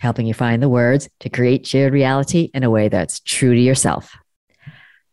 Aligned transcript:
helping 0.00 0.26
you 0.26 0.34
find 0.34 0.62
the 0.62 0.68
words 0.68 1.08
to 1.20 1.28
create 1.28 1.66
shared 1.66 1.92
reality 1.92 2.50
in 2.52 2.64
a 2.64 2.70
way 2.70 2.88
that's 2.88 3.20
true 3.20 3.54
to 3.54 3.60
yourself. 3.60 4.16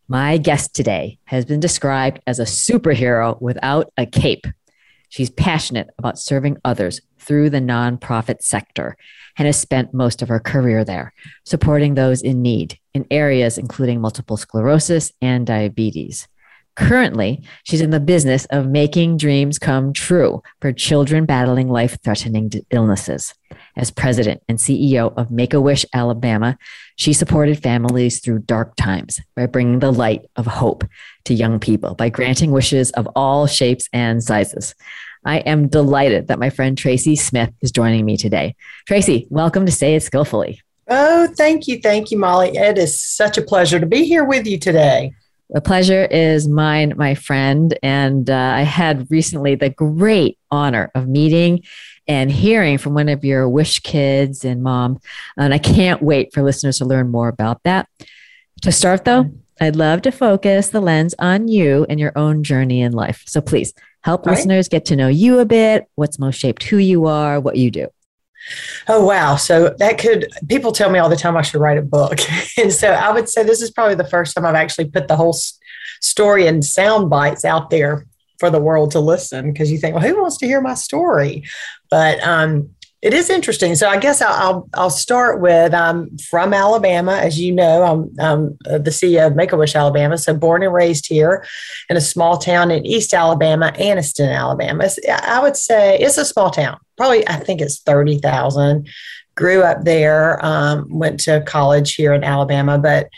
My 0.07 0.37
guest 0.37 0.73
today 0.73 1.19
has 1.25 1.43
been 1.45 1.59
described 1.59 2.21
as 2.25 2.39
a 2.39 2.43
superhero 2.43 3.39
without 3.41 3.91
a 3.97 4.05
cape. 4.05 4.47
She's 5.09 5.29
passionate 5.29 5.89
about 5.97 6.17
serving 6.17 6.57
others 6.63 7.01
through 7.19 7.49
the 7.49 7.59
nonprofit 7.59 8.41
sector 8.41 8.95
and 9.37 9.45
has 9.45 9.59
spent 9.59 9.93
most 9.93 10.21
of 10.21 10.29
her 10.29 10.39
career 10.39 10.85
there, 10.85 11.13
supporting 11.45 11.95
those 11.95 12.21
in 12.21 12.41
need 12.41 12.79
in 12.93 13.05
areas 13.11 13.57
including 13.57 13.99
multiple 13.99 14.37
sclerosis 14.37 15.11
and 15.21 15.45
diabetes. 15.45 16.27
Currently, 16.77 17.43
she's 17.63 17.81
in 17.81 17.89
the 17.89 17.99
business 17.99 18.45
of 18.45 18.67
making 18.67 19.17
dreams 19.17 19.57
come 19.57 19.93
true 19.93 20.43
for 20.61 20.71
children 20.71 21.25
battling 21.25 21.69
life 21.69 21.97
threatening 22.03 22.51
illnesses. 22.69 23.33
As 23.77 23.91
president 23.91 24.41
and 24.49 24.57
CEO 24.57 25.15
of 25.15 25.29
Make 25.29 25.53
a 25.53 25.61
Wish 25.61 25.85
Alabama, 25.93 26.57
she 26.95 27.13
supported 27.13 27.61
families 27.61 28.19
through 28.19 28.39
dark 28.39 28.75
times 28.75 29.21
by 29.35 29.45
bringing 29.45 29.79
the 29.79 29.93
light 29.93 30.25
of 30.35 30.47
hope 30.47 30.83
to 31.25 31.35
young 31.35 31.59
people 31.59 31.93
by 31.93 32.09
granting 32.09 32.49
wishes 32.49 32.89
of 32.93 33.07
all 33.15 33.45
shapes 33.45 33.87
and 33.93 34.23
sizes. 34.23 34.73
I 35.23 35.37
am 35.39 35.67
delighted 35.67 36.27
that 36.27 36.39
my 36.39 36.49
friend 36.49 36.75
Tracy 36.75 37.15
Smith 37.15 37.51
is 37.61 37.71
joining 37.71 38.03
me 38.03 38.17
today. 38.17 38.55
Tracy, 38.87 39.27
welcome 39.29 39.67
to 39.67 39.71
Say 39.71 39.93
It 39.93 40.01
Skillfully. 40.01 40.59
Oh, 40.87 41.27
thank 41.37 41.67
you. 41.67 41.79
Thank 41.79 42.09
you, 42.09 42.17
Molly. 42.17 42.57
It 42.57 42.79
is 42.79 42.99
such 42.99 43.37
a 43.37 43.43
pleasure 43.43 43.79
to 43.79 43.85
be 43.85 44.05
here 44.05 44.25
with 44.25 44.47
you 44.47 44.57
today. 44.57 45.13
The 45.51 45.61
pleasure 45.61 46.05
is 46.05 46.47
mine, 46.47 46.93
my 46.97 47.13
friend. 47.13 47.77
And 47.83 48.27
uh, 48.27 48.35
I 48.55 48.61
had 48.63 49.09
recently 49.11 49.53
the 49.53 49.69
great 49.69 50.39
honor 50.49 50.91
of 50.95 51.07
meeting 51.07 51.63
and 52.07 52.31
hearing 52.31 52.77
from 52.77 52.93
one 52.93 53.09
of 53.09 53.25
your 53.25 53.47
wish 53.49 53.79
kids 53.79 54.45
and 54.45 54.63
mom. 54.63 54.99
And 55.35 55.53
I 55.53 55.57
can't 55.57 56.01
wait 56.01 56.33
for 56.33 56.41
listeners 56.41 56.77
to 56.79 56.85
learn 56.85 57.09
more 57.09 57.27
about 57.27 57.61
that. 57.63 57.87
To 58.63 58.71
start, 58.71 59.05
though, 59.05 59.29
I'd 59.59 59.75
love 59.75 60.01
to 60.03 60.11
focus 60.11 60.69
the 60.69 60.81
lens 60.81 61.13
on 61.19 61.47
you 61.47 61.85
and 61.89 61.99
your 61.99 62.17
own 62.17 62.43
journey 62.43 62.81
in 62.81 62.91
life. 62.91 63.23
So 63.27 63.41
please 63.41 63.73
help 64.01 64.25
All 64.25 64.33
listeners 64.33 64.65
right. 64.65 64.71
get 64.71 64.85
to 64.85 64.95
know 64.95 65.07
you 65.07 65.39
a 65.39 65.45
bit, 65.45 65.87
what's 65.95 66.19
most 66.19 66.39
shaped 66.39 66.63
who 66.63 66.77
you 66.77 67.05
are, 67.05 67.39
what 67.39 67.57
you 67.57 67.71
do. 67.71 67.87
Oh, 68.87 69.05
wow. 69.05 69.35
So 69.35 69.75
that 69.77 69.97
could, 69.97 70.29
people 70.47 70.71
tell 70.71 70.89
me 70.89 70.99
all 70.99 71.09
the 71.09 71.17
time 71.17 71.35
I 71.35 71.41
should 71.41 71.59
write 71.59 71.77
a 71.77 71.81
book. 71.81 72.19
and 72.57 72.71
so 72.71 72.91
I 72.91 73.11
would 73.11 73.27
say 73.27 73.43
this 73.43 73.61
is 73.61 73.71
probably 73.71 73.95
the 73.95 74.07
first 74.07 74.35
time 74.35 74.45
I've 74.45 74.55
actually 74.55 74.89
put 74.89 75.07
the 75.07 75.17
whole 75.17 75.37
story 75.99 76.47
and 76.47 76.63
sound 76.63 77.09
bites 77.09 77.43
out 77.43 77.69
there 77.69 78.05
for 78.39 78.49
the 78.49 78.59
world 78.59 78.91
to 78.91 78.99
listen 78.99 79.51
because 79.51 79.71
you 79.71 79.77
think, 79.77 79.95
well, 79.95 80.07
who 80.07 80.21
wants 80.21 80.37
to 80.37 80.45
hear 80.45 80.61
my 80.61 80.73
story? 80.73 81.43
But 81.89 82.21
um, 82.21 82.69
it 83.01 83.13
is 83.13 83.29
interesting. 83.29 83.75
So 83.75 83.87
I 83.87 83.97
guess 83.97 84.21
I'll, 84.21 84.67
I'll, 84.73 84.89
start 84.89 85.39
with 85.39 85.73
I'm 85.73 86.17
from 86.17 86.53
Alabama, 86.53 87.13
as 87.13 87.39
you 87.39 87.53
know. 87.53 87.83
I'm, 87.83 88.15
I'm 88.19 88.57
the 88.63 88.89
CEO 88.89 89.27
of 89.27 89.35
Make 89.35 89.51
a 89.51 89.57
Wish 89.57 89.75
Alabama, 89.75 90.17
so 90.17 90.33
born 90.33 90.63
and 90.63 90.73
raised 90.73 91.07
here 91.07 91.45
in 91.89 91.97
a 91.97 92.01
small 92.01 92.37
town 92.37 92.71
in 92.71 92.85
East 92.85 93.13
Alabama, 93.13 93.71
Anniston, 93.75 94.35
Alabama. 94.35 94.89
I 95.09 95.39
would 95.41 95.55
say 95.55 95.99
it's 95.99 96.17
a 96.17 96.25
small 96.25 96.49
town. 96.49 96.79
Probably 96.97 97.27
I 97.27 97.35
think 97.35 97.61
it's 97.61 97.79
thirty 97.79 98.17
thousand. 98.17 98.89
Grew 99.35 99.61
up 99.61 99.83
there. 99.83 100.43
Um, 100.43 100.87
went 100.89 101.19
to 101.21 101.43
college 101.45 101.93
here 101.93 102.13
in 102.13 102.23
Alabama, 102.23 102.79
but 102.79 103.09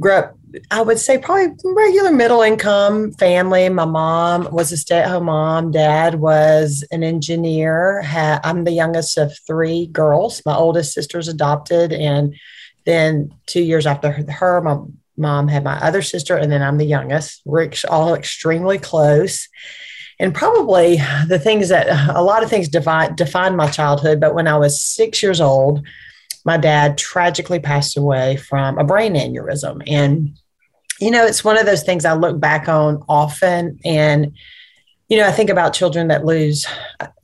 grew 0.00 0.14
up 0.14 0.35
I 0.70 0.80
would 0.80 0.98
say 0.98 1.18
probably 1.18 1.54
regular 1.64 2.12
middle 2.12 2.42
income 2.42 3.12
family. 3.12 3.68
My 3.68 3.84
mom 3.84 4.48
was 4.52 4.72
a 4.72 4.76
stay 4.76 4.98
at 5.00 5.08
home 5.08 5.24
mom. 5.24 5.72
Dad 5.72 6.16
was 6.16 6.84
an 6.90 7.02
engineer. 7.02 8.02
I'm 8.04 8.64
the 8.64 8.72
youngest 8.72 9.18
of 9.18 9.36
three 9.46 9.86
girls. 9.86 10.42
My 10.46 10.54
oldest 10.54 10.92
sister's 10.92 11.28
adopted. 11.28 11.92
And 11.92 12.36
then 12.84 13.34
two 13.46 13.62
years 13.62 13.86
after 13.86 14.12
her, 14.12 14.60
my 14.60 14.78
mom 15.16 15.48
had 15.48 15.64
my 15.64 15.78
other 15.80 16.02
sister. 16.02 16.36
And 16.36 16.50
then 16.50 16.62
I'm 16.62 16.78
the 16.78 16.86
youngest. 16.86 17.42
We're 17.44 17.70
all 17.88 18.14
extremely 18.14 18.78
close. 18.78 19.48
And 20.18 20.34
probably 20.34 20.96
the 21.26 21.38
things 21.38 21.68
that 21.68 21.88
a 22.16 22.22
lot 22.22 22.42
of 22.42 22.48
things 22.48 22.68
define, 22.68 23.56
my 23.56 23.68
childhood. 23.68 24.20
But 24.20 24.34
when 24.34 24.48
I 24.48 24.56
was 24.56 24.80
six 24.80 25.22
years 25.22 25.40
old, 25.40 25.86
my 26.46 26.56
dad 26.56 26.96
tragically 26.96 27.58
passed 27.58 27.96
away 27.96 28.36
from 28.36 28.78
a 28.78 28.84
brain 28.84 29.14
aneurysm. 29.14 29.82
And 29.86 30.38
you 31.00 31.10
know, 31.10 31.26
it's 31.26 31.44
one 31.44 31.58
of 31.58 31.66
those 31.66 31.82
things 31.82 32.04
I 32.04 32.14
look 32.14 32.40
back 32.40 32.68
on 32.68 33.04
often. 33.08 33.78
And, 33.84 34.32
you 35.08 35.18
know, 35.18 35.26
I 35.26 35.30
think 35.30 35.50
about 35.50 35.74
children 35.74 36.08
that 36.08 36.24
lose 36.24 36.66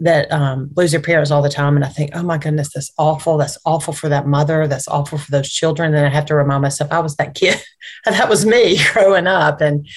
that 0.01 0.31
um, 0.31 0.71
lose 0.77 0.93
their 0.93 1.01
parents 1.01 1.31
all 1.31 1.43
the 1.43 1.49
time, 1.49 1.75
and 1.75 1.85
I 1.85 1.89
think, 1.89 2.11
oh 2.15 2.23
my 2.23 2.39
goodness, 2.39 2.73
that's 2.73 2.93
awful. 2.97 3.39
That's 3.39 3.59
awful 3.65 3.93
for 3.93 4.09
that 4.09 4.27
mother. 4.27 4.69
That's 4.69 4.87
awful 4.87 5.19
for 5.19 5.31
those 5.31 5.49
children. 5.49 5.95
And 5.95 6.07
I 6.07 6.11
have 6.11 6.27
to 6.27 6.35
remind 6.35 6.63
myself, 6.63 6.93
I 6.93 7.01
was 7.01 7.17
that 7.17 7.35
kid. 7.35 7.61
that 8.05 8.29
was 8.29 8.47
me 8.47 8.79
growing 8.93 9.27
up, 9.27 9.61
and 9.61 9.89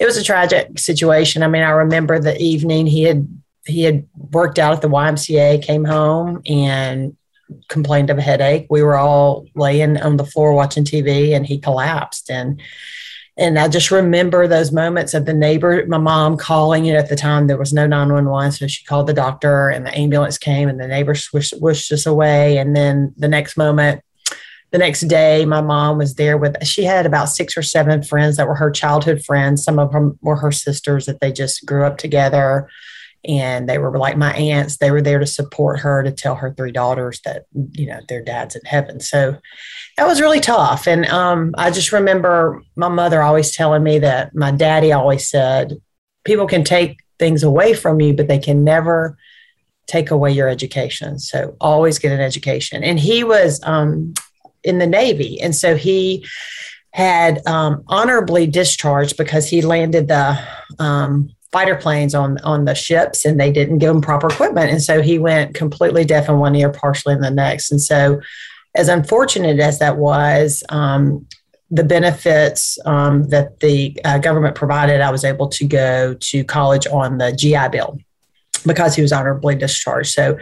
it 0.00 0.06
was 0.06 0.16
a 0.16 0.24
tragic 0.24 0.78
situation. 0.78 1.42
I 1.42 1.48
mean, 1.48 1.62
I 1.62 1.70
remember 1.70 2.18
the 2.18 2.40
evening 2.40 2.86
he 2.86 3.02
had 3.02 3.28
he 3.66 3.82
had 3.82 4.08
worked 4.32 4.58
out 4.58 4.72
at 4.72 4.82
the 4.82 4.88
YMCA, 4.88 5.62
came 5.62 5.84
home, 5.84 6.42
and 6.46 7.16
complained 7.68 8.10
of 8.10 8.18
a 8.18 8.22
headache. 8.22 8.66
We 8.70 8.82
were 8.82 8.96
all 8.96 9.46
laying 9.54 9.96
on 9.98 10.16
the 10.16 10.26
floor 10.26 10.52
watching 10.52 10.84
TV, 10.84 11.34
and 11.34 11.46
he 11.46 11.58
collapsed 11.58 12.30
and 12.30 12.60
and 13.38 13.56
I 13.56 13.68
just 13.68 13.92
remember 13.92 14.48
those 14.48 14.72
moments 14.72 15.14
of 15.14 15.24
the 15.24 15.32
neighbor, 15.32 15.86
my 15.86 15.96
mom 15.96 16.36
calling. 16.36 16.86
it 16.86 16.96
at 16.96 17.08
the 17.08 17.14
time 17.14 17.46
there 17.46 17.56
was 17.56 17.72
no 17.72 17.86
911. 17.86 18.50
So 18.52 18.66
she 18.66 18.84
called 18.84 19.06
the 19.06 19.14
doctor 19.14 19.68
and 19.68 19.86
the 19.86 19.96
ambulance 19.96 20.38
came 20.38 20.68
and 20.68 20.80
the 20.80 20.88
neighbor 20.88 21.14
swished, 21.14 21.54
wished 21.60 21.92
us 21.92 22.04
away. 22.04 22.58
And 22.58 22.74
then 22.74 23.14
the 23.16 23.28
next 23.28 23.56
moment, 23.56 24.02
the 24.72 24.78
next 24.78 25.02
day, 25.02 25.44
my 25.44 25.60
mom 25.60 25.98
was 25.98 26.16
there 26.16 26.36
with, 26.36 26.66
she 26.66 26.82
had 26.82 27.06
about 27.06 27.28
six 27.28 27.56
or 27.56 27.62
seven 27.62 28.02
friends 28.02 28.36
that 28.36 28.48
were 28.48 28.56
her 28.56 28.72
childhood 28.72 29.24
friends. 29.24 29.62
Some 29.62 29.78
of 29.78 29.92
them 29.92 30.18
were 30.20 30.36
her 30.36 30.52
sisters 30.52 31.06
that 31.06 31.20
they 31.20 31.30
just 31.30 31.64
grew 31.64 31.84
up 31.84 31.96
together 31.96 32.68
and 33.24 33.68
they 33.68 33.78
were 33.78 33.98
like 33.98 34.16
my 34.16 34.32
aunts 34.32 34.76
they 34.76 34.90
were 34.90 35.02
there 35.02 35.18
to 35.18 35.26
support 35.26 35.80
her 35.80 36.02
to 36.02 36.12
tell 36.12 36.36
her 36.36 36.54
three 36.54 36.70
daughters 36.70 37.20
that 37.24 37.46
you 37.72 37.86
know 37.86 38.00
their 38.08 38.22
dad's 38.22 38.56
in 38.56 38.64
heaven. 38.64 39.00
So 39.00 39.36
that 39.96 40.06
was 40.06 40.20
really 40.20 40.40
tough. 40.40 40.86
And 40.86 41.06
um, 41.06 41.54
i 41.56 41.70
just 41.70 41.92
remember 41.92 42.62
my 42.76 42.88
mother 42.88 43.22
always 43.22 43.54
telling 43.54 43.82
me 43.82 43.98
that 44.00 44.34
my 44.34 44.50
daddy 44.50 44.92
always 44.92 45.28
said 45.28 45.80
people 46.24 46.46
can 46.46 46.64
take 46.64 46.98
things 47.18 47.42
away 47.42 47.74
from 47.74 48.00
you 48.00 48.14
but 48.14 48.28
they 48.28 48.38
can 48.38 48.62
never 48.62 49.16
take 49.88 50.10
away 50.10 50.30
your 50.30 50.48
education. 50.48 51.18
So 51.18 51.56
always 51.60 51.98
get 51.98 52.12
an 52.12 52.20
education. 52.20 52.84
And 52.84 53.00
he 53.00 53.24
was 53.24 53.60
um, 53.64 54.14
in 54.62 54.78
the 54.78 54.86
navy. 54.86 55.40
And 55.40 55.56
so 55.56 55.76
he 55.76 56.26
had 56.92 57.44
um, 57.46 57.82
honorably 57.88 58.46
discharged 58.46 59.16
because 59.16 59.48
he 59.48 59.62
landed 59.62 60.08
the 60.08 60.38
um, 60.78 61.30
fighter 61.52 61.76
planes 61.76 62.14
on 62.14 62.38
on 62.38 62.64
the 62.64 62.74
ships 62.74 63.24
and 63.24 63.40
they 63.40 63.50
didn't 63.50 63.78
give 63.78 63.94
him 63.94 64.00
proper 64.00 64.28
equipment. 64.28 64.70
And 64.70 64.82
so 64.82 65.00
he 65.00 65.18
went 65.18 65.54
completely 65.54 66.04
deaf 66.04 66.28
in 66.28 66.38
one 66.38 66.54
ear 66.54 66.70
partially 66.70 67.14
in 67.14 67.20
the 67.20 67.30
next. 67.30 67.70
And 67.70 67.80
so 67.80 68.20
as 68.74 68.88
unfortunate 68.88 69.58
as 69.58 69.78
that 69.78 69.96
was 69.96 70.62
um, 70.68 71.26
the 71.70 71.84
benefits 71.84 72.78
um, 72.84 73.28
that 73.28 73.60
the 73.60 73.98
uh, 74.04 74.16
government 74.16 74.54
provided 74.54 75.02
i 75.02 75.10
was 75.10 75.22
able 75.22 75.48
to 75.48 75.66
go 75.66 76.14
to 76.14 76.42
college 76.44 76.86
on 76.86 77.18
the 77.18 77.30
gi 77.32 77.68
bill 77.70 77.98
because 78.66 78.94
he 78.94 79.02
was 79.02 79.12
honorably 79.12 79.54
discharged. 79.54 80.10
So 80.10 80.38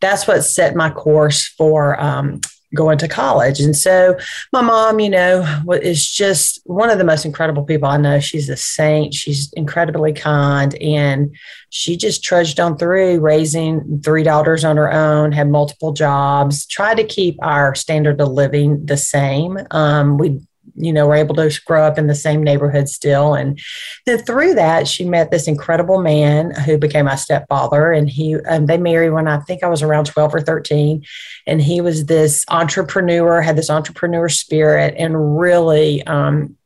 that's 0.00 0.26
what 0.26 0.42
set 0.42 0.74
my 0.74 0.90
course 0.90 1.46
for 1.46 2.00
um, 2.00 2.40
going 2.76 2.98
to 2.98 3.08
college. 3.08 3.58
And 3.60 3.74
so 3.76 4.16
my 4.52 4.60
mom, 4.60 5.00
you 5.00 5.10
know, 5.10 5.44
is 5.82 6.08
just 6.08 6.60
one 6.64 6.90
of 6.90 6.98
the 6.98 7.04
most 7.04 7.24
incredible 7.24 7.64
people 7.64 7.88
I 7.88 7.96
know. 7.96 8.20
She's 8.20 8.48
a 8.48 8.56
saint. 8.56 9.14
She's 9.14 9.52
incredibly 9.54 10.12
kind. 10.12 10.74
And 10.76 11.34
she 11.70 11.96
just 11.96 12.22
trudged 12.22 12.60
on 12.60 12.78
through 12.78 13.20
raising 13.20 14.00
three 14.04 14.22
daughters 14.22 14.64
on 14.64 14.76
her 14.76 14.92
own, 14.92 15.32
had 15.32 15.50
multiple 15.50 15.92
jobs, 15.92 16.66
tried 16.66 16.98
to 16.98 17.04
keep 17.04 17.36
our 17.42 17.74
standard 17.74 18.20
of 18.20 18.28
living 18.28 18.86
the 18.86 18.96
same. 18.96 19.58
Um, 19.72 20.18
we 20.18 20.40
you 20.76 20.92
know, 20.92 21.04
we 21.04 21.10
were 21.10 21.16
able 21.16 21.34
to 21.36 21.60
grow 21.64 21.84
up 21.84 21.98
in 21.98 22.06
the 22.06 22.14
same 22.14 22.42
neighborhood 22.42 22.88
still. 22.88 23.34
And 23.34 23.58
then 24.04 24.18
through 24.18 24.54
that, 24.54 24.86
she 24.86 25.04
met 25.04 25.30
this 25.30 25.48
incredible 25.48 26.00
man 26.00 26.52
who 26.52 26.78
became 26.78 27.06
my 27.06 27.16
stepfather. 27.16 27.92
And 27.92 28.08
he, 28.08 28.36
um, 28.36 28.66
they 28.66 28.78
married 28.78 29.10
when 29.10 29.28
I 29.28 29.38
think 29.40 29.62
I 29.62 29.68
was 29.68 29.82
around 29.82 30.06
12 30.06 30.34
or 30.34 30.40
13. 30.40 31.04
And 31.46 31.60
he 31.60 31.80
was 31.80 32.06
this 32.06 32.44
entrepreneur, 32.48 33.40
had 33.40 33.56
this 33.56 33.70
entrepreneur 33.70 34.28
spirit, 34.28 34.94
and 34.98 35.38
really, 35.38 36.06
um, 36.06 36.56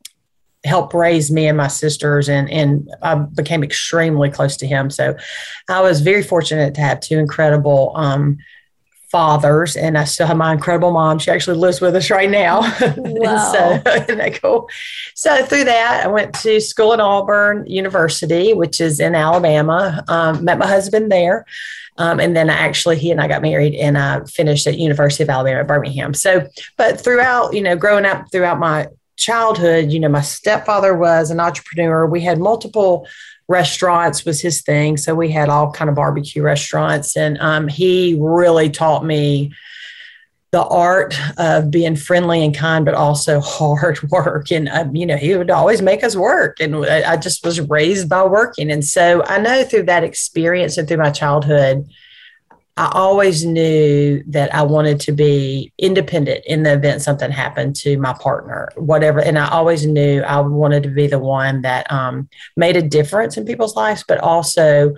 helped 0.64 0.92
raise 0.92 1.30
me 1.30 1.46
and 1.46 1.56
my 1.56 1.68
sisters 1.68 2.28
and 2.28 2.50
and 2.50 2.86
I 3.02 3.14
became 3.14 3.64
extremely 3.64 4.30
close 4.30 4.58
to 4.58 4.66
him. 4.66 4.90
So 4.90 5.16
I 5.68 5.80
was 5.80 6.02
very 6.02 6.22
fortunate 6.22 6.74
to 6.74 6.80
have 6.82 7.00
two 7.00 7.18
incredible 7.18 7.92
um, 7.94 8.36
fathers, 9.10 9.76
and 9.76 9.98
I 9.98 10.04
still 10.04 10.26
have 10.26 10.36
my 10.36 10.52
incredible 10.52 10.92
mom. 10.92 11.18
She 11.18 11.30
actually 11.30 11.58
lives 11.58 11.80
with 11.80 11.96
us 11.96 12.10
right 12.10 12.30
now. 12.30 12.60
Wow. 13.20 13.52
so 13.52 13.90
isn't 13.92 14.18
that 14.18 14.40
cool? 14.40 14.68
So 15.14 15.44
through 15.44 15.64
that, 15.64 16.02
I 16.04 16.08
went 16.08 16.34
to 16.36 16.60
school 16.60 16.92
at 16.92 17.00
Auburn 17.00 17.66
University, 17.66 18.54
which 18.54 18.80
is 18.80 19.00
in 19.00 19.14
Alabama. 19.14 20.04
Um, 20.08 20.44
met 20.44 20.58
my 20.58 20.66
husband 20.66 21.10
there. 21.10 21.44
Um, 21.98 22.18
and 22.18 22.34
then 22.34 22.48
I 22.48 22.54
actually, 22.54 22.98
he 22.98 23.10
and 23.10 23.20
I 23.20 23.28
got 23.28 23.42
married 23.42 23.74
and 23.74 23.98
I 23.98 24.24
finished 24.24 24.66
at 24.66 24.78
University 24.78 25.22
of 25.22 25.28
Alabama 25.28 25.60
at 25.60 25.66
Birmingham. 25.66 26.14
So, 26.14 26.48
but 26.78 27.00
throughout, 27.00 27.52
you 27.52 27.62
know, 27.62 27.76
growing 27.76 28.06
up 28.06 28.30
throughout 28.32 28.58
my 28.58 28.88
childhood, 29.16 29.92
you 29.92 30.00
know, 30.00 30.08
my 30.08 30.22
stepfather 30.22 30.96
was 30.96 31.30
an 31.30 31.40
entrepreneur. 31.40 32.06
We 32.06 32.22
had 32.22 32.38
multiple 32.38 33.06
restaurants 33.50 34.24
was 34.24 34.40
his 34.40 34.62
thing. 34.62 34.96
So 34.96 35.14
we 35.14 35.28
had 35.28 35.48
all 35.48 35.72
kind 35.72 35.90
of 35.90 35.96
barbecue 35.96 36.40
restaurants, 36.40 37.16
and 37.16 37.36
um, 37.38 37.66
he 37.66 38.16
really 38.18 38.70
taught 38.70 39.04
me 39.04 39.52
the 40.52 40.62
art 40.64 41.14
of 41.36 41.70
being 41.70 41.96
friendly 41.96 42.44
and 42.44 42.56
kind, 42.56 42.84
but 42.84 42.94
also 42.94 43.40
hard 43.44 44.00
work. 44.10 44.52
And 44.52 44.68
um, 44.68 44.94
you 44.94 45.04
know, 45.04 45.16
he 45.16 45.34
would 45.34 45.50
always 45.50 45.82
make 45.82 46.04
us 46.04 46.14
work, 46.14 46.60
and 46.60 46.76
I, 46.76 47.12
I 47.12 47.16
just 47.16 47.44
was 47.44 47.60
raised 47.60 48.08
by 48.08 48.24
working. 48.24 48.70
And 48.70 48.84
so 48.84 49.24
I 49.24 49.38
know 49.38 49.64
through 49.64 49.84
that 49.84 50.04
experience 50.04 50.78
and 50.78 50.86
through 50.86 50.98
my 50.98 51.10
childhood 51.10 51.88
I 52.76 52.90
always 52.94 53.44
knew 53.44 54.22
that 54.28 54.54
I 54.54 54.62
wanted 54.62 55.00
to 55.00 55.12
be 55.12 55.72
independent 55.78 56.44
in 56.46 56.62
the 56.62 56.72
event 56.74 57.02
something 57.02 57.30
happened 57.30 57.76
to 57.76 57.98
my 57.98 58.14
partner, 58.14 58.70
whatever. 58.76 59.20
And 59.20 59.38
I 59.38 59.50
always 59.50 59.84
knew 59.84 60.22
I 60.22 60.40
wanted 60.40 60.84
to 60.84 60.88
be 60.88 61.06
the 61.06 61.18
one 61.18 61.62
that 61.62 61.90
um, 61.92 62.28
made 62.56 62.76
a 62.76 62.82
difference 62.82 63.36
in 63.36 63.44
people's 63.44 63.76
lives, 63.76 64.04
but 64.06 64.18
also 64.18 64.94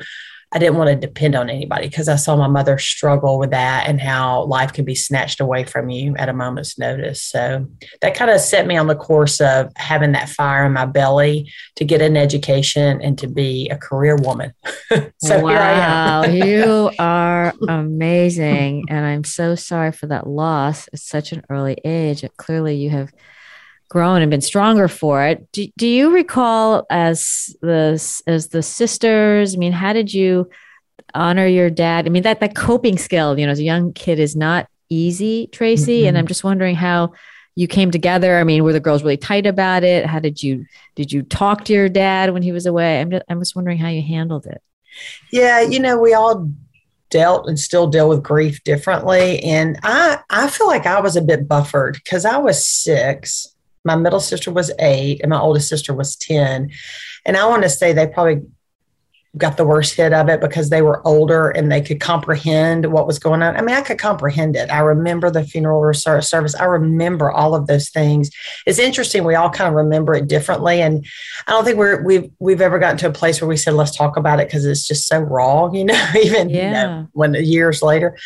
I 0.54 0.58
didn't 0.58 0.76
want 0.76 0.90
to 0.90 1.06
depend 1.06 1.34
on 1.34 1.48
anybody 1.48 1.88
because 1.88 2.08
I 2.08 2.16
saw 2.16 2.36
my 2.36 2.46
mother 2.46 2.76
struggle 2.78 3.38
with 3.38 3.50
that 3.50 3.88
and 3.88 3.98
how 3.98 4.44
life 4.44 4.72
can 4.72 4.84
be 4.84 4.94
snatched 4.94 5.40
away 5.40 5.64
from 5.64 5.88
you 5.88 6.14
at 6.16 6.28
a 6.28 6.34
moment's 6.34 6.78
notice. 6.78 7.22
So 7.22 7.66
that 8.02 8.14
kind 8.14 8.30
of 8.30 8.38
set 8.40 8.66
me 8.66 8.76
on 8.76 8.86
the 8.86 8.94
course 8.94 9.40
of 9.40 9.72
having 9.76 10.12
that 10.12 10.28
fire 10.28 10.66
in 10.66 10.72
my 10.72 10.84
belly 10.84 11.50
to 11.76 11.86
get 11.86 12.02
an 12.02 12.18
education 12.18 13.00
and 13.00 13.16
to 13.18 13.28
be 13.28 13.70
a 13.70 13.78
career 13.78 14.16
woman. 14.16 14.52
so 15.18 15.46
here 15.46 15.58
I 15.58 15.72
am. 15.72 15.88
wow, 15.88 16.24
you 16.30 16.90
are 16.98 17.54
amazing. 17.66 18.84
And 18.90 19.06
I'm 19.06 19.24
so 19.24 19.54
sorry 19.54 19.92
for 19.92 20.06
that 20.08 20.26
loss 20.26 20.86
at 20.92 20.98
such 20.98 21.32
an 21.32 21.44
early 21.48 21.78
age. 21.82 22.24
Clearly, 22.36 22.76
you 22.76 22.90
have 22.90 23.10
grown 23.92 24.22
and 24.22 24.30
been 24.30 24.40
stronger 24.40 24.88
for 24.88 25.22
it. 25.26 25.52
Do, 25.52 25.68
do 25.76 25.86
you 25.86 26.14
recall 26.14 26.86
as 26.88 27.54
the 27.60 28.22
as 28.26 28.48
the 28.48 28.62
sisters? 28.62 29.54
I 29.54 29.58
mean, 29.58 29.72
how 29.72 29.92
did 29.92 30.14
you 30.14 30.48
honor 31.12 31.46
your 31.46 31.68
dad? 31.68 32.06
I 32.06 32.08
mean, 32.08 32.22
that 32.22 32.40
that 32.40 32.54
coping 32.54 32.96
skill, 32.96 33.38
you 33.38 33.44
know, 33.44 33.52
as 33.52 33.58
a 33.58 33.64
young 33.64 33.92
kid, 33.92 34.18
is 34.18 34.34
not 34.34 34.66
easy, 34.88 35.46
Tracy. 35.48 36.00
Mm-hmm. 36.00 36.08
And 36.08 36.18
I'm 36.18 36.26
just 36.26 36.42
wondering 36.42 36.74
how 36.74 37.12
you 37.54 37.68
came 37.68 37.90
together. 37.90 38.38
I 38.38 38.44
mean, 38.44 38.64
were 38.64 38.72
the 38.72 38.80
girls 38.80 39.02
really 39.02 39.18
tight 39.18 39.44
about 39.44 39.84
it? 39.84 40.06
How 40.06 40.20
did 40.20 40.42
you 40.42 40.64
did 40.94 41.12
you 41.12 41.22
talk 41.22 41.66
to 41.66 41.74
your 41.74 41.90
dad 41.90 42.32
when 42.32 42.42
he 42.42 42.50
was 42.50 42.64
away? 42.64 42.98
I'm 42.98 43.10
just, 43.10 43.24
I'm 43.28 43.40
just 43.40 43.54
wondering 43.54 43.76
how 43.76 43.88
you 43.88 44.00
handled 44.00 44.46
it. 44.46 44.62
Yeah, 45.30 45.60
you 45.60 45.80
know, 45.80 45.98
we 45.98 46.14
all 46.14 46.50
dealt 47.10 47.46
and 47.46 47.60
still 47.60 47.88
deal 47.88 48.08
with 48.08 48.22
grief 48.22 48.64
differently 48.64 49.38
and 49.40 49.78
i 49.82 50.18
i 50.30 50.48
feel 50.48 50.66
like 50.66 50.86
i 50.86 50.98
was 50.98 51.14
a 51.14 51.20
bit 51.20 51.46
buffered 51.46 51.92
because 51.92 52.24
i 52.24 52.38
was 52.38 52.66
six 52.66 53.51
my 53.84 53.96
middle 53.96 54.20
sister 54.20 54.50
was 54.50 54.70
eight 54.78 55.20
and 55.22 55.30
my 55.30 55.40
oldest 55.40 55.68
sister 55.68 55.94
was 55.94 56.16
10. 56.16 56.70
And 57.24 57.36
I 57.36 57.46
want 57.46 57.62
to 57.62 57.68
say 57.68 57.92
they 57.92 58.06
probably 58.06 58.42
got 59.38 59.56
the 59.56 59.64
worst 59.64 59.94
hit 59.94 60.12
of 60.12 60.28
it 60.28 60.42
because 60.42 60.68
they 60.68 60.82
were 60.82 61.06
older 61.06 61.48
and 61.48 61.72
they 61.72 61.80
could 61.80 62.00
comprehend 62.00 62.92
what 62.92 63.06
was 63.06 63.18
going 63.18 63.40
on. 63.40 63.56
I 63.56 63.62
mean, 63.62 63.74
I 63.74 63.80
could 63.80 63.98
comprehend 63.98 64.56
it. 64.56 64.70
I 64.70 64.80
remember 64.80 65.30
the 65.30 65.42
funeral 65.42 65.94
service. 65.94 66.54
I 66.54 66.64
remember 66.64 67.30
all 67.30 67.54
of 67.54 67.66
those 67.66 67.88
things. 67.88 68.30
It's 68.66 68.78
interesting. 68.78 69.24
We 69.24 69.34
all 69.34 69.48
kind 69.48 69.68
of 69.68 69.74
remember 69.74 70.14
it 70.14 70.28
differently. 70.28 70.82
And 70.82 71.06
I 71.46 71.52
don't 71.52 71.64
think 71.64 71.78
we're, 71.78 72.02
we've, 72.04 72.30
we've 72.40 72.60
ever 72.60 72.78
gotten 72.78 72.98
to 72.98 73.08
a 73.08 73.12
place 73.12 73.40
where 73.40 73.48
we 73.48 73.56
said, 73.56 73.72
let's 73.72 73.96
talk 73.96 74.18
about 74.18 74.38
it 74.38 74.48
because 74.48 74.66
it's 74.66 74.86
just 74.86 75.08
so 75.08 75.20
raw, 75.20 75.70
you 75.72 75.86
know, 75.86 76.12
even 76.22 76.50
yeah. 76.50 76.66
you 76.66 76.70
know, 76.70 77.08
when 77.12 77.32
years 77.34 77.82
later. 77.82 78.18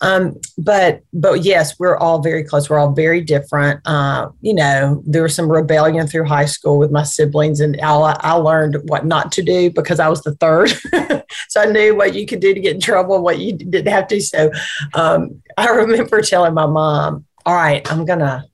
Um, 0.00 0.40
but 0.56 1.02
but 1.12 1.44
yes, 1.44 1.78
we're 1.78 1.96
all 1.96 2.20
very 2.20 2.42
close. 2.42 2.70
We're 2.70 2.78
all 2.78 2.92
very 2.92 3.20
different. 3.20 3.80
Uh, 3.84 4.30
you 4.40 4.54
know, 4.54 5.02
there 5.06 5.22
was 5.22 5.34
some 5.34 5.50
rebellion 5.50 6.06
through 6.06 6.24
high 6.24 6.46
school 6.46 6.78
with 6.78 6.90
my 6.90 7.02
siblings, 7.02 7.60
and 7.60 7.78
I, 7.82 8.16
I 8.20 8.32
learned 8.32 8.78
what 8.84 9.04
not 9.04 9.30
to 9.32 9.42
do 9.42 9.70
because 9.70 10.00
I 10.00 10.08
was 10.08 10.22
the 10.22 10.34
third. 10.36 10.70
so 11.48 11.60
I 11.60 11.66
knew 11.66 11.94
what 11.94 12.14
you 12.14 12.26
could 12.26 12.40
do 12.40 12.54
to 12.54 12.60
get 12.60 12.74
in 12.74 12.80
trouble, 12.80 13.22
what 13.22 13.38
you 13.38 13.52
didn't 13.52 13.92
have 13.92 14.08
to. 14.08 14.20
So 14.20 14.50
um, 14.94 15.42
I 15.56 15.68
remember 15.68 16.22
telling 16.22 16.54
my 16.54 16.66
mom, 16.66 17.26
"All 17.44 17.54
right, 17.54 17.90
I'm 17.92 18.04
gonna 18.04 18.46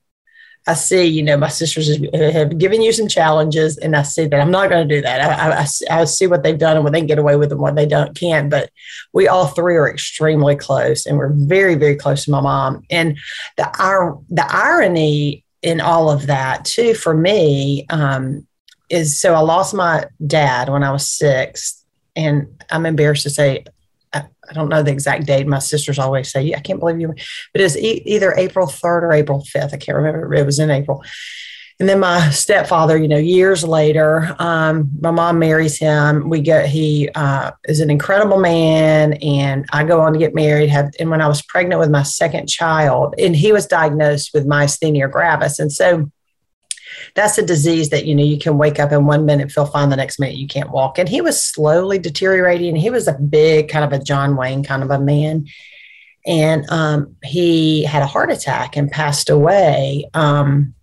I 0.67 0.73
see, 0.73 1.05
you 1.05 1.23
know, 1.23 1.37
my 1.37 1.47
sisters 1.47 1.87
have 2.13 2.57
given 2.57 2.81
you 2.81 2.91
some 2.91 3.07
challenges, 3.07 3.77
and 3.77 3.95
I 3.95 4.03
see 4.03 4.27
that 4.27 4.39
I'm 4.39 4.51
not 4.51 4.69
going 4.69 4.85
to 4.87 4.95
do 4.95 5.01
that. 5.01 5.21
I, 5.21 5.61
I, 5.61 6.01
I, 6.01 6.03
see 6.03 6.27
what 6.27 6.43
they've 6.43 6.57
done 6.57 6.75
and 6.75 6.83
what 6.83 6.91
they 6.91 6.99
can 6.99 7.07
get 7.07 7.19
away 7.19 7.37
with 7.37 7.53
and 7.53 7.61
what 7.61 7.75
they 7.75 7.85
don't 7.85 8.13
can't. 8.15 8.49
But 8.49 8.69
we 9.13 9.29
all 9.29 9.47
three 9.47 9.77
are 9.77 9.89
extremely 9.89 10.57
close, 10.57 11.05
and 11.05 11.17
we're 11.17 11.31
very, 11.33 11.75
very 11.75 11.95
close 11.95 12.25
to 12.25 12.31
my 12.31 12.41
mom. 12.41 12.83
And 12.89 13.17
the 13.55 14.19
the 14.29 14.45
irony 14.49 15.45
in 15.61 15.79
all 15.79 16.09
of 16.09 16.27
that 16.27 16.65
too, 16.65 16.93
for 16.93 17.13
me, 17.13 17.85
um, 17.89 18.45
is 18.89 19.17
so 19.17 19.33
I 19.35 19.39
lost 19.39 19.73
my 19.73 20.05
dad 20.25 20.67
when 20.67 20.83
I 20.83 20.91
was 20.91 21.09
six, 21.09 21.81
and 22.15 22.61
I'm 22.69 22.85
embarrassed 22.85 23.23
to 23.23 23.29
say 23.29 23.63
I 24.49 24.53
don't 24.53 24.69
know 24.69 24.83
the 24.83 24.91
exact 24.91 25.25
date. 25.25 25.47
My 25.47 25.59
sisters 25.59 25.99
always 25.99 26.31
say, 26.31 26.41
yeah, 26.43 26.57
"I 26.57 26.61
can't 26.61 26.79
believe 26.79 26.99
you," 26.99 27.13
but 27.53 27.61
it's 27.61 27.75
e- 27.75 28.03
either 28.05 28.33
April 28.35 28.67
third 28.67 29.03
or 29.03 29.11
April 29.13 29.43
fifth. 29.43 29.73
I 29.73 29.77
can't 29.77 29.97
remember. 29.97 30.33
It 30.33 30.45
was 30.45 30.59
in 30.59 30.71
April. 30.71 31.03
And 31.79 31.87
then 31.87 31.99
my 31.99 32.31
stepfather, 32.31 32.97
you 32.97 33.07
know, 33.07 33.17
years 33.17 33.63
later, 33.63 34.35
um, 34.39 34.89
my 34.99 35.11
mom 35.11 35.37
marries 35.37 35.77
him. 35.77 36.27
We 36.27 36.41
get 36.41 36.67
he 36.67 37.07
uh, 37.13 37.51
is 37.67 37.81
an 37.81 37.91
incredible 37.91 38.39
man, 38.39 39.13
and 39.13 39.65
I 39.71 39.83
go 39.83 40.01
on 40.01 40.13
to 40.13 40.19
get 40.19 40.33
married. 40.33 40.69
Have 40.69 40.91
and 40.99 41.11
when 41.11 41.21
I 41.21 41.27
was 41.27 41.43
pregnant 41.43 41.79
with 41.79 41.91
my 41.91 42.01
second 42.03 42.47
child, 42.47 43.13
and 43.19 43.35
he 43.35 43.51
was 43.51 43.67
diagnosed 43.67 44.31
with 44.33 44.47
myasthenia 44.47 45.11
gravis, 45.11 45.59
and 45.59 45.71
so 45.71 46.11
that's 47.15 47.37
a 47.37 47.45
disease 47.45 47.89
that 47.89 48.05
you 48.05 48.15
know 48.15 48.23
you 48.23 48.37
can 48.37 48.57
wake 48.57 48.79
up 48.79 48.91
in 48.91 49.05
one 49.05 49.25
minute 49.25 49.51
feel 49.51 49.65
fine 49.65 49.89
the 49.89 49.95
next 49.95 50.19
minute 50.19 50.37
you 50.37 50.47
can't 50.47 50.71
walk. 50.71 50.97
And 50.97 51.09
he 51.09 51.21
was 51.21 51.41
slowly 51.43 51.99
deteriorating. 51.99 52.75
He 52.75 52.89
was 52.89 53.07
a 53.07 53.13
big 53.13 53.69
kind 53.69 53.85
of 53.85 53.99
a 53.99 54.03
john 54.03 54.35
wayne 54.35 54.63
kind 54.63 54.83
of 54.83 54.91
a 54.91 54.99
man. 54.99 55.47
And 56.25 56.69
um, 56.69 57.15
he 57.23 57.83
had 57.83 58.03
a 58.03 58.07
heart 58.07 58.31
attack 58.31 58.75
and 58.75 58.91
passed 58.91 59.29
away 59.29 60.09
um, 60.13 60.73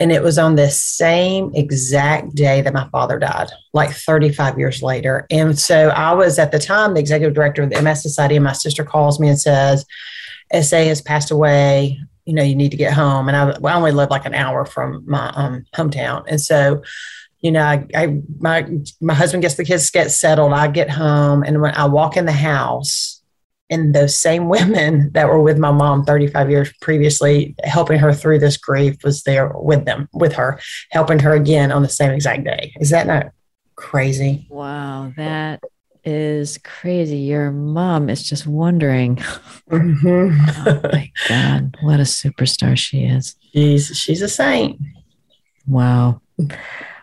and 0.00 0.12
it 0.12 0.22
was 0.22 0.38
on 0.38 0.54
the 0.54 0.70
same 0.70 1.50
exact 1.54 2.34
day 2.34 2.60
that 2.62 2.72
my 2.72 2.88
father 2.90 3.18
died 3.18 3.48
like 3.72 3.90
35 3.90 4.58
years 4.58 4.82
later. 4.82 5.26
And 5.30 5.58
so 5.58 5.88
i 5.88 6.12
was 6.12 6.38
at 6.38 6.52
the 6.52 6.58
time 6.58 6.94
the 6.94 7.00
executive 7.00 7.34
director 7.34 7.62
of 7.62 7.70
the 7.70 7.82
ms 7.82 8.02
society 8.02 8.36
and 8.36 8.44
my 8.44 8.52
sister 8.52 8.84
calls 8.84 9.18
me 9.20 9.28
and 9.28 9.40
says 9.40 9.84
sa 10.52 10.76
has 10.76 11.02
passed 11.02 11.30
away 11.30 11.98
you 12.28 12.34
know, 12.34 12.42
you 12.42 12.54
need 12.54 12.70
to 12.72 12.76
get 12.76 12.92
home. 12.92 13.26
And 13.26 13.34
I, 13.34 13.58
well, 13.58 13.74
I 13.74 13.76
only 13.78 13.90
live 13.90 14.10
like 14.10 14.26
an 14.26 14.34
hour 14.34 14.66
from 14.66 15.02
my 15.06 15.30
um, 15.30 15.64
hometown. 15.74 16.24
And 16.28 16.38
so, 16.38 16.82
you 17.40 17.50
know, 17.50 17.62
I, 17.62 17.86
I, 17.94 18.20
my, 18.38 18.68
my 19.00 19.14
husband 19.14 19.40
gets 19.40 19.54
the 19.54 19.64
kids 19.64 19.90
get 19.90 20.10
settled. 20.10 20.52
I 20.52 20.68
get 20.68 20.90
home 20.90 21.42
and 21.42 21.62
when 21.62 21.74
I 21.74 21.86
walk 21.86 22.18
in 22.18 22.26
the 22.26 22.32
house 22.32 23.22
and 23.70 23.94
those 23.94 24.14
same 24.14 24.48
women 24.50 25.10
that 25.12 25.26
were 25.26 25.40
with 25.40 25.56
my 25.56 25.70
mom 25.72 26.04
35 26.04 26.50
years 26.50 26.70
previously, 26.82 27.54
helping 27.64 27.98
her 27.98 28.12
through 28.12 28.40
this 28.40 28.58
grief 28.58 29.02
was 29.02 29.22
there 29.22 29.50
with 29.54 29.86
them, 29.86 30.06
with 30.12 30.34
her, 30.34 30.60
helping 30.90 31.20
her 31.20 31.32
again 31.32 31.72
on 31.72 31.80
the 31.80 31.88
same 31.88 32.10
exact 32.10 32.44
day. 32.44 32.74
Is 32.78 32.90
that 32.90 33.06
not 33.06 33.28
crazy? 33.74 34.46
Wow. 34.50 35.14
That 35.16 35.62
is 36.08 36.58
crazy. 36.64 37.18
Your 37.18 37.50
mom 37.50 38.08
is 38.08 38.22
just 38.22 38.46
wondering. 38.46 39.16
Mm-hmm. 39.70 40.66
oh 40.68 40.80
my 40.90 41.12
God, 41.28 41.76
what 41.82 42.00
a 42.00 42.04
superstar 42.04 42.76
she 42.76 43.04
is. 43.04 43.36
She's 43.52 43.96
she's 43.96 44.22
a 44.22 44.28
saint. 44.28 44.80
Wow. 45.66 46.22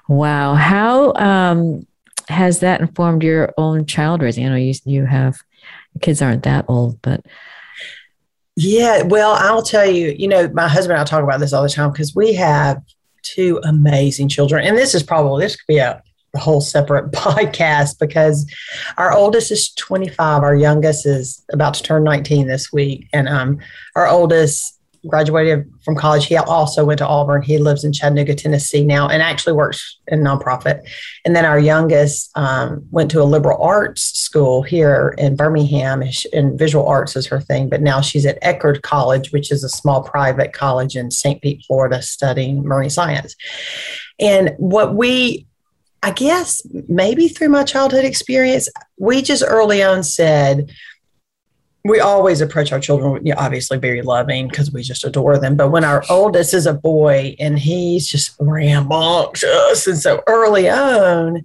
Wow. 0.08 0.56
How 0.56 1.14
um, 1.14 1.86
has 2.28 2.62
that 2.62 2.82
informed 2.82 3.22
your 3.22 3.54
own 3.58 3.86
child 3.86 4.22
raising? 4.22 4.46
I 4.46 4.50
know 4.50 4.56
you 4.56 4.74
you 4.86 5.06
have 5.06 5.38
kids 6.02 6.22
aren't 6.22 6.44
that 6.44 6.66
old, 6.68 7.00
but 7.02 7.24
yeah, 8.56 9.04
well, 9.04 9.34
I'll 9.34 9.62
tell 9.62 9.86
you, 9.86 10.16
you 10.18 10.28
know, 10.28 10.50
my 10.54 10.68
husband 10.68 10.94
and 10.98 11.02
I 11.02 11.04
talk 11.04 11.24
about 11.24 11.40
this 11.40 11.54
all 11.54 11.62
the 11.62 11.70
time 11.70 11.92
because 11.92 12.16
we 12.16 12.34
have 12.34 12.82
two 13.22 13.60
amazing 13.64 14.30
children. 14.30 14.66
And 14.66 14.78
this 14.78 14.96
is 14.96 15.04
probably, 15.04 15.44
this 15.44 15.58
could 15.58 15.68
be 15.68 15.78
a, 15.78 16.02
a 16.36 16.40
whole 16.40 16.62
separate 16.62 17.12
podcast 17.12 18.00
because 18.00 18.52
our 18.98 19.14
oldest 19.14 19.52
is 19.52 19.74
25. 19.74 20.44
Our 20.44 20.56
youngest 20.56 21.06
is 21.06 21.44
about 21.52 21.74
to 21.76 21.84
turn 21.84 22.04
19 22.04 22.48
this 22.48 22.72
week. 22.72 23.08
And 23.14 23.28
um, 23.28 23.60
our 23.96 24.08
oldest 24.08 24.76
graduated 25.08 25.72
from 25.84 25.96
college. 25.96 26.26
He 26.26 26.36
also 26.36 26.84
went 26.84 27.00
to 27.00 27.08
Auburn. 27.08 27.42
He 27.42 27.58
lives 27.58 27.84
in 27.84 27.94
Chattanooga, 27.94 28.36
Tennessee 28.36 28.86
now, 28.86 29.08
and 29.08 29.22
actually 29.22 29.54
works 29.54 29.98
in 30.08 30.22
nonprofit. 30.22 30.82
And 31.24 31.36
then 31.36 31.46
our 31.46 31.60
youngest 31.60 32.32
um, 32.36 32.86
went 32.92 33.12
to 33.12 33.22
a 33.22 33.24
liberal 33.24 33.62
arts 33.62 34.02
school 34.02 34.64
here 34.64 35.14
in 35.18 35.36
Birmingham, 35.36 36.04
and 36.34 36.58
visual 36.58 36.88
arts 36.88 37.16
is 37.16 37.28
her 37.28 37.40
thing. 37.40 37.70
But 37.70 37.82
now 37.82 38.02
she's 38.02 38.26
at 38.26 38.42
Eckerd 38.42 38.82
College, 38.82 39.32
which 39.32 39.52
is 39.52 39.64
a 39.64 39.70
small 39.70 40.04
private 40.04 40.54
college 40.54 40.96
in 40.96 41.12
St. 41.12 41.42
Pete, 41.42 41.64
Florida, 41.66 42.02
studying 42.02 42.64
marine 42.64 42.90
science. 42.90 43.36
And 44.20 44.54
what 44.58 44.96
we 44.96 45.48
I 46.06 46.12
guess 46.12 46.62
maybe 46.88 47.28
through 47.28 47.50
my 47.50 47.64
childhood 47.64 48.06
experience, 48.06 48.70
we 49.00 49.24
just 49.24 49.44
early 49.46 49.82
on 49.82 50.04
said, 50.04 50.72
we 51.84 52.00
always 52.00 52.42
approach 52.42 52.72
our 52.72 52.80
children 52.80 53.26
you 53.26 53.34
know, 53.34 53.40
obviously 53.40 53.80
very 53.80 54.04
loving 54.04 54.48
because 54.48 54.72
we 54.72 54.84
just 54.84 55.04
adore 55.04 55.40
them. 55.40 55.56
But 55.56 55.72
when 55.72 55.84
our 55.84 56.04
oldest 56.08 56.54
is 56.54 56.68
a 56.68 56.76
boy 56.76 57.36
and 57.40 57.58
he's 57.58 58.08
just 58.08 58.36
rambunctious 58.40 59.88
and 59.88 59.98
so 59.98 60.22
early 60.28 60.70
on 60.70 61.44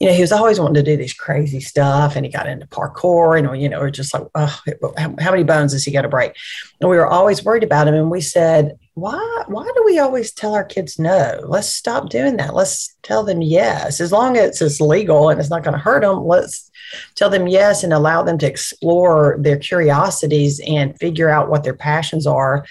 you 0.00 0.08
know 0.08 0.14
he 0.14 0.20
was 0.20 0.32
always 0.32 0.60
wanting 0.60 0.74
to 0.74 0.82
do 0.82 0.96
these 0.96 1.12
crazy 1.12 1.60
stuff 1.60 2.14
and 2.14 2.24
he 2.24 2.30
got 2.30 2.48
into 2.48 2.66
parkour 2.68 3.38
and 3.38 3.60
you 3.60 3.68
know 3.68 3.80
we're 3.80 3.90
just 3.90 4.14
like 4.14 4.22
oh, 4.34 4.60
how, 4.96 5.30
many 5.30 5.42
bones 5.42 5.72
has 5.72 5.84
he 5.84 5.90
got 5.90 6.02
to 6.02 6.08
break? 6.08 6.34
And 6.80 6.88
we 6.88 6.96
were 6.96 7.06
always 7.06 7.44
worried 7.44 7.64
about 7.64 7.88
him. 7.88 7.94
And 7.94 8.10
we 8.10 8.20
said 8.20 8.78
why 9.00 9.44
why 9.46 9.64
do 9.64 9.82
we 9.84 9.98
always 9.98 10.32
tell 10.32 10.54
our 10.54 10.64
kids 10.64 10.98
no? 10.98 11.40
Let's 11.46 11.68
stop 11.68 12.10
doing 12.10 12.36
that. 12.36 12.54
Let's 12.54 12.96
tell 13.02 13.24
them 13.24 13.42
yes. 13.42 14.00
As 14.00 14.12
long 14.12 14.36
as 14.36 14.60
it's 14.60 14.80
legal 14.80 15.30
and 15.30 15.40
it's 15.40 15.50
not 15.50 15.62
going 15.62 15.74
to 15.74 15.78
hurt 15.78 16.02
them 16.02 16.24
let's 16.24 16.70
tell 17.14 17.30
them 17.30 17.46
yes 17.46 17.82
and 17.82 17.92
allow 17.92 18.22
them 18.22 18.38
to 18.38 18.46
explore 18.46 19.36
their 19.40 19.58
curiosities 19.58 20.60
and 20.66 20.98
figure 20.98 21.28
out 21.28 21.50
what 21.50 21.64
their 21.64 21.74
passions 21.74 22.26
are. 22.26 22.64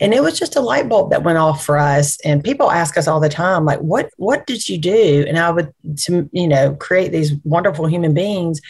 And 0.00 0.12
it 0.12 0.22
was 0.22 0.38
just 0.38 0.56
a 0.56 0.60
light 0.60 0.88
bulb 0.88 1.10
that 1.10 1.24
went 1.24 1.38
off 1.38 1.64
for 1.64 1.78
us. 1.78 2.18
And 2.24 2.44
people 2.44 2.70
ask 2.70 2.96
us 2.96 3.08
all 3.08 3.20
the 3.20 3.28
time 3.28 3.64
like 3.64 3.80
what 3.80 4.10
what 4.16 4.46
did 4.46 4.68
you 4.68 4.78
do? 4.78 5.24
And 5.26 5.38
i 5.38 5.50
would 5.50 5.72
to 6.04 6.28
you 6.32 6.48
know 6.48 6.74
create 6.74 7.12
these 7.12 7.32
wonderful 7.44 7.86
human 7.86 8.14
beings. 8.14 8.60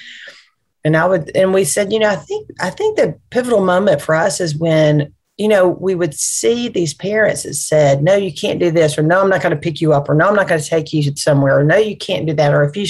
And 0.85 0.97
i 0.97 1.07
would 1.07 1.31
and 1.37 1.55
we 1.55 1.65
said 1.65 1.93
you 1.93 1.99
know 2.01 2.09
i 2.09 2.17
think 2.17 2.51
i 2.61 2.71
think 2.71 2.97
the 2.97 3.17
pivotal 3.31 3.65
moment 3.65 4.03
for 4.03 4.17
us 4.17 4.41
is 4.41 4.57
when 4.57 5.13
you 5.43 5.49
know, 5.49 5.67
we 5.67 5.97
would 5.97 6.15
see 6.15 6.69
these 6.69 6.95
parents 6.95 7.43
that 7.43 7.55
said, 7.55 8.01
no, 8.01 8.15
you 8.15 8.33
can't 8.33 8.61
do 8.61 8.71
this, 8.71 8.97
or 8.97 9.03
no, 9.03 9.21
I'm 9.21 9.29
not 9.29 9.43
going 9.43 9.53
to 9.53 9.61
pick 9.61 9.81
you 9.81 9.93
up, 9.93 10.09
or 10.09 10.15
no, 10.15 10.29
I'm 10.29 10.37
not 10.37 10.47
going 10.47 10.61
to 10.61 10.69
take 10.69 10.93
you 10.93 11.17
somewhere, 11.17 11.59
or 11.59 11.65
no, 11.65 11.77
you 11.77 11.97
can't 11.97 12.27
do 12.27 12.33
that, 12.35 12.55
or 12.55 12.63
if 12.63 12.77
you 12.77 12.87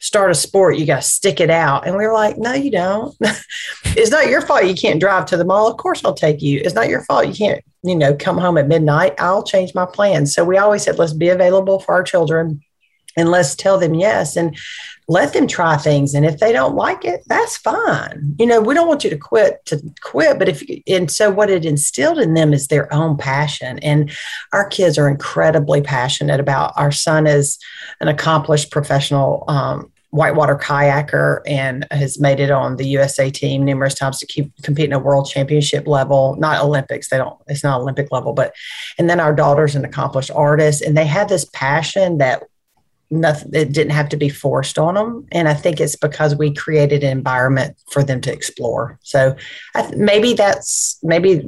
start 0.00 0.30
a 0.30 0.34
sport, 0.34 0.78
you 0.78 0.86
got 0.86 1.02
to 1.02 1.06
stick 1.06 1.40
it 1.40 1.50
out. 1.50 1.86
And 1.86 1.94
we 1.94 2.06
were 2.06 2.14
like, 2.14 2.38
no, 2.38 2.54
you 2.54 2.70
don't. 2.70 3.14
it's 3.84 4.10
not 4.10 4.28
your 4.28 4.40
fault 4.40 4.64
you 4.64 4.74
can't 4.74 4.98
drive 4.98 5.26
to 5.26 5.36
the 5.36 5.44
mall. 5.44 5.68
Of 5.68 5.76
course, 5.76 6.02
I'll 6.06 6.14
take 6.14 6.40
you. 6.40 6.62
It's 6.64 6.74
not 6.74 6.88
your 6.88 7.04
fault 7.04 7.26
you 7.26 7.34
can't, 7.34 7.62
you 7.82 7.94
know, 7.94 8.14
come 8.14 8.38
home 8.38 8.56
at 8.56 8.66
midnight. 8.66 9.16
I'll 9.18 9.42
change 9.42 9.74
my 9.74 9.84
plans. 9.84 10.32
So 10.32 10.46
we 10.46 10.56
always 10.56 10.84
said, 10.84 10.98
let's 10.98 11.12
be 11.12 11.28
available 11.28 11.80
for 11.80 11.92
our 11.92 12.02
children 12.02 12.62
and 13.14 13.30
let's 13.30 13.54
tell 13.54 13.78
them 13.78 13.92
yes. 13.92 14.36
And 14.36 14.56
let 15.08 15.32
them 15.32 15.46
try 15.46 15.76
things 15.76 16.14
and 16.14 16.26
if 16.26 16.38
they 16.38 16.52
don't 16.52 16.74
like 16.74 17.04
it 17.04 17.22
that's 17.26 17.56
fine 17.56 18.36
you 18.38 18.46
know 18.46 18.60
we 18.60 18.74
don't 18.74 18.88
want 18.88 19.02
you 19.02 19.10
to 19.10 19.16
quit 19.16 19.64
to 19.64 19.80
quit 20.02 20.38
but 20.38 20.48
if 20.48 20.62
and 20.86 21.10
so 21.10 21.30
what 21.30 21.50
it 21.50 21.64
instilled 21.64 22.18
in 22.18 22.34
them 22.34 22.52
is 22.52 22.68
their 22.68 22.92
own 22.92 23.16
passion 23.16 23.78
and 23.80 24.10
our 24.52 24.68
kids 24.68 24.98
are 24.98 25.08
incredibly 25.08 25.80
passionate 25.80 26.40
about 26.40 26.72
our 26.76 26.92
son 26.92 27.26
is 27.26 27.58
an 28.00 28.08
accomplished 28.08 28.70
professional 28.70 29.44
um, 29.48 29.90
whitewater 30.10 30.56
kayaker 30.56 31.40
and 31.46 31.86
has 31.90 32.18
made 32.18 32.40
it 32.40 32.50
on 32.50 32.76
the 32.76 32.86
USA 32.88 33.30
team 33.30 33.64
numerous 33.64 33.94
times 33.94 34.18
to 34.18 34.26
keep 34.26 34.50
competing 34.62 34.94
at 34.94 35.02
world 35.02 35.28
championship 35.28 35.86
level, 35.86 36.34
not 36.36 36.64
Olympics. 36.64 37.10
They 37.10 37.18
don't, 37.18 37.38
it's 37.46 37.62
not 37.62 37.80
Olympic 37.80 38.10
level, 38.10 38.32
but, 38.32 38.54
and 38.96 39.10
then 39.10 39.20
our 39.20 39.34
daughter's 39.34 39.74
an 39.74 39.84
accomplished 39.84 40.30
artist 40.30 40.80
and 40.80 40.96
they 40.96 41.04
have 41.04 41.28
this 41.28 41.44
passion 41.52 42.18
that 42.18 42.44
nothing 43.10 43.50
it 43.54 43.72
didn't 43.72 43.92
have 43.92 44.08
to 44.08 44.16
be 44.16 44.28
forced 44.28 44.78
on 44.78 44.94
them 44.94 45.26
and 45.32 45.48
i 45.48 45.54
think 45.54 45.80
it's 45.80 45.96
because 45.96 46.36
we 46.36 46.52
created 46.52 47.02
an 47.02 47.10
environment 47.10 47.76
for 47.90 48.02
them 48.02 48.20
to 48.20 48.32
explore. 48.32 48.98
So 49.02 49.34
th- 49.74 49.94
maybe 49.96 50.34
that's 50.34 50.98
maybe 51.02 51.42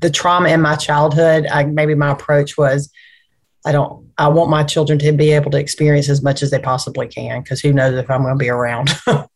the 0.00 0.10
trauma 0.10 0.48
in 0.48 0.62
my 0.62 0.76
childhood 0.76 1.46
I, 1.46 1.64
maybe 1.64 1.94
my 1.94 2.12
approach 2.12 2.56
was 2.56 2.90
i 3.66 3.72
don't 3.72 4.06
i 4.16 4.28
want 4.28 4.48
my 4.48 4.64
children 4.64 4.98
to 5.00 5.12
be 5.12 5.32
able 5.32 5.50
to 5.50 5.58
experience 5.58 6.08
as 6.08 6.22
much 6.22 6.42
as 6.42 6.50
they 6.50 6.58
possibly 6.58 7.08
can 7.08 7.42
because 7.42 7.60
who 7.60 7.72
knows 7.72 7.94
if 7.94 8.10
i'm 8.10 8.22
going 8.22 8.34
to 8.34 8.38
be 8.38 8.50
around. 8.50 8.90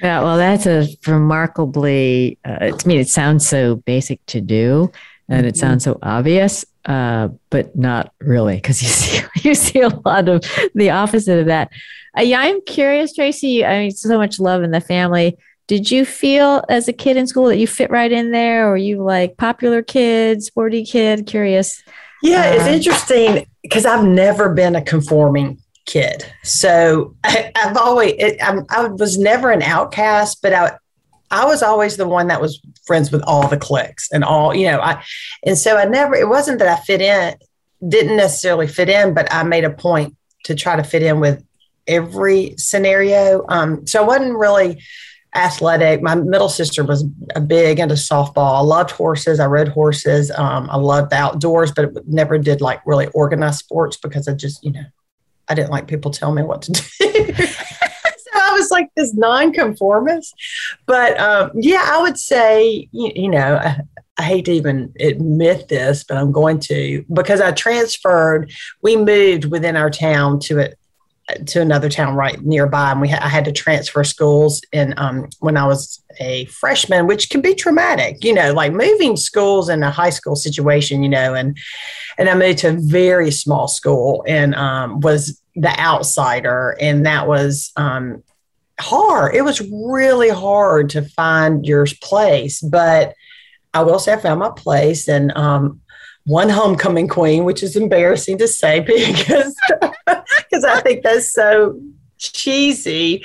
Yeah 0.00 0.22
well 0.22 0.36
that's 0.36 0.64
a 0.66 0.86
remarkably 1.08 2.38
uh, 2.44 2.70
to 2.70 2.86
me 2.86 2.98
it 2.98 3.08
sounds 3.08 3.48
so 3.48 3.74
basic 3.74 4.24
to 4.26 4.40
do 4.40 4.92
and 5.28 5.44
it 5.44 5.54
mm-hmm. 5.54 5.58
sounds 5.58 5.82
so 5.82 5.98
obvious 6.02 6.64
uh, 6.88 7.28
but 7.50 7.76
not 7.76 8.12
really 8.20 8.56
because 8.56 8.82
you 8.82 8.88
see 8.88 9.20
you 9.48 9.54
see 9.54 9.80
a 9.80 9.88
lot 9.88 10.28
of 10.28 10.42
the 10.74 10.90
opposite 10.90 11.38
of 11.38 11.46
that. 11.46 11.70
Uh, 12.18 12.22
yeah, 12.22 12.40
I'm 12.40 12.60
curious, 12.62 13.14
Tracy. 13.14 13.64
I 13.64 13.78
mean, 13.78 13.90
so 13.92 14.16
much 14.16 14.40
love 14.40 14.62
in 14.62 14.72
the 14.72 14.80
family. 14.80 15.36
Did 15.68 15.90
you 15.90 16.06
feel 16.06 16.64
as 16.70 16.88
a 16.88 16.94
kid 16.94 17.18
in 17.18 17.26
school 17.26 17.46
that 17.48 17.58
you 17.58 17.66
fit 17.66 17.90
right 17.90 18.10
in 18.10 18.32
there, 18.32 18.70
or 18.70 18.76
you 18.78 19.02
like 19.02 19.36
popular 19.36 19.82
kid, 19.82 20.42
sporty 20.42 20.84
kid? 20.84 21.26
Curious. 21.26 21.82
Yeah, 22.22 22.54
it's 22.54 22.64
uh, 22.64 22.70
interesting 22.70 23.46
because 23.62 23.84
I've 23.84 24.04
never 24.04 24.52
been 24.52 24.74
a 24.74 24.82
conforming 24.82 25.58
kid. 25.84 26.24
So 26.42 27.14
I, 27.24 27.52
have 27.54 27.76
always, 27.76 28.14
it, 28.18 28.38
I 28.40 28.86
was 28.86 29.18
never 29.18 29.50
an 29.50 29.62
outcast, 29.62 30.40
but 30.40 30.54
I, 30.54 30.78
I 31.30 31.44
was 31.44 31.62
always 31.62 31.96
the 31.96 32.08
one 32.08 32.28
that 32.28 32.40
was 32.40 32.60
friends 32.86 33.12
with 33.12 33.22
all 33.26 33.48
the 33.48 33.56
cliques 33.56 34.10
and 34.12 34.24
all, 34.24 34.54
you 34.54 34.66
know, 34.66 34.80
I, 34.80 35.02
and 35.44 35.58
so 35.58 35.76
I 35.76 35.84
never, 35.84 36.14
it 36.14 36.28
wasn't 36.28 36.58
that 36.60 36.68
I 36.68 36.80
fit 36.82 37.00
in, 37.00 37.34
didn't 37.86 38.16
necessarily 38.16 38.66
fit 38.66 38.88
in, 38.88 39.14
but 39.14 39.32
I 39.32 39.42
made 39.42 39.64
a 39.64 39.70
point 39.70 40.16
to 40.44 40.54
try 40.54 40.76
to 40.76 40.82
fit 40.82 41.02
in 41.02 41.20
with 41.20 41.44
every 41.86 42.54
scenario. 42.56 43.44
Um, 43.48 43.86
so 43.86 44.02
I 44.02 44.06
wasn't 44.06 44.36
really 44.36 44.82
athletic. 45.34 46.02
My 46.02 46.14
middle 46.14 46.48
sister 46.48 46.84
was 46.84 47.04
a 47.34 47.40
big 47.40 47.78
into 47.78 47.94
softball. 47.94 48.58
I 48.58 48.60
loved 48.60 48.90
horses. 48.90 49.40
I 49.40 49.46
rode 49.46 49.68
horses. 49.68 50.30
Um, 50.30 50.68
I 50.70 50.76
loved 50.76 51.10
the 51.10 51.16
outdoors, 51.16 51.72
but 51.72 52.06
never 52.06 52.38
did 52.38 52.60
like 52.60 52.80
really 52.86 53.08
organized 53.08 53.58
sports 53.58 53.96
because 53.96 54.28
I 54.28 54.34
just, 54.34 54.64
you 54.64 54.72
know, 54.72 54.84
I 55.48 55.54
didn't 55.54 55.70
like 55.70 55.86
people 55.86 56.10
tell 56.10 56.32
me 56.32 56.42
what 56.42 56.62
to 56.62 56.72
do. 56.72 57.34
Like 58.70 58.88
this 58.96 59.14
nonconformist. 59.14 60.34
But 60.86 61.18
um, 61.18 61.50
yeah, 61.54 61.84
I 61.84 62.02
would 62.02 62.18
say, 62.18 62.88
you, 62.92 63.12
you 63.14 63.28
know, 63.28 63.56
I, 63.56 63.80
I 64.18 64.22
hate 64.22 64.46
to 64.46 64.52
even 64.52 64.92
admit 64.98 65.68
this, 65.68 66.04
but 66.04 66.16
I'm 66.16 66.32
going 66.32 66.58
to 66.60 67.04
because 67.12 67.40
I 67.40 67.52
transferred. 67.52 68.52
We 68.82 68.96
moved 68.96 69.44
within 69.44 69.76
our 69.76 69.90
town 69.90 70.40
to 70.40 70.58
it 70.58 70.78
to 71.46 71.60
another 71.60 71.88
town 71.88 72.14
right 72.14 72.42
nearby, 72.42 72.90
and 72.90 73.00
we 73.00 73.08
ha- 73.08 73.20
I 73.22 73.28
had 73.28 73.44
to 73.44 73.52
transfer 73.52 74.02
schools. 74.02 74.62
And 74.72 74.94
um, 74.98 75.28
when 75.40 75.56
I 75.56 75.66
was 75.66 76.02
a 76.20 76.46
freshman, 76.46 77.06
which 77.06 77.30
can 77.30 77.40
be 77.40 77.54
traumatic, 77.54 78.24
you 78.24 78.32
know, 78.32 78.52
like 78.52 78.72
moving 78.72 79.16
schools 79.16 79.68
in 79.68 79.82
a 79.82 79.90
high 79.90 80.10
school 80.10 80.36
situation, 80.36 81.02
you 81.02 81.08
know, 81.08 81.34
and 81.34 81.56
and 82.16 82.28
I 82.28 82.34
moved 82.34 82.58
to 82.60 82.70
a 82.70 82.72
very 82.72 83.30
small 83.30 83.68
school 83.68 84.24
and 84.26 84.54
um, 84.54 85.00
was 85.00 85.40
the 85.54 85.78
outsider, 85.78 86.76
and 86.80 87.06
that 87.06 87.28
was 87.28 87.72
um, 87.76 88.22
hard. 88.80 89.34
It 89.34 89.42
was 89.42 89.60
really 89.60 90.28
hard 90.28 90.90
to 90.90 91.02
find 91.02 91.66
your 91.66 91.86
place, 92.00 92.60
but 92.60 93.14
I 93.74 93.82
will 93.82 93.98
say 93.98 94.12
I 94.12 94.16
found 94.16 94.40
my 94.40 94.50
place 94.50 95.08
and 95.08 95.36
um, 95.36 95.80
won 96.26 96.48
homecoming 96.48 97.08
queen, 97.08 97.44
which 97.44 97.62
is 97.62 97.76
embarrassing 97.76 98.38
to 98.38 98.48
say 98.48 98.80
because 98.86 99.56
because 100.06 100.64
I 100.64 100.80
think 100.80 101.02
that's 101.02 101.32
so 101.32 101.80
cheesy. 102.18 103.24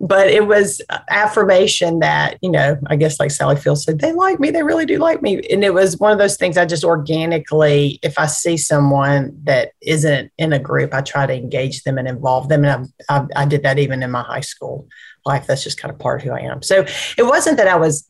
But 0.00 0.28
it 0.28 0.46
was 0.46 0.82
affirmation 1.08 2.00
that, 2.00 2.36
you 2.42 2.50
know, 2.50 2.76
I 2.88 2.96
guess 2.96 3.20
like 3.20 3.30
Sally 3.30 3.56
field 3.56 3.80
said, 3.80 4.00
they 4.00 4.12
like 4.12 4.40
me, 4.40 4.50
they 4.50 4.62
really 4.62 4.86
do 4.86 4.98
like 4.98 5.22
me. 5.22 5.40
And 5.50 5.64
it 5.64 5.72
was 5.72 5.98
one 5.98 6.12
of 6.12 6.18
those 6.18 6.36
things 6.36 6.58
I 6.58 6.66
just 6.66 6.84
organically, 6.84 8.00
if 8.02 8.18
I 8.18 8.26
see 8.26 8.56
someone 8.56 9.38
that 9.44 9.70
isn't 9.80 10.32
in 10.36 10.52
a 10.52 10.58
group, 10.58 10.92
I 10.92 11.00
try 11.00 11.26
to 11.26 11.32
engage 11.32 11.84
them 11.84 11.96
and 11.96 12.08
involve 12.08 12.48
them. 12.48 12.64
And 12.64 12.90
I, 13.08 13.16
I, 13.16 13.26
I 13.36 13.44
did 13.46 13.62
that 13.62 13.78
even 13.78 14.02
in 14.02 14.10
my 14.10 14.22
high 14.22 14.40
school 14.40 14.88
life. 15.24 15.46
That's 15.46 15.62
just 15.62 15.80
kind 15.80 15.92
of 15.92 15.98
part 15.98 16.20
of 16.20 16.26
who 16.26 16.34
I 16.34 16.40
am. 16.40 16.62
So 16.62 16.84
it 17.16 17.24
wasn't 17.24 17.56
that 17.58 17.68
I 17.68 17.76
was 17.76 18.08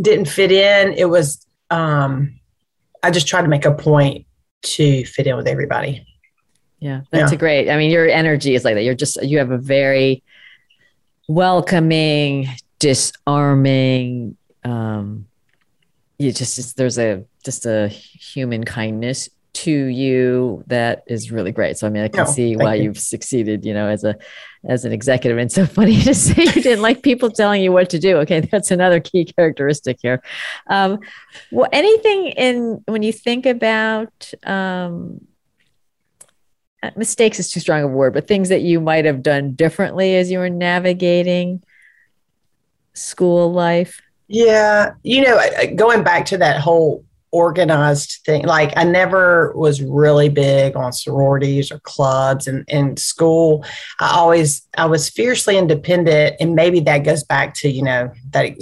didn't 0.00 0.26
fit 0.26 0.52
in. 0.52 0.94
It 0.94 1.08
was 1.08 1.46
um, 1.70 2.40
I 3.02 3.10
just 3.10 3.26
tried 3.26 3.42
to 3.42 3.48
make 3.48 3.64
a 3.64 3.74
point 3.74 4.26
to 4.62 5.04
fit 5.04 5.26
in 5.26 5.36
with 5.36 5.46
everybody. 5.46 6.06
Yeah, 6.78 7.02
that's 7.10 7.32
yeah. 7.32 7.36
a 7.36 7.38
great. 7.38 7.70
I 7.70 7.76
mean, 7.76 7.90
your 7.90 8.08
energy 8.08 8.54
is 8.54 8.64
like 8.64 8.74
that. 8.74 8.82
You're 8.82 8.94
just 8.94 9.22
you 9.22 9.38
have 9.38 9.50
a 9.50 9.58
very 9.58 10.22
welcoming, 11.30 12.48
disarming. 12.80 14.36
Um, 14.64 15.26
you 16.18 16.32
just 16.32 16.76
there's 16.76 16.98
a 16.98 17.24
just 17.44 17.66
a 17.66 17.88
human 17.88 18.64
kindness 18.64 19.30
to 19.52 19.70
you 19.70 20.64
that 20.66 21.02
is 21.06 21.30
really 21.30 21.52
great. 21.52 21.78
So 21.78 21.86
I 21.86 21.90
mean, 21.90 22.02
I 22.02 22.08
can 22.08 22.26
see 22.26 22.56
why 22.56 22.74
you. 22.74 22.90
have 22.90 22.98
succeeded, 22.98 23.64
you 23.64 23.72
know, 23.72 23.86
as 23.86 24.04
a 24.04 24.16
as 24.68 24.84
an 24.84 24.92
executive. 24.92 25.38
And 25.38 25.50
so 25.50 25.66
funny 25.78 26.00
to 26.02 26.14
say 26.14 26.42
you 26.42 26.62
didn't 26.62 26.82
like 26.82 27.02
people 27.02 27.30
telling 27.30 27.62
you 27.62 27.72
what 27.72 27.90
to 27.90 27.98
do. 27.98 28.18
Okay, 28.18 28.40
that's 28.40 28.70
another 28.70 29.00
key 29.00 29.24
characteristic 29.24 29.98
here. 30.02 30.22
Um, 30.68 30.98
well, 31.52 31.68
anything 31.72 32.28
in 32.28 32.82
when 32.86 33.02
you 33.02 33.12
think 33.12 33.46
about 33.46 34.32
um, 34.44 35.20
Uh, 36.82 36.90
mistakes 36.96 37.38
is 37.38 37.50
too 37.50 37.60
strong 37.60 37.82
a 37.82 37.86
word, 37.86 38.14
but 38.14 38.26
things 38.26 38.48
that 38.48 38.62
you 38.62 38.80
might 38.80 39.04
have 39.04 39.22
done 39.22 39.52
differently 39.52 40.16
as 40.16 40.30
you 40.30 40.38
were 40.38 40.48
navigating 40.48 41.62
school 42.94 43.52
life. 43.52 44.00
Yeah, 44.28 44.92
you 45.02 45.22
know, 45.22 45.40
going 45.74 46.02
back 46.02 46.24
to 46.26 46.38
that 46.38 46.60
whole 46.60 47.04
organized 47.32 48.20
thing. 48.24 48.44
Like 48.44 48.72
I 48.76 48.84
never 48.84 49.52
was 49.54 49.82
really 49.82 50.28
big 50.28 50.76
on 50.76 50.92
sororities 50.92 51.70
or 51.70 51.78
clubs 51.80 52.46
and 52.46 52.64
in 52.68 52.96
school. 52.96 53.64
I 54.00 54.16
always 54.16 54.66
I 54.76 54.86
was 54.86 55.08
fiercely 55.08 55.56
independent 55.56 56.36
and 56.40 56.54
maybe 56.54 56.80
that 56.80 56.98
goes 56.98 57.24
back 57.24 57.54
to, 57.56 57.70
you 57.70 57.82
know, 57.82 58.10
that 58.30 58.56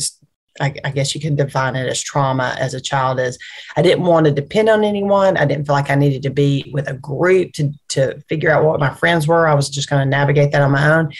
I, 0.60 0.74
I 0.84 0.90
guess 0.90 1.14
you 1.14 1.20
can 1.20 1.36
define 1.36 1.76
it 1.76 1.88
as 1.88 2.02
trauma 2.02 2.56
as 2.58 2.74
a 2.74 2.80
child 2.80 3.20
is 3.20 3.38
I 3.76 3.82
didn't 3.82 4.04
want 4.04 4.26
to 4.26 4.32
depend 4.32 4.68
on 4.68 4.84
anyone. 4.84 5.36
I 5.36 5.44
didn't 5.44 5.66
feel 5.66 5.74
like 5.74 5.90
I 5.90 5.94
needed 5.94 6.22
to 6.22 6.30
be 6.30 6.70
with 6.72 6.88
a 6.88 6.94
group 6.94 7.52
to 7.54 7.72
to 7.90 8.20
figure 8.28 8.50
out 8.50 8.64
what 8.64 8.80
my 8.80 8.90
friends 8.90 9.26
were. 9.26 9.46
I 9.46 9.54
was 9.54 9.68
just 9.68 9.88
going 9.88 10.02
to 10.02 10.08
navigate 10.08 10.52
that 10.52 10.62
on 10.62 10.72
my 10.72 10.98
own. 10.98 11.12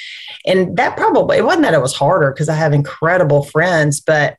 And 0.47 0.76
that 0.76 0.97
probably 0.97 1.38
it 1.38 1.45
wasn't 1.45 1.64
that 1.64 1.75
it 1.75 1.83
was 1.83 1.95
harder 1.95 2.33
because 2.33 2.49
I 2.49 2.54
have 2.54 2.73
incredible 2.73 3.45
friends, 3.45 4.00
but 4.00 4.37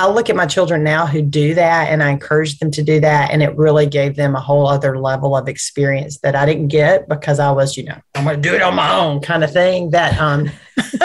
I 0.00 0.08
look 0.08 0.30
at 0.30 0.36
my 0.36 0.46
children 0.46 0.82
now 0.82 1.04
who 1.04 1.20
do 1.20 1.54
that 1.54 1.90
and 1.90 2.02
I 2.02 2.08
encourage 2.08 2.58
them 2.58 2.70
to 2.70 2.82
do 2.82 3.00
that. 3.00 3.30
And 3.30 3.42
it 3.42 3.54
really 3.54 3.84
gave 3.84 4.16
them 4.16 4.34
a 4.34 4.40
whole 4.40 4.66
other 4.66 4.98
level 4.98 5.36
of 5.36 5.46
experience 5.46 6.18
that 6.20 6.34
I 6.34 6.46
didn't 6.46 6.68
get 6.68 7.06
because 7.06 7.38
I 7.38 7.50
was, 7.50 7.76
you 7.76 7.84
know, 7.84 8.00
I'm 8.14 8.24
going 8.24 8.40
to 8.40 8.48
do 8.48 8.54
it 8.54 8.62
on 8.62 8.74
my 8.74 8.94
own 8.94 9.20
kind 9.20 9.44
of 9.44 9.52
thing 9.52 9.90
that 9.90 10.18
um, 10.18 10.50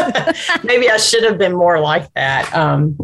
maybe 0.64 0.90
I 0.90 0.96
should 0.96 1.26
have 1.26 1.38
been 1.38 1.54
more 1.54 1.82
like 1.82 2.14
that. 2.14 2.56
Um, 2.56 2.98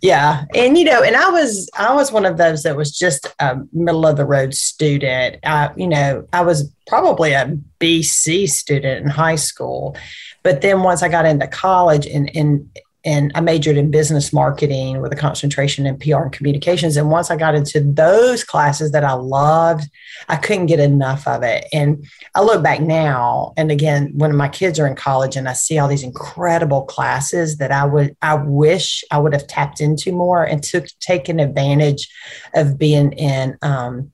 yeah. 0.00 0.46
And, 0.54 0.78
you 0.78 0.84
know, 0.84 1.02
and 1.02 1.14
I 1.14 1.28
was, 1.28 1.68
I 1.76 1.94
was 1.94 2.10
one 2.10 2.24
of 2.24 2.38
those 2.38 2.62
that 2.62 2.74
was 2.74 2.90
just 2.90 3.30
a 3.38 3.58
middle 3.74 4.06
of 4.06 4.16
the 4.16 4.24
road 4.24 4.54
student. 4.54 5.40
Uh, 5.42 5.68
you 5.76 5.88
know, 5.88 6.26
I 6.32 6.40
was 6.40 6.72
probably 6.86 7.32
a 7.32 7.54
BC 7.80 8.48
student 8.48 9.04
in 9.04 9.10
high 9.10 9.36
school. 9.36 9.94
But 10.42 10.62
then 10.62 10.82
once 10.82 11.02
I 11.02 11.10
got 11.10 11.26
into 11.26 11.46
college 11.46 12.06
and, 12.06 12.34
and 12.34 12.70
and 13.08 13.32
I 13.34 13.40
majored 13.40 13.78
in 13.78 13.90
business 13.90 14.34
marketing 14.34 15.00
with 15.00 15.10
a 15.14 15.16
concentration 15.16 15.86
in 15.86 15.98
PR 15.98 16.24
and 16.24 16.32
communications. 16.32 16.98
And 16.98 17.10
once 17.10 17.30
I 17.30 17.36
got 17.36 17.54
into 17.54 17.80
those 17.80 18.44
classes 18.44 18.90
that 18.92 19.02
I 19.02 19.14
loved, 19.14 19.88
I 20.28 20.36
couldn't 20.36 20.66
get 20.66 20.78
enough 20.78 21.26
of 21.26 21.42
it. 21.42 21.64
And 21.72 22.06
I 22.34 22.42
look 22.42 22.62
back 22.62 22.82
now, 22.82 23.54
and 23.56 23.70
again, 23.70 24.12
when 24.14 24.36
my 24.36 24.48
kids 24.50 24.78
are 24.78 24.86
in 24.86 24.94
college 24.94 25.36
and 25.36 25.48
I 25.48 25.54
see 25.54 25.78
all 25.78 25.88
these 25.88 26.02
incredible 26.02 26.82
classes 26.82 27.56
that 27.56 27.72
I 27.72 27.86
would, 27.86 28.14
I 28.20 28.34
wish 28.34 29.02
I 29.10 29.16
would 29.16 29.32
have 29.32 29.46
tapped 29.46 29.80
into 29.80 30.12
more 30.12 30.44
and 30.44 30.62
took 30.62 30.86
taken 31.00 31.40
advantage 31.40 32.10
of 32.54 32.76
being 32.76 33.12
in 33.12 33.56
um, 33.62 34.12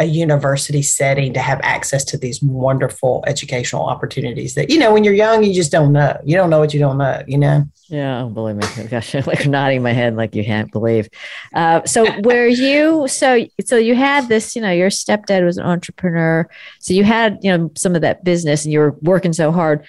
a 0.00 0.04
university 0.04 0.80
setting 0.80 1.34
to 1.34 1.40
have 1.40 1.60
access 1.62 2.04
to 2.04 2.16
these 2.16 2.42
wonderful 2.42 3.22
educational 3.26 3.84
opportunities 3.84 4.54
that 4.54 4.70
you 4.70 4.78
know 4.78 4.92
when 4.92 5.04
you're 5.04 5.14
young 5.14 5.44
you 5.44 5.52
just 5.52 5.70
don't 5.70 5.92
know. 5.92 6.18
You 6.24 6.36
don't 6.36 6.48
know 6.48 6.58
what 6.58 6.72
you 6.72 6.80
don't 6.80 6.96
know 6.96 7.22
you 7.28 7.36
know? 7.36 7.64
Yeah 7.88 8.24
believe 8.24 8.56
me. 8.56 8.66
Gosh 8.90 9.14
I'm 9.14 9.24
like 9.24 9.46
nodding 9.46 9.82
my 9.82 9.92
head 9.92 10.16
like 10.16 10.34
you 10.34 10.42
can't 10.42 10.72
believe. 10.72 11.08
Uh, 11.54 11.84
so 11.84 12.06
were 12.24 12.46
you 12.46 13.06
so 13.08 13.46
so 13.64 13.76
you 13.76 13.94
had 13.94 14.28
this 14.28 14.56
you 14.56 14.62
know 14.62 14.72
your 14.72 14.88
stepdad 14.88 15.44
was 15.44 15.58
an 15.58 15.66
entrepreneur. 15.66 16.48
So 16.78 16.94
you 16.94 17.04
had 17.04 17.38
you 17.42 17.56
know 17.56 17.70
some 17.76 17.94
of 17.94 18.00
that 18.00 18.24
business 18.24 18.64
and 18.64 18.72
you 18.72 18.78
were 18.78 18.96
working 19.02 19.34
so 19.34 19.52
hard. 19.52 19.86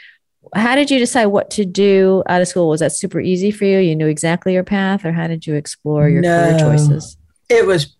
How 0.53 0.75
did 0.75 0.91
you 0.91 0.99
decide 0.99 1.27
what 1.27 1.49
to 1.51 1.63
do 1.63 2.23
out 2.27 2.41
of 2.41 2.49
school? 2.49 2.67
Was 2.67 2.81
that 2.81 2.91
super 2.91 3.21
easy 3.21 3.51
for 3.51 3.63
you? 3.63 3.77
You 3.77 3.95
knew 3.95 4.07
exactly 4.07 4.53
your 4.53 4.65
path 4.65 5.05
or 5.05 5.13
how 5.13 5.27
did 5.27 5.47
you 5.47 5.55
explore 5.55 6.09
your 6.09 6.21
no, 6.21 6.49
career 6.49 6.59
choices? 6.59 7.15
It 7.47 7.65
was 7.65 7.95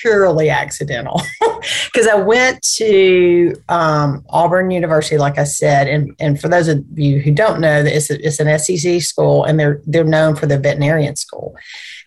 purely 0.00 0.50
accidental 0.50 1.20
because 1.86 2.06
I 2.06 2.14
went 2.14 2.62
to 2.76 3.54
um, 3.68 4.24
Auburn 4.30 4.70
University, 4.70 5.18
like 5.18 5.38
I 5.38 5.44
said, 5.44 5.88
and 5.88 6.14
and 6.18 6.40
for 6.40 6.48
those 6.48 6.68
of 6.68 6.84
you 6.94 7.20
who 7.20 7.32
don't 7.32 7.60
know, 7.60 7.82
it's 7.84 8.10
a, 8.10 8.26
it's 8.26 8.40
an 8.40 8.58
SEC 8.58 9.00
school, 9.02 9.44
and 9.44 9.58
they're 9.58 9.80
they're 9.86 10.04
known 10.04 10.36
for 10.36 10.46
their 10.46 10.58
veterinarian 10.58 11.16
school. 11.16 11.56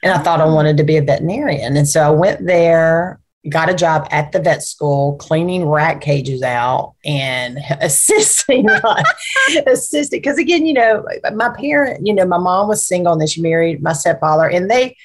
And 0.03 0.13
I 0.13 0.19
thought 0.19 0.41
I 0.41 0.45
wanted 0.45 0.77
to 0.77 0.83
be 0.83 0.97
a 0.97 1.01
veterinarian, 1.01 1.77
and 1.77 1.87
so 1.87 2.01
I 2.01 2.09
went 2.09 2.45
there, 2.45 3.19
got 3.49 3.69
a 3.69 3.73
job 3.73 4.07
at 4.11 4.31
the 4.31 4.39
vet 4.39 4.63
school, 4.63 5.15
cleaning 5.17 5.65
rat 5.65 6.01
cages 6.01 6.41
out 6.41 6.95
and 7.05 7.59
assisting, 7.81 8.67
assisting. 9.67 10.19
Because 10.19 10.37
again, 10.37 10.65
you 10.65 10.73
know, 10.73 11.05
my 11.33 11.49
parent, 11.49 12.05
you 12.05 12.13
know, 12.13 12.25
my 12.25 12.37
mom 12.37 12.67
was 12.67 12.85
single 12.85 13.13
and 13.13 13.21
then 13.21 13.27
she 13.27 13.41
married 13.41 13.81
my 13.81 13.93
stepfather, 13.93 14.49
and 14.49 14.69
they 14.69 14.97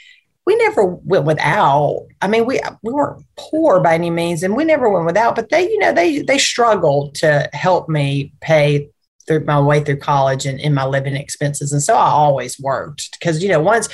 we 0.46 0.56
never 0.56 0.84
went 0.84 1.24
without. 1.24 2.06
I 2.22 2.28
mean, 2.28 2.46
we 2.46 2.60
we 2.82 2.92
weren't 2.92 3.24
poor 3.36 3.80
by 3.80 3.94
any 3.94 4.10
means, 4.10 4.42
and 4.42 4.56
we 4.56 4.64
never 4.64 4.88
went 4.88 5.06
without. 5.06 5.36
But 5.36 5.50
they, 5.50 5.62
you 5.62 5.78
know, 5.78 5.92
they 5.92 6.22
they 6.22 6.38
struggled 6.38 7.14
to 7.16 7.48
help 7.52 7.88
me 7.88 8.32
pay 8.40 8.88
through 9.26 9.44
my 9.44 9.60
way 9.60 9.80
through 9.84 9.98
college 9.98 10.46
and 10.46 10.58
in 10.58 10.74
my 10.74 10.84
living 10.84 11.14
expenses, 11.14 11.72
and 11.72 11.82
so 11.82 11.94
I 11.94 12.06
always 12.06 12.58
worked 12.58 13.18
because 13.18 13.42
you 13.42 13.48
know 13.48 13.60
once 13.60 13.88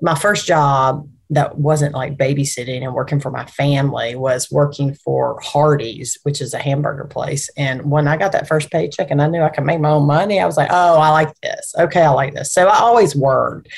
my 0.00 0.14
first 0.14 0.46
job 0.46 1.08
that 1.34 1.58
wasn't 1.58 1.94
like 1.94 2.16
babysitting 2.16 2.82
and 2.82 2.94
working 2.94 3.20
for 3.20 3.30
my 3.30 3.44
family 3.46 4.14
was 4.14 4.50
working 4.50 4.94
for 4.94 5.40
Hardee's, 5.40 6.18
which 6.24 6.40
is 6.40 6.54
a 6.54 6.58
hamburger 6.58 7.04
place. 7.04 7.48
And 7.56 7.90
when 7.90 8.08
I 8.08 8.16
got 8.16 8.32
that 8.32 8.48
first 8.48 8.70
paycheck 8.70 9.10
and 9.10 9.22
I 9.22 9.26
knew 9.26 9.42
I 9.42 9.48
could 9.48 9.64
make 9.64 9.80
my 9.80 9.90
own 9.90 10.06
money, 10.06 10.40
I 10.40 10.46
was 10.46 10.56
like, 10.56 10.70
oh, 10.70 10.98
I 10.98 11.10
like 11.10 11.34
this. 11.40 11.74
Okay, 11.78 12.02
I 12.02 12.10
like 12.10 12.34
this. 12.34 12.52
So 12.52 12.66
I 12.68 12.78
always 12.78 13.16
worked. 13.16 13.68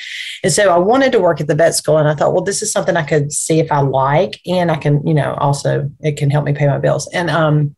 And 0.43 0.51
so 0.51 0.69
I 0.73 0.77
wanted 0.77 1.11
to 1.13 1.19
work 1.19 1.39
at 1.39 1.47
the 1.47 1.55
vet 1.55 1.75
school. 1.75 1.97
And 1.97 2.07
I 2.07 2.15
thought, 2.15 2.33
well, 2.33 2.43
this 2.43 2.61
is 2.61 2.71
something 2.71 2.97
I 2.97 3.03
could 3.03 3.31
see 3.31 3.59
if 3.59 3.71
I 3.71 3.79
like. 3.79 4.39
And 4.45 4.71
I 4.71 4.75
can, 4.75 5.05
you 5.07 5.13
know, 5.13 5.35
also 5.35 5.89
it 6.01 6.17
can 6.17 6.29
help 6.29 6.45
me 6.45 6.53
pay 6.53 6.67
my 6.67 6.79
bills. 6.79 7.07
And 7.13 7.29
um, 7.29 7.76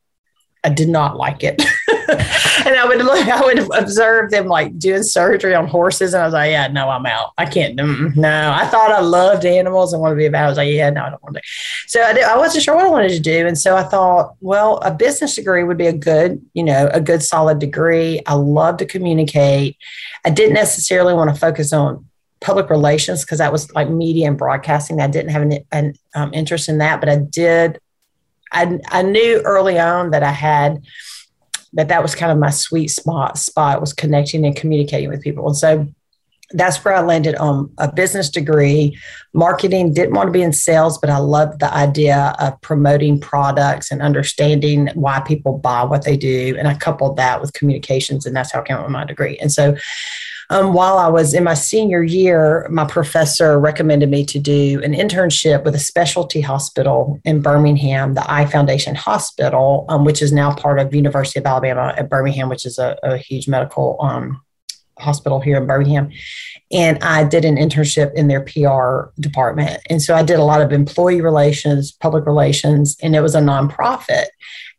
I 0.63 0.69
did 0.69 0.89
not 0.89 1.15
like 1.15 1.43
it. 1.43 1.61
and 2.65 2.75
I 2.75 2.85
would 2.85 2.97
look, 2.97 3.27
I 3.27 3.41
would 3.41 3.59
observe 3.77 4.31
them 4.31 4.47
like 4.47 4.77
doing 4.77 5.03
surgery 5.03 5.55
on 5.55 5.67
horses, 5.67 6.13
and 6.13 6.21
I 6.21 6.25
was 6.25 6.33
like, 6.33 6.51
yeah, 6.51 6.67
no, 6.67 6.89
I'm 6.89 7.05
out. 7.05 7.31
I 7.37 7.45
can't. 7.45 7.75
No, 7.75 8.51
I 8.53 8.65
thought 8.67 8.91
I 8.91 8.99
loved 8.99 9.45
animals 9.45 9.93
and 9.93 10.01
wanted 10.01 10.15
to 10.15 10.19
be 10.19 10.25
about. 10.25 10.45
I 10.45 10.49
was 10.49 10.57
like, 10.57 10.71
yeah, 10.71 10.89
no, 10.89 11.03
I 11.03 11.09
don't 11.11 11.23
want 11.23 11.37
to. 11.37 11.41
So 11.87 12.01
I, 12.01 12.13
did, 12.13 12.23
I 12.23 12.37
wasn't 12.37 12.63
sure 12.63 12.75
what 12.75 12.85
I 12.85 12.89
wanted 12.89 13.09
to 13.09 13.19
do, 13.19 13.47
and 13.47 13.57
so 13.57 13.75
I 13.75 13.83
thought, 13.83 14.35
well, 14.41 14.77
a 14.77 14.93
business 14.93 15.35
degree 15.35 15.63
would 15.63 15.77
be 15.77 15.87
a 15.87 15.93
good, 15.93 16.41
you 16.53 16.63
know, 16.63 16.89
a 16.93 16.99
good 16.99 17.23
solid 17.23 17.59
degree. 17.59 18.21
I 18.25 18.33
love 18.33 18.77
to 18.77 18.85
communicate. 18.85 19.77
I 20.25 20.29
didn't 20.29 20.55
necessarily 20.55 21.13
want 21.13 21.33
to 21.33 21.39
focus 21.39 21.71
on 21.71 22.05
public 22.41 22.69
relations 22.69 23.23
because 23.23 23.39
that 23.39 23.51
was 23.51 23.71
like 23.73 23.89
media 23.89 24.27
and 24.27 24.37
broadcasting. 24.37 25.01
I 25.01 25.07
didn't 25.07 25.31
have 25.31 25.41
an, 25.41 25.59
an 25.71 25.93
um, 26.15 26.33
interest 26.33 26.69
in 26.69 26.77
that, 26.79 26.99
but 26.99 27.09
I 27.09 27.17
did. 27.17 27.79
I, 28.51 28.79
I 28.89 29.01
knew 29.01 29.41
early 29.45 29.79
on 29.79 30.11
that 30.11 30.23
I 30.23 30.31
had 30.31 30.83
that 31.73 31.87
that 31.89 32.01
was 32.01 32.15
kind 32.15 32.31
of 32.31 32.37
my 32.37 32.49
sweet 32.49 32.87
spot 32.87 33.37
spot 33.37 33.79
was 33.79 33.93
connecting 33.93 34.45
and 34.45 34.55
communicating 34.55 35.09
with 35.09 35.21
people 35.21 35.47
and 35.47 35.55
so 35.55 35.87
that's 36.51 36.83
where 36.83 36.95
I 36.95 37.01
landed 37.01 37.35
on 37.35 37.71
a 37.77 37.91
business 37.91 38.29
degree, 38.29 38.97
marketing. 39.33 39.93
Didn't 39.93 40.15
want 40.15 40.27
to 40.27 40.31
be 40.31 40.41
in 40.41 40.53
sales, 40.53 40.97
but 40.97 41.09
I 41.09 41.17
loved 41.17 41.59
the 41.59 41.71
idea 41.71 42.33
of 42.39 42.59
promoting 42.61 43.19
products 43.19 43.91
and 43.91 44.01
understanding 44.01 44.89
why 44.95 45.19
people 45.19 45.59
buy 45.59 45.83
what 45.83 46.05
they 46.05 46.17
do. 46.17 46.55
And 46.57 46.67
I 46.67 46.73
coupled 46.75 47.17
that 47.17 47.39
with 47.39 47.53
communications, 47.53 48.25
and 48.25 48.35
that's 48.35 48.51
how 48.51 48.61
I 48.61 48.63
came 48.63 48.77
up 48.77 48.83
with 48.83 48.91
my 48.91 49.05
degree. 49.05 49.37
And 49.37 49.51
so 49.51 49.75
um, 50.51 50.73
while 50.73 50.97
I 50.97 51.07
was 51.07 51.33
in 51.33 51.43
my 51.43 51.53
senior 51.53 52.01
year, 52.01 52.67
my 52.71 52.85
professor 52.85 53.59
recommended 53.59 54.09
me 54.09 54.25
to 54.25 54.39
do 54.39 54.81
an 54.83 54.93
internship 54.93 55.63
with 55.63 55.75
a 55.75 55.79
specialty 55.79 56.41
hospital 56.41 57.19
in 57.23 57.41
Birmingham, 57.41 58.15
the 58.15 58.31
Eye 58.31 58.47
Foundation 58.47 58.95
Hospital, 58.95 59.85
um, 59.89 60.05
which 60.05 60.23
is 60.23 60.33
now 60.33 60.53
part 60.53 60.79
of 60.79 60.93
University 60.93 61.39
of 61.39 61.45
Alabama 61.45 61.93
at 61.95 62.09
Birmingham, 62.09 62.49
which 62.49 62.65
is 62.65 62.79
a, 62.79 62.97
a 63.03 63.17
huge 63.17 63.47
medical 63.47 63.97
um, 64.01 64.41
hospital 64.97 65.39
here 65.39 65.57
in 65.57 65.67
Birmingham. 65.67 66.09
And 66.71 66.97
I 67.03 67.25
did 67.25 67.45
an 67.45 67.55
internship 67.55 68.13
in 68.15 68.27
their 68.27 68.41
PR 68.41 69.11
department. 69.19 69.81
And 69.89 70.01
so 70.01 70.15
I 70.15 70.23
did 70.23 70.39
a 70.39 70.43
lot 70.43 70.61
of 70.61 70.71
employee 70.71 71.21
relations, 71.21 71.91
public 71.91 72.25
relations, 72.25 72.97
and 73.03 73.15
it 73.15 73.21
was 73.21 73.35
a 73.35 73.39
nonprofit. 73.39 74.25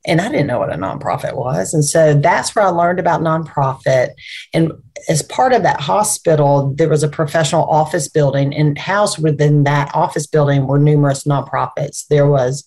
And 0.07 0.21
I 0.21 0.31
didn't 0.31 0.47
know 0.47 0.59
what 0.59 0.73
a 0.73 0.77
nonprofit 0.77 1.35
was. 1.35 1.75
And 1.75 1.85
so 1.85 2.15
that's 2.15 2.57
where 2.57 2.65
I 2.65 2.69
learned 2.69 2.99
about 2.99 3.21
nonprofit. 3.21 4.11
And 4.55 4.73
as 5.11 5.23
part 5.23 5.53
of 5.53 5.63
that 5.63 5.81
hospital, 5.81 6.73
there 6.75 6.89
was 6.89 7.03
a 7.03 7.09
professional 7.09 7.65
office 7.65 8.09
building, 8.09 8.55
and 8.55 8.79
housed 8.79 9.23
within 9.23 9.65
that 9.65 9.91
office 9.95 10.27
building 10.27 10.67
were 10.67 10.79
numerous 10.79 11.25
nonprofits. 11.25 12.07
There 12.09 12.27
was 12.27 12.65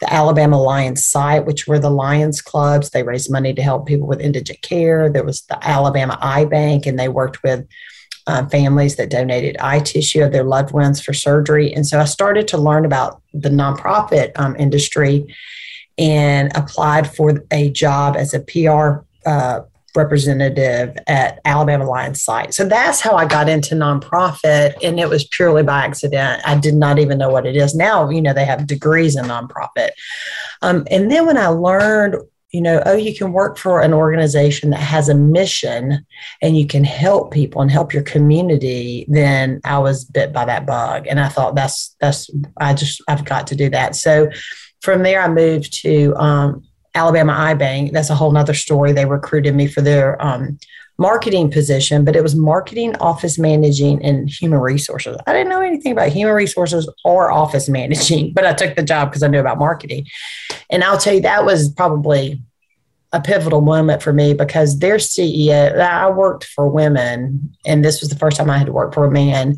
the 0.00 0.12
Alabama 0.12 0.62
Lions 0.62 1.04
Sight, 1.04 1.46
which 1.46 1.66
were 1.66 1.78
the 1.78 1.90
Lions 1.90 2.40
clubs. 2.40 2.90
They 2.90 3.02
raised 3.02 3.32
money 3.32 3.52
to 3.54 3.62
help 3.62 3.86
people 3.86 4.06
with 4.06 4.20
indigent 4.20 4.62
care. 4.62 5.10
There 5.10 5.24
was 5.24 5.42
the 5.42 5.58
Alabama 5.66 6.18
Eye 6.20 6.44
Bank, 6.44 6.86
and 6.86 6.98
they 6.98 7.08
worked 7.08 7.42
with 7.42 7.66
uh, 8.28 8.46
families 8.46 8.96
that 8.96 9.10
donated 9.10 9.56
eye 9.58 9.80
tissue 9.80 10.22
of 10.22 10.32
their 10.32 10.44
loved 10.44 10.72
ones 10.72 11.00
for 11.00 11.12
surgery. 11.12 11.72
And 11.72 11.86
so 11.86 12.00
I 12.00 12.04
started 12.04 12.46
to 12.48 12.58
learn 12.58 12.84
about 12.84 13.22
the 13.32 13.48
nonprofit 13.48 14.32
um, 14.36 14.56
industry 14.56 15.34
and 15.98 16.54
applied 16.56 17.14
for 17.14 17.42
a 17.50 17.70
job 17.70 18.16
as 18.16 18.34
a 18.34 18.40
PR 18.40 19.04
uh, 19.28 19.60
representative 19.94 20.96
at 21.06 21.40
Alabama 21.44 21.88
Lions 21.88 22.22
Sight. 22.22 22.52
So 22.52 22.68
that's 22.68 23.00
how 23.00 23.16
I 23.16 23.24
got 23.24 23.48
into 23.48 23.74
nonprofit, 23.74 24.74
and 24.82 25.00
it 25.00 25.08
was 25.08 25.26
purely 25.28 25.62
by 25.62 25.84
accident. 25.84 26.42
I 26.46 26.56
did 26.56 26.74
not 26.74 26.98
even 26.98 27.18
know 27.18 27.30
what 27.30 27.46
it 27.46 27.56
is. 27.56 27.74
Now, 27.74 28.10
you 28.10 28.20
know, 28.20 28.34
they 28.34 28.44
have 28.44 28.66
degrees 28.66 29.16
in 29.16 29.24
nonprofit. 29.24 29.90
Um, 30.62 30.86
and 30.90 31.10
then 31.10 31.26
when 31.26 31.38
I 31.38 31.48
learned 31.48 32.16
you 32.52 32.62
know, 32.62 32.82
oh, 32.86 32.94
you 32.94 33.14
can 33.14 33.32
work 33.32 33.58
for 33.58 33.82
an 33.82 33.92
organization 33.92 34.70
that 34.70 34.80
has 34.80 35.10
a 35.10 35.14
mission 35.14 36.06
and 36.40 36.56
you 36.56 36.66
can 36.66 36.84
help 36.84 37.30
people 37.30 37.60
and 37.60 37.70
help 37.70 37.92
your 37.92 38.04
community, 38.04 39.04
then 39.08 39.60
I 39.64 39.78
was 39.78 40.06
bit 40.06 40.32
by 40.32 40.46
that 40.46 40.64
bug. 40.64 41.06
And 41.06 41.20
I 41.20 41.28
thought 41.28 41.54
that's, 41.54 41.94
that's, 42.00 42.30
I 42.58 42.72
just, 42.72 43.02
I've 43.08 43.26
got 43.26 43.48
to 43.48 43.56
do 43.56 43.68
that. 43.70 43.96
So 43.96 44.30
from 44.86 45.02
there, 45.02 45.20
I 45.20 45.28
moved 45.28 45.82
to 45.82 46.14
um, 46.16 46.64
Alabama 46.94 47.32
Eye 47.32 47.54
Bank. 47.54 47.92
That's 47.92 48.08
a 48.08 48.14
whole 48.14 48.30
nother 48.30 48.54
story. 48.54 48.92
They 48.92 49.04
recruited 49.04 49.54
me 49.54 49.66
for 49.66 49.80
their 49.80 50.20
um, 50.24 50.58
marketing 50.96 51.50
position, 51.50 52.04
but 52.04 52.14
it 52.14 52.22
was 52.22 52.36
marketing, 52.36 52.94
office 52.96 53.36
managing, 53.36 54.02
and 54.02 54.30
human 54.30 54.60
resources. 54.60 55.16
I 55.26 55.32
didn't 55.32 55.48
know 55.48 55.60
anything 55.60 55.90
about 55.90 56.08
human 56.08 56.34
resources 56.34 56.88
or 57.04 57.32
office 57.32 57.68
managing, 57.68 58.32
but 58.34 58.46
I 58.46 58.54
took 58.54 58.76
the 58.76 58.84
job 58.84 59.10
because 59.10 59.24
I 59.24 59.28
knew 59.28 59.40
about 59.40 59.58
marketing. 59.58 60.06
And 60.70 60.84
I'll 60.84 60.98
tell 60.98 61.14
you, 61.14 61.20
that 61.22 61.44
was 61.44 61.68
probably 61.68 62.40
a 63.12 63.20
pivotal 63.20 63.62
moment 63.62 64.02
for 64.02 64.12
me 64.12 64.34
because 64.34 64.78
their 64.78 64.98
CEO, 64.98 65.78
I 65.80 66.08
worked 66.10 66.44
for 66.44 66.68
women, 66.68 67.56
and 67.66 67.84
this 67.84 68.00
was 68.00 68.08
the 68.08 68.16
first 68.16 68.36
time 68.36 68.50
I 68.50 68.58
had 68.58 68.66
to 68.66 68.72
work 68.72 68.94
for 68.94 69.04
a 69.04 69.10
man 69.10 69.56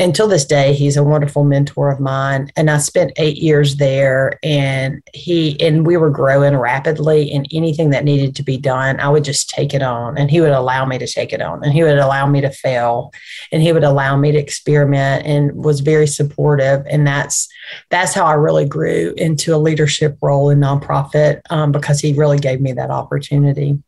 until 0.00 0.26
this 0.26 0.44
day 0.44 0.72
he's 0.72 0.96
a 0.96 1.04
wonderful 1.04 1.44
mentor 1.44 1.90
of 1.90 2.00
mine. 2.00 2.50
And 2.56 2.70
i 2.70 2.78
spent 2.78 3.12
eight 3.16 3.38
years 3.38 3.76
there 3.76 4.38
and 4.42 5.02
he 5.14 5.60
and 5.60 5.86
we 5.86 5.96
were 5.96 6.10
growing 6.10 6.56
rapidly 6.56 7.30
and 7.32 7.46
anything 7.52 7.90
that 7.90 8.04
needed 8.04 8.34
to 8.36 8.42
be 8.42 8.56
done 8.56 8.98
i 9.00 9.08
would 9.08 9.24
just 9.24 9.50
take 9.50 9.74
it 9.74 9.82
on 9.82 10.16
and 10.18 10.30
he 10.30 10.40
would 10.40 10.52
allow 10.52 10.84
me 10.84 10.98
to 10.98 11.06
take 11.06 11.32
it 11.32 11.42
on 11.42 11.62
and 11.62 11.72
he 11.72 11.82
would 11.82 11.98
allow 11.98 12.26
me 12.26 12.40
to 12.40 12.50
fail 12.50 13.12
and 13.52 13.62
he 13.62 13.72
would 13.72 13.84
allow 13.84 14.16
me 14.16 14.32
to 14.32 14.38
experiment 14.38 15.26
and 15.26 15.52
was 15.52 15.80
very 15.80 16.06
supportive. 16.06 16.84
And 16.88 17.06
that's 17.06 17.48
that's 17.90 18.14
how 18.14 18.26
i 18.26 18.34
really 18.34 18.66
grew 18.66 19.14
into 19.16 19.54
a 19.54 19.58
leadership 19.58 20.18
role 20.20 20.50
in 20.50 20.60
nonprofit 20.60 21.40
um, 21.50 21.72
because 21.72 22.00
he 22.00 22.12
really 22.12 22.38
gave 22.38 22.60
me 22.60 22.72
that 22.72 22.90
opportunity. 22.90 23.78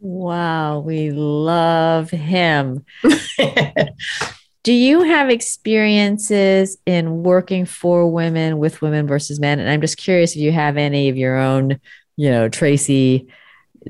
Wow, 0.00 0.80
we 0.80 1.10
love 1.10 2.10
him. 2.10 2.84
Do 4.62 4.72
you 4.72 5.02
have 5.02 5.28
experiences 5.28 6.78
in 6.86 7.24
working 7.24 7.66
for 7.66 8.10
women 8.10 8.58
with 8.58 8.80
women 8.80 9.06
versus 9.06 9.40
men? 9.40 9.58
And 9.58 9.68
I'm 9.68 9.80
just 9.80 9.96
curious 9.96 10.36
if 10.36 10.42
you 10.42 10.52
have 10.52 10.76
any 10.76 11.08
of 11.08 11.16
your 11.16 11.36
own, 11.36 11.80
you 12.16 12.30
know, 12.30 12.48
Tracy 12.48 13.28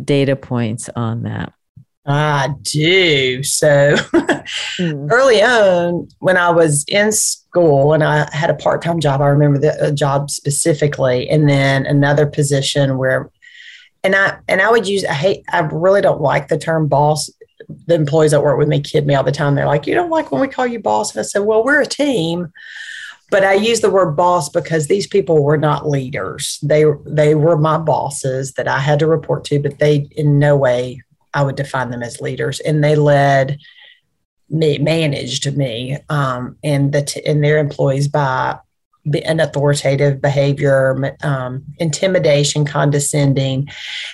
data 0.03 0.35
points 0.35 0.89
on 0.97 1.25
that. 1.25 1.53
I 2.07 2.55
do. 2.63 3.43
So 3.43 3.95
mm. 3.97 5.09
early 5.13 5.43
on, 5.43 6.09
when 6.19 6.37
I 6.37 6.51
was 6.51 6.85
in 6.89 7.13
school 7.13 7.93
and 7.93 8.03
I 8.03 8.29
had 8.35 8.51
a 8.51 8.55
part 8.55 8.83
time 8.83 8.99
job, 8.99 9.21
I 9.21 9.29
remember 9.29 9.59
the 9.59 9.93
job 9.93 10.31
specifically, 10.31 11.29
and 11.29 11.49
then 11.49 11.87
another 11.87 12.27
position 12.27 12.99
where, 12.99 13.31
and 14.03 14.17
I 14.17 14.39
and 14.49 14.61
I 14.61 14.71
would 14.71 14.89
use. 14.89 15.05
I 15.05 15.13
hate. 15.13 15.45
I 15.51 15.61
really 15.61 16.01
don't 16.01 16.21
like 16.21 16.49
the 16.49 16.59
term 16.59 16.89
boss 16.89 17.31
the 17.87 17.94
employees 17.94 18.31
that 18.31 18.42
work 18.42 18.59
with 18.59 18.68
me 18.68 18.81
kid 18.81 19.07
me 19.07 19.14
all 19.14 19.25
the 19.25 19.33
time. 19.33 19.55
They're 19.55 19.66
like, 19.66 19.87
you 19.87 19.94
don't 19.94 20.11
like 20.11 20.31
when 20.31 20.40
we 20.40 20.48
call 20.48 20.66
you 20.66 20.81
boss? 20.81 21.12
And 21.12 21.20
I 21.20 21.22
said, 21.22 21.40
well, 21.40 21.64
we're 21.64 21.81
a 21.81 21.87
team. 21.87 22.53
But 23.31 23.44
I 23.44 23.55
use 23.55 23.81
the 23.81 23.90
word 23.90 24.12
boss 24.12 24.51
because 24.51 24.87
these 24.87 25.07
people 25.07 25.42
were 25.42 25.57
not 25.57 25.88
leaders. 25.88 26.59
They 26.62 26.85
they 27.07 27.35
were 27.35 27.57
my 27.57 27.79
bosses 27.79 28.53
that 28.53 28.68
I 28.68 28.79
had 28.79 28.98
to 28.98 29.07
report 29.07 29.44
to, 29.44 29.59
but 29.59 29.79
they 29.79 30.07
in 30.11 30.38
no 30.38 30.55
way 30.55 31.03
I 31.33 31.42
would 31.42 31.57
define 31.57 31.90
them 31.90 32.03
as 32.03 32.20
leaders. 32.20 32.61
And 32.61 32.85
they 32.85 32.94
led 32.94 33.59
me, 34.51 34.77
managed 34.77 35.57
me, 35.57 35.96
um, 36.11 36.59
and 36.62 36.92
the 36.92 37.03
t- 37.03 37.25
and 37.25 37.42
their 37.42 37.57
employees 37.57 38.07
by 38.07 38.59
an 39.25 39.41
authoritative 39.41 40.21
behavior, 40.21 41.17
um, 41.23 41.65
intimidation, 41.79 42.65
condescending. 42.65 43.69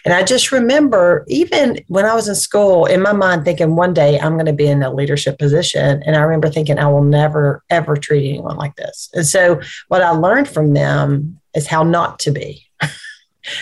And 0.05 0.15
I 0.15 0.23
just 0.23 0.51
remember, 0.51 1.25
even 1.29 1.79
when 1.89 2.07
I 2.07 2.15
was 2.15 2.29
in 2.29 2.35
school, 2.35 2.87
in 2.87 3.03
my 3.03 3.13
mind, 3.13 3.45
thinking 3.45 3.77
one 3.77 3.93
day 3.93 4.19
I'm 4.19 4.35
going 4.35 4.47
to 4.47 4.53
be 4.53 4.67
in 4.67 4.83
a 4.83 4.93
leadership 4.93 5.39
position. 5.39 6.03
And 6.07 6.17
I 6.17 6.21
remember 6.21 6.49
thinking, 6.49 6.79
I 6.79 6.89
will 6.89 7.05
never, 7.05 7.63
ever 7.69 7.97
treat 7.97 8.29
anyone 8.29 8.57
like 8.57 8.77
this. 8.77 9.11
And 9.13 9.27
so, 9.27 9.61
what 9.89 10.03
I 10.03 10.11
learned 10.11 10.49
from 10.49 10.73
them 10.73 11.39
is 11.55 11.67
how 11.67 11.83
not 11.83 12.19
to 12.21 12.31
be, 12.31 12.67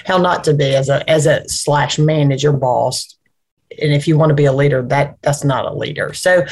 how 0.05 0.19
not 0.19 0.45
to 0.45 0.55
be 0.55 0.75
as 0.75 0.89
a 0.89 1.09
as 1.09 1.27
a 1.27 1.49
slash 1.49 1.99
manager 1.99 2.53
boss 2.53 3.17
and 3.83 3.93
if 3.93 4.07
you 4.07 4.17
want 4.17 4.31
to 4.31 4.35
be 4.35 4.45
a 4.45 4.53
leader 4.53 4.83
that 4.83 5.17
that's 5.23 5.45
not 5.45 5.65
a 5.65 5.75
leader 5.75 6.13
so 6.13 6.45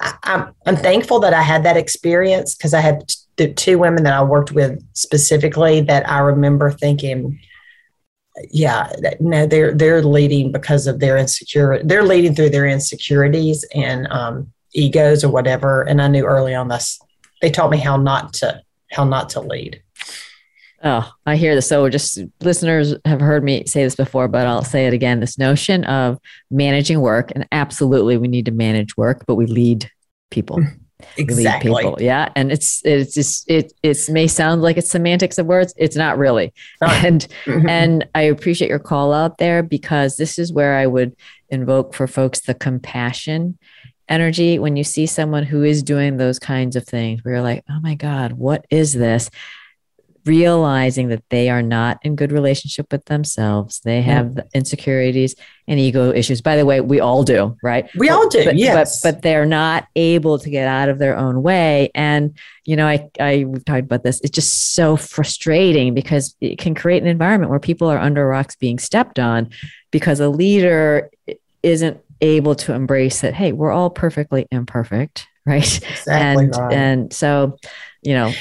I, 0.00 0.14
I'm, 0.24 0.54
I'm 0.66 0.76
thankful 0.76 1.20
that 1.20 1.34
i 1.34 1.42
had 1.42 1.64
that 1.64 1.76
experience 1.76 2.54
because 2.54 2.74
i 2.74 2.80
had 2.80 3.04
the 3.36 3.52
two 3.52 3.78
women 3.78 4.04
that 4.04 4.12
I 4.12 4.22
worked 4.22 4.52
with 4.52 4.82
specifically 4.94 5.80
that 5.82 6.08
I 6.08 6.18
remember 6.18 6.70
thinking, 6.70 7.40
yeah, 8.50 8.92
no, 9.18 9.46
they're 9.46 9.74
they're 9.74 10.02
leading 10.02 10.52
because 10.52 10.86
of 10.86 11.00
their 11.00 11.16
insecurity. 11.16 11.86
They're 11.86 12.04
leading 12.04 12.34
through 12.34 12.50
their 12.50 12.66
insecurities 12.66 13.64
and 13.74 14.06
um, 14.08 14.52
egos 14.72 15.24
or 15.24 15.30
whatever. 15.30 15.82
And 15.82 16.00
I 16.00 16.08
knew 16.08 16.24
early 16.24 16.54
on 16.54 16.68
this. 16.68 16.98
They 17.42 17.50
taught 17.50 17.70
me 17.70 17.78
how 17.78 17.96
not 17.96 18.32
to 18.34 18.62
how 18.90 19.04
not 19.04 19.30
to 19.30 19.40
lead. 19.40 19.82
Oh, 20.82 21.12
I 21.26 21.36
hear 21.36 21.54
this. 21.54 21.68
So, 21.68 21.88
just 21.90 22.18
listeners 22.40 22.94
have 23.04 23.20
heard 23.20 23.44
me 23.44 23.66
say 23.66 23.84
this 23.84 23.96
before, 23.96 24.28
but 24.28 24.46
I'll 24.46 24.64
say 24.64 24.86
it 24.86 24.94
again. 24.94 25.20
This 25.20 25.38
notion 25.38 25.84
of 25.84 26.18
managing 26.50 27.00
work, 27.00 27.32
and 27.34 27.46
absolutely, 27.52 28.16
we 28.16 28.28
need 28.28 28.46
to 28.46 28.52
manage 28.52 28.96
work, 28.96 29.24
but 29.26 29.34
we 29.34 29.44
lead 29.44 29.90
people. 30.30 30.60
Exactly. 31.16 31.70
people. 31.70 31.96
Yeah. 32.00 32.30
And 32.36 32.52
it's, 32.52 32.82
it's 32.84 33.14
just, 33.14 33.50
it, 33.50 33.72
it 33.82 33.98
may 34.08 34.26
sound 34.26 34.62
like 34.62 34.76
it's 34.76 34.90
semantics 34.90 35.38
of 35.38 35.46
words. 35.46 35.74
It's 35.76 35.96
not 35.96 36.18
really. 36.18 36.52
And, 36.80 37.26
mm-hmm. 37.44 37.68
and 37.68 38.08
I 38.14 38.22
appreciate 38.22 38.68
your 38.68 38.78
call 38.78 39.12
out 39.12 39.38
there 39.38 39.62
because 39.62 40.16
this 40.16 40.38
is 40.38 40.52
where 40.52 40.76
I 40.76 40.86
would 40.86 41.16
invoke 41.48 41.94
for 41.94 42.06
folks 42.06 42.40
the 42.40 42.54
compassion 42.54 43.58
energy 44.08 44.58
when 44.58 44.76
you 44.76 44.84
see 44.84 45.06
someone 45.06 45.44
who 45.44 45.62
is 45.62 45.82
doing 45.82 46.16
those 46.16 46.38
kinds 46.38 46.76
of 46.76 46.84
things 46.84 47.24
where 47.24 47.34
you're 47.34 47.42
like, 47.42 47.64
oh 47.70 47.80
my 47.80 47.94
God, 47.94 48.32
what 48.32 48.66
is 48.68 48.92
this? 48.92 49.30
Realizing 50.24 51.08
that 51.08 51.22
they 51.30 51.48
are 51.48 51.62
not 51.62 51.98
in 52.02 52.16
good 52.16 52.32
relationship 52.32 52.86
with 52.92 53.04
themselves. 53.06 53.80
They 53.80 54.00
mm-hmm. 54.00 54.10
have 54.10 54.32
yeah. 54.36 54.42
insecurities 54.54 55.34
and 55.66 55.78
ego 55.78 56.12
issues. 56.12 56.40
By 56.40 56.56
the 56.56 56.66
way, 56.66 56.80
we 56.80 57.00
all 57.00 57.22
do, 57.22 57.56
right? 57.62 57.88
We 57.94 58.08
but, 58.08 58.14
all 58.14 58.28
do, 58.28 58.44
but, 58.44 58.56
yes. 58.56 59.00
But, 59.00 59.14
but 59.14 59.22
they're 59.22 59.46
not 59.46 59.86
able 59.96 60.38
to 60.38 60.50
get 60.50 60.66
out 60.66 60.88
of 60.88 60.98
their 60.98 61.16
own 61.16 61.42
way. 61.42 61.90
And, 61.94 62.36
you 62.64 62.76
know, 62.76 62.86
I, 62.86 63.08
I, 63.18 63.44
we've 63.44 63.64
talked 63.64 63.84
about 63.84 64.02
this. 64.02 64.20
It's 64.20 64.34
just 64.34 64.74
so 64.74 64.96
frustrating 64.96 65.94
because 65.94 66.34
it 66.40 66.58
can 66.58 66.74
create 66.74 67.02
an 67.02 67.08
environment 67.08 67.50
where 67.50 67.60
people 67.60 67.88
are 67.88 67.98
under 67.98 68.26
rocks 68.26 68.56
being 68.56 68.78
stepped 68.78 69.18
on 69.18 69.50
because 69.90 70.20
a 70.20 70.28
leader 70.28 71.10
isn't 71.62 72.00
able 72.20 72.54
to 72.54 72.74
embrace 72.74 73.22
that, 73.22 73.34
hey, 73.34 73.52
we're 73.52 73.72
all 73.72 73.90
perfectly 73.90 74.46
imperfect, 74.50 75.26
right? 75.46 75.76
Exactly 75.90 76.44
and, 76.44 76.56
right. 76.56 76.72
and 76.72 77.12
so, 77.12 77.58
you 78.02 78.14
know, 78.14 78.32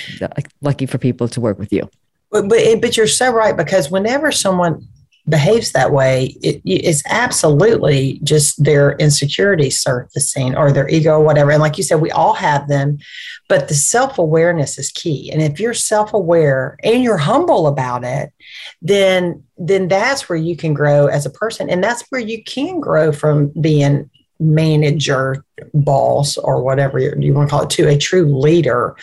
lucky 0.61 0.85
for 0.85 0.97
people 0.97 1.27
to 1.29 1.41
work 1.41 1.57
with 1.57 1.71
you. 1.71 1.89
But, 2.31 2.47
but, 2.47 2.59
eh, 2.59 2.75
but 2.79 2.97
you're 2.97 3.07
so 3.07 3.31
right 3.31 3.55
because 3.55 3.89
whenever 3.89 4.31
someone 4.31 4.87
behaves 5.29 5.71
that 5.71 5.91
way, 5.91 6.35
it, 6.41 6.61
it's 6.65 7.03
absolutely 7.07 8.19
just 8.23 8.63
their 8.63 8.93
insecurity 8.93 9.69
surfacing 9.69 10.55
or 10.55 10.71
their 10.71 10.89
ego 10.89 11.13
or 11.13 11.23
whatever. 11.23 11.51
And 11.51 11.61
like 11.61 11.77
you 11.77 11.83
said, 11.83 12.01
we 12.01 12.11
all 12.11 12.33
have 12.33 12.67
them, 12.67 12.97
but 13.47 13.67
the 13.67 13.73
self 13.73 14.17
awareness 14.17 14.77
is 14.77 14.91
key. 14.91 15.31
And 15.31 15.41
if 15.41 15.59
you're 15.59 15.73
self 15.73 16.13
aware 16.13 16.77
and 16.83 17.03
you're 17.03 17.17
humble 17.17 17.67
about 17.67 18.03
it, 18.03 18.31
then 18.81 19.43
then 19.57 19.87
that's 19.87 20.29
where 20.29 20.37
you 20.37 20.55
can 20.55 20.73
grow 20.73 21.07
as 21.07 21.25
a 21.25 21.29
person, 21.29 21.69
and 21.69 21.83
that's 21.83 22.03
where 22.09 22.21
you 22.21 22.43
can 22.43 22.79
grow 22.79 23.11
from 23.11 23.51
being 23.61 24.09
manager, 24.39 25.43
boss, 25.73 26.37
or 26.37 26.63
whatever 26.63 26.99
you 26.99 27.33
want 27.33 27.49
to 27.49 27.51
call 27.51 27.63
it, 27.63 27.69
to 27.71 27.87
a 27.87 27.97
true 27.97 28.39
leader 28.39 28.95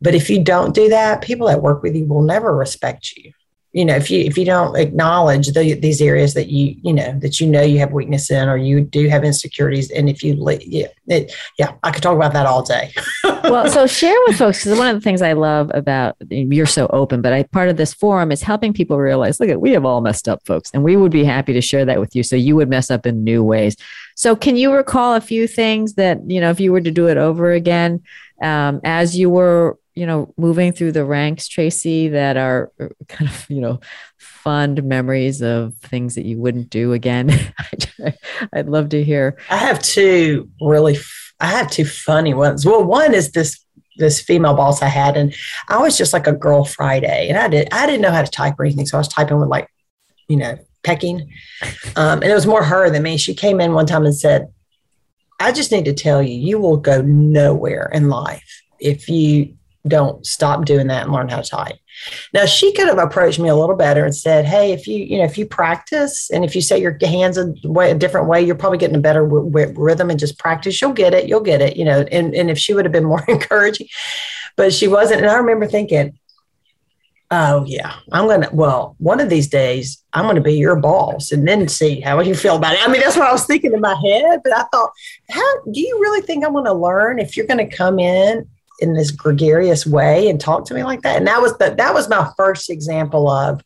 but 0.00 0.14
if 0.14 0.28
you 0.28 0.42
don't 0.42 0.74
do 0.74 0.88
that, 0.90 1.22
people 1.22 1.46
that 1.48 1.62
work 1.62 1.82
with 1.82 1.94
you 1.94 2.06
will 2.06 2.22
never 2.22 2.54
respect 2.54 3.12
you. 3.16 3.32
You 3.72 3.84
know, 3.84 3.94
if 3.94 4.10
you 4.10 4.20
if 4.20 4.38
you 4.38 4.46
don't 4.46 4.74
acknowledge 4.74 5.48
the, 5.48 5.74
these 5.74 6.00
areas 6.00 6.32
that 6.32 6.48
you 6.48 6.76
you 6.82 6.94
know 6.94 7.18
that 7.18 7.40
you 7.40 7.46
know 7.46 7.60
you 7.60 7.78
have 7.78 7.92
weakness 7.92 8.30
in, 8.30 8.48
or 8.48 8.56
you 8.56 8.80
do 8.80 9.06
have 9.08 9.22
insecurities, 9.22 9.90
and 9.90 10.08
if 10.08 10.22
you 10.22 10.34
yeah 10.62 10.86
it, 11.08 11.34
yeah, 11.58 11.74
I 11.82 11.90
could 11.90 12.02
talk 12.02 12.16
about 12.16 12.32
that 12.32 12.46
all 12.46 12.62
day. 12.62 12.94
well, 13.24 13.68
so 13.68 13.86
share 13.86 14.16
with 14.26 14.38
folks 14.38 14.64
because 14.64 14.78
one 14.78 14.88
of 14.88 14.94
the 14.94 15.02
things 15.02 15.20
I 15.20 15.34
love 15.34 15.70
about 15.74 16.16
you're 16.30 16.64
so 16.64 16.86
open, 16.86 17.20
but 17.20 17.34
I 17.34 17.42
part 17.42 17.68
of 17.68 17.76
this 17.76 17.92
forum 17.92 18.32
is 18.32 18.40
helping 18.40 18.72
people 18.72 18.96
realize, 18.96 19.40
look, 19.40 19.50
at 19.50 19.60
we 19.60 19.72
have 19.72 19.84
all 19.84 20.00
messed 20.00 20.26
up, 20.26 20.46
folks, 20.46 20.70
and 20.72 20.82
we 20.82 20.96
would 20.96 21.12
be 21.12 21.24
happy 21.24 21.52
to 21.52 21.60
share 21.60 21.84
that 21.84 22.00
with 22.00 22.16
you, 22.16 22.22
so 22.22 22.34
you 22.34 22.56
would 22.56 22.70
mess 22.70 22.90
up 22.90 23.04
in 23.04 23.24
new 23.24 23.44
ways. 23.44 23.76
So, 24.16 24.34
can 24.34 24.56
you 24.56 24.72
recall 24.72 25.14
a 25.14 25.20
few 25.20 25.46
things 25.46 25.94
that, 25.94 26.18
you 26.28 26.40
know, 26.40 26.48
if 26.48 26.58
you 26.58 26.72
were 26.72 26.80
to 26.80 26.90
do 26.90 27.06
it 27.08 27.18
over 27.18 27.52
again, 27.52 28.02
um, 28.42 28.80
as 28.82 29.16
you 29.16 29.28
were, 29.28 29.78
you 29.94 30.06
know, 30.06 30.32
moving 30.38 30.72
through 30.72 30.92
the 30.92 31.04
ranks, 31.04 31.48
Tracy, 31.48 32.08
that 32.08 32.38
are 32.38 32.72
uh, 32.80 32.88
kind 33.08 33.30
of, 33.30 33.46
you 33.50 33.60
know, 33.60 33.78
fond 34.16 34.82
memories 34.84 35.42
of 35.42 35.74
things 35.76 36.14
that 36.14 36.24
you 36.24 36.38
wouldn't 36.38 36.70
do 36.70 36.94
again? 36.94 37.30
I'd 38.54 38.68
love 38.68 38.88
to 38.90 39.04
hear. 39.04 39.36
I 39.50 39.58
have 39.58 39.82
two 39.82 40.48
really, 40.62 40.96
I 41.38 41.48
have 41.48 41.70
two 41.70 41.84
funny 41.84 42.32
ones. 42.32 42.64
Well, 42.64 42.84
one 42.84 43.14
is 43.14 43.32
this 43.32 43.60
this 43.98 44.20
female 44.20 44.54
boss 44.54 44.82
I 44.82 44.88
had, 44.88 45.16
and 45.16 45.34
I 45.68 45.78
was 45.78 45.96
just 45.98 46.12
like 46.14 46.26
a 46.26 46.32
girl 46.32 46.64
Friday, 46.64 47.28
and 47.28 47.36
I 47.36 47.48
did 47.48 47.68
I 47.70 47.84
didn't 47.84 48.02
know 48.02 48.12
how 48.12 48.22
to 48.22 48.30
type 48.30 48.54
or 48.58 48.64
anything, 48.64 48.86
so 48.86 48.96
I 48.96 49.00
was 49.00 49.08
typing 49.08 49.38
with 49.38 49.50
like, 49.50 49.68
you 50.28 50.36
know, 50.36 50.58
pecking, 50.86 51.28
um, 51.96 52.22
and 52.22 52.30
it 52.30 52.34
was 52.34 52.46
more 52.46 52.62
her 52.62 52.88
than 52.88 53.02
me. 53.02 53.16
She 53.16 53.34
came 53.34 53.60
in 53.60 53.74
one 53.74 53.86
time 53.86 54.06
and 54.06 54.16
said, 54.16 54.48
"I 55.40 55.52
just 55.52 55.72
need 55.72 55.84
to 55.86 55.92
tell 55.92 56.22
you, 56.22 56.34
you 56.34 56.58
will 56.58 56.76
go 56.76 57.02
nowhere 57.02 57.90
in 57.92 58.08
life 58.08 58.62
if 58.78 59.08
you 59.08 59.54
don't 59.86 60.24
stop 60.24 60.64
doing 60.64 60.86
that 60.86 61.04
and 61.04 61.12
learn 61.12 61.28
how 61.28 61.40
to 61.40 61.50
type." 61.50 61.76
Now 62.32 62.46
she 62.46 62.72
could 62.72 62.88
have 62.88 62.98
approached 62.98 63.38
me 63.38 63.48
a 63.48 63.56
little 63.56 63.76
better 63.76 64.04
and 64.04 64.14
said, 64.14 64.44
"Hey, 64.44 64.72
if 64.72 64.86
you 64.86 64.98
you 64.98 65.18
know 65.18 65.24
if 65.24 65.36
you 65.36 65.46
practice 65.46 66.30
and 66.30 66.44
if 66.44 66.54
you 66.54 66.62
set 66.62 66.80
your 66.80 66.96
hands 67.02 67.36
a, 67.36 67.52
way, 67.64 67.90
a 67.90 67.94
different 67.94 68.28
way, 68.28 68.42
you're 68.42 68.54
probably 68.54 68.78
getting 68.78 68.96
a 68.96 69.00
better 69.08 69.24
w- 69.24 69.50
w- 69.50 69.74
rhythm 69.76 70.10
and 70.10 70.20
just 70.20 70.38
practice. 70.38 70.80
You'll 70.80 70.92
get 70.92 71.14
it. 71.14 71.28
You'll 71.28 71.40
get 71.40 71.60
it. 71.60 71.76
You 71.76 71.84
know." 71.84 72.06
And 72.12 72.34
and 72.34 72.48
if 72.50 72.58
she 72.58 72.74
would 72.74 72.84
have 72.84 72.92
been 72.92 73.04
more 73.04 73.24
encouraging, 73.28 73.88
but 74.56 74.72
she 74.72 74.86
wasn't. 74.86 75.22
And 75.22 75.30
I 75.30 75.36
remember 75.38 75.66
thinking, 75.66 76.18
"Oh 77.30 77.64
yeah, 77.66 77.94
I'm 78.12 78.26
gonna. 78.26 78.48
Well, 78.52 78.96
one 78.98 79.20
of 79.20 79.28
these 79.28 79.48
days, 79.48 80.02
I'm 80.12 80.26
gonna 80.26 80.40
be 80.40 80.54
your 80.54 80.76
boss, 80.76 81.32
and 81.32 81.46
then 81.46 81.68
see 81.68 82.00
how 82.00 82.20
you 82.20 82.34
feel 82.34 82.56
about 82.56 82.74
it." 82.74 82.86
I 82.86 82.90
mean, 82.90 83.00
that's 83.00 83.16
what 83.16 83.28
I 83.28 83.32
was 83.32 83.46
thinking 83.46 83.72
in 83.72 83.80
my 83.80 83.94
head. 83.94 84.40
But 84.42 84.56
I 84.56 84.64
thought, 84.72 84.90
how 85.30 85.62
do 85.70 85.80
you 85.80 85.98
really 86.00 86.20
think 86.22 86.44
I'm 86.44 86.52
to 86.64 86.72
learn 86.72 87.18
if 87.18 87.36
you're 87.36 87.46
to 87.46 87.76
come 87.76 87.98
in 87.98 88.48
in 88.80 88.94
this 88.94 89.10
gregarious 89.10 89.86
way 89.86 90.28
and 90.28 90.40
talk 90.40 90.66
to 90.66 90.74
me 90.74 90.84
like 90.84 91.02
that. 91.02 91.16
And 91.16 91.26
that 91.26 91.40
was 91.40 91.56
the, 91.58 91.74
that 91.76 91.94
was 91.94 92.08
my 92.08 92.30
first 92.36 92.70
example 92.70 93.28
of 93.28 93.62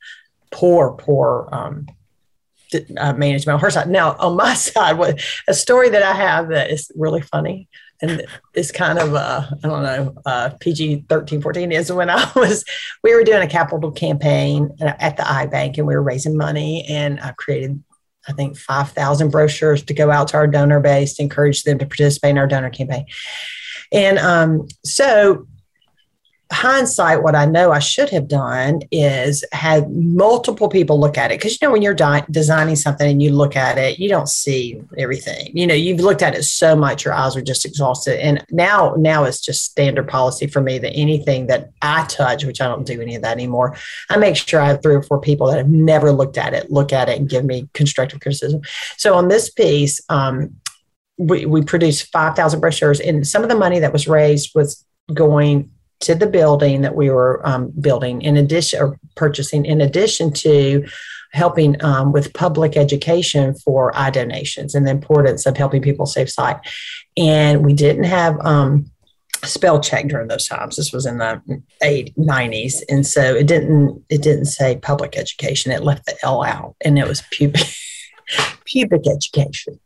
poor, 0.51 0.93
poor 0.93 1.49
um, 1.53 1.87
uh, 2.97 3.13
management 3.15 3.55
on 3.55 3.61
her 3.61 3.71
side. 3.71 3.91
Now, 3.91 4.15
on 4.19 4.37
my 4.37 4.55
side, 4.55 4.99
what 4.99 5.21
a 5.49 5.55
story 5.55 5.91
that 5.91 6.03
I 6.03 6.13
have 6.13 6.49
that 6.49 6.71
is 6.71 6.91
really 6.95 7.23
funny 7.23 7.69
and 8.03 8.23
it's 8.55 8.71
kind 8.71 8.99
of 8.99 9.15
uh, 9.15 9.47
I 9.63 9.69
don't 9.69 9.83
know 9.83 10.15
uh, 10.27 10.51
PG 10.61 11.07
13 11.09 11.43
14 11.43 11.73
is 11.73 11.93
when 11.93 12.11
I 12.11 12.31
was 12.37 12.65
we 13.03 13.15
were 13.15 13.25
doing 13.25 13.43
a 13.43 13.49
capital 13.49 13.91
campaign 13.91 14.71
at 14.81 15.17
the 15.17 15.31
Eye 15.31 15.47
Bank 15.47 15.79
and 15.79 15.87
we 15.87 15.95
were 15.95 16.03
raising 16.03 16.37
money 16.37 16.85
and 16.89 17.21
I 17.21 17.33
created 17.33 17.83
I 18.29 18.33
think 18.33 18.57
5,000 18.57 19.31
brochures 19.31 19.83
to 19.85 19.95
go 19.95 20.11
out 20.11 20.29
to 20.29 20.37
our 20.37 20.47
donor 20.47 20.81
base 20.81 21.15
to 21.15 21.23
encourage 21.23 21.65
them 21.65 21.79
to 21.79 21.87
participate 21.87 22.31
in 22.31 22.39
our 22.39 22.47
donor 22.47 22.71
campaign. 22.71 23.07
And 23.93 24.19
um, 24.19 24.69
so, 24.85 25.47
hindsight, 26.53 27.23
what 27.23 27.37
I 27.37 27.45
know 27.45 27.71
I 27.71 27.79
should 27.79 28.11
have 28.11 28.27
done 28.27 28.81
is 28.91 29.45
had 29.53 29.91
multiple 29.91 30.69
people 30.69 30.99
look 30.99 31.17
at 31.17 31.31
it. 31.31 31.39
Because, 31.39 31.61
you 31.61 31.67
know, 31.67 31.73
when 31.73 31.83
you're 31.83 31.95
di- 31.95 32.25
designing 32.31 32.77
something 32.77 33.09
and 33.09 33.23
you 33.23 33.33
look 33.33 33.55
at 33.55 33.79
it, 33.79 33.99
you 33.99 34.09
don't 34.09 34.29
see 34.29 34.83
everything. 34.99 35.57
You 35.57 35.67
know, 35.67 35.75
you've 35.75 36.01
looked 36.01 36.23
at 36.23 36.35
it 36.35 36.43
so 36.43 36.75
much, 36.75 37.05
your 37.05 37.15
eyes 37.15 37.37
are 37.37 37.43
just 37.43 37.65
exhausted. 37.65 38.21
And 38.21 38.45
now, 38.51 38.95
now 38.99 39.25
it's 39.25 39.41
just 39.41 39.65
standard 39.65 40.09
policy 40.09 40.49
for 40.49 40.61
me 40.61 40.79
that 40.79 40.93
anything 40.93 41.47
that 41.47 41.71
I 41.83 42.05
touch, 42.07 42.45
which 42.45 42.61
I 42.61 42.67
don't 42.67 42.87
do 42.87 43.01
any 43.01 43.15
of 43.15 43.23
that 43.23 43.33
anymore, 43.33 43.77
I 44.09 44.17
make 44.17 44.37
sure 44.37 44.61
I 44.61 44.69
have 44.69 44.83
three 44.83 44.95
or 44.95 45.03
four 45.03 45.21
people 45.21 45.47
that 45.49 45.59
have 45.59 45.71
never 45.71 46.11
looked 46.11 46.37
at 46.37 46.53
it, 46.53 46.71
look 46.71 46.93
at 46.93 47.09
it 47.09 47.19
and 47.19 47.29
give 47.29 47.45
me 47.45 47.69
constructive 47.75 48.21
criticism. 48.21 48.63
So 48.97 49.15
on 49.15 49.29
this 49.29 49.51
piece, 49.51 50.01
um, 50.09 50.57
we, 51.17 51.47
we 51.47 51.63
produced 51.63 52.11
5,000 52.13 52.61
brochures, 52.61 52.99
and 52.99 53.27
some 53.27 53.43
of 53.43 53.51
the 53.51 53.55
money 53.55 53.79
that 53.79 53.93
was 53.93 54.09
raised 54.09 54.53
was 54.55 54.85
going 55.13 55.71
to 56.01 56.15
the 56.15 56.27
building 56.27 56.81
that 56.81 56.95
we 56.95 57.11
were 57.11 57.47
um, 57.47 57.73
building 57.81 58.23
in 58.23 58.37
addition 58.37 58.81
or 58.81 58.99
purchasing 59.17 59.65
in 59.65 59.81
addition 59.81 60.33
to 60.33 60.85
helping 61.33 61.83
um, 61.85 62.11
with 62.11 62.33
public 62.33 62.77
education 62.77 63.55
for 63.55 63.97
eye 63.97 64.11
donations 64.11 64.75
and 64.75 64.87
the 64.87 64.91
importance 64.91 65.47
of 65.47 65.57
helping 65.57 65.81
people 65.81 66.07
save 66.07 66.29
sight. 66.29 66.57
And 67.17 67.65
we 67.65 67.73
didn't 67.73 68.05
have 68.05 68.39
um, 68.41 68.91
spell 69.45 69.81
check 69.81 70.09
during 70.09 70.29
those 70.29 70.49
times. 70.49 70.77
This 70.77 70.93
was 70.93 71.07
in 71.07 71.19
the 71.19 71.41
80s 71.83 72.15
90s 72.17 72.83
and 72.89 73.07
so 73.07 73.35
it 73.35 73.47
didn't 73.47 74.05
it 74.09 74.23
didn't 74.23 74.47
say 74.47 74.77
public 74.77 75.17
education. 75.17 75.71
It 75.71 75.83
left 75.83 76.07
the 76.07 76.17
l 76.23 76.43
out 76.43 76.77
and 76.81 76.99
it 76.99 77.07
was 77.07 77.23
pubic 77.31 77.67
pubic 78.65 79.03
education 79.07 79.79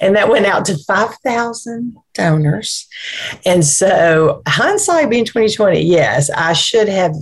and 0.00 0.16
that 0.16 0.28
went 0.28 0.46
out 0.46 0.64
to 0.66 0.76
5,000 0.76 1.96
donors. 2.14 2.86
And 3.44 3.64
so, 3.64 4.42
hindsight 4.46 5.10
being 5.10 5.24
2020, 5.24 5.80
yes, 5.80 6.30
I 6.30 6.52
should 6.52 6.88
have 6.88 7.14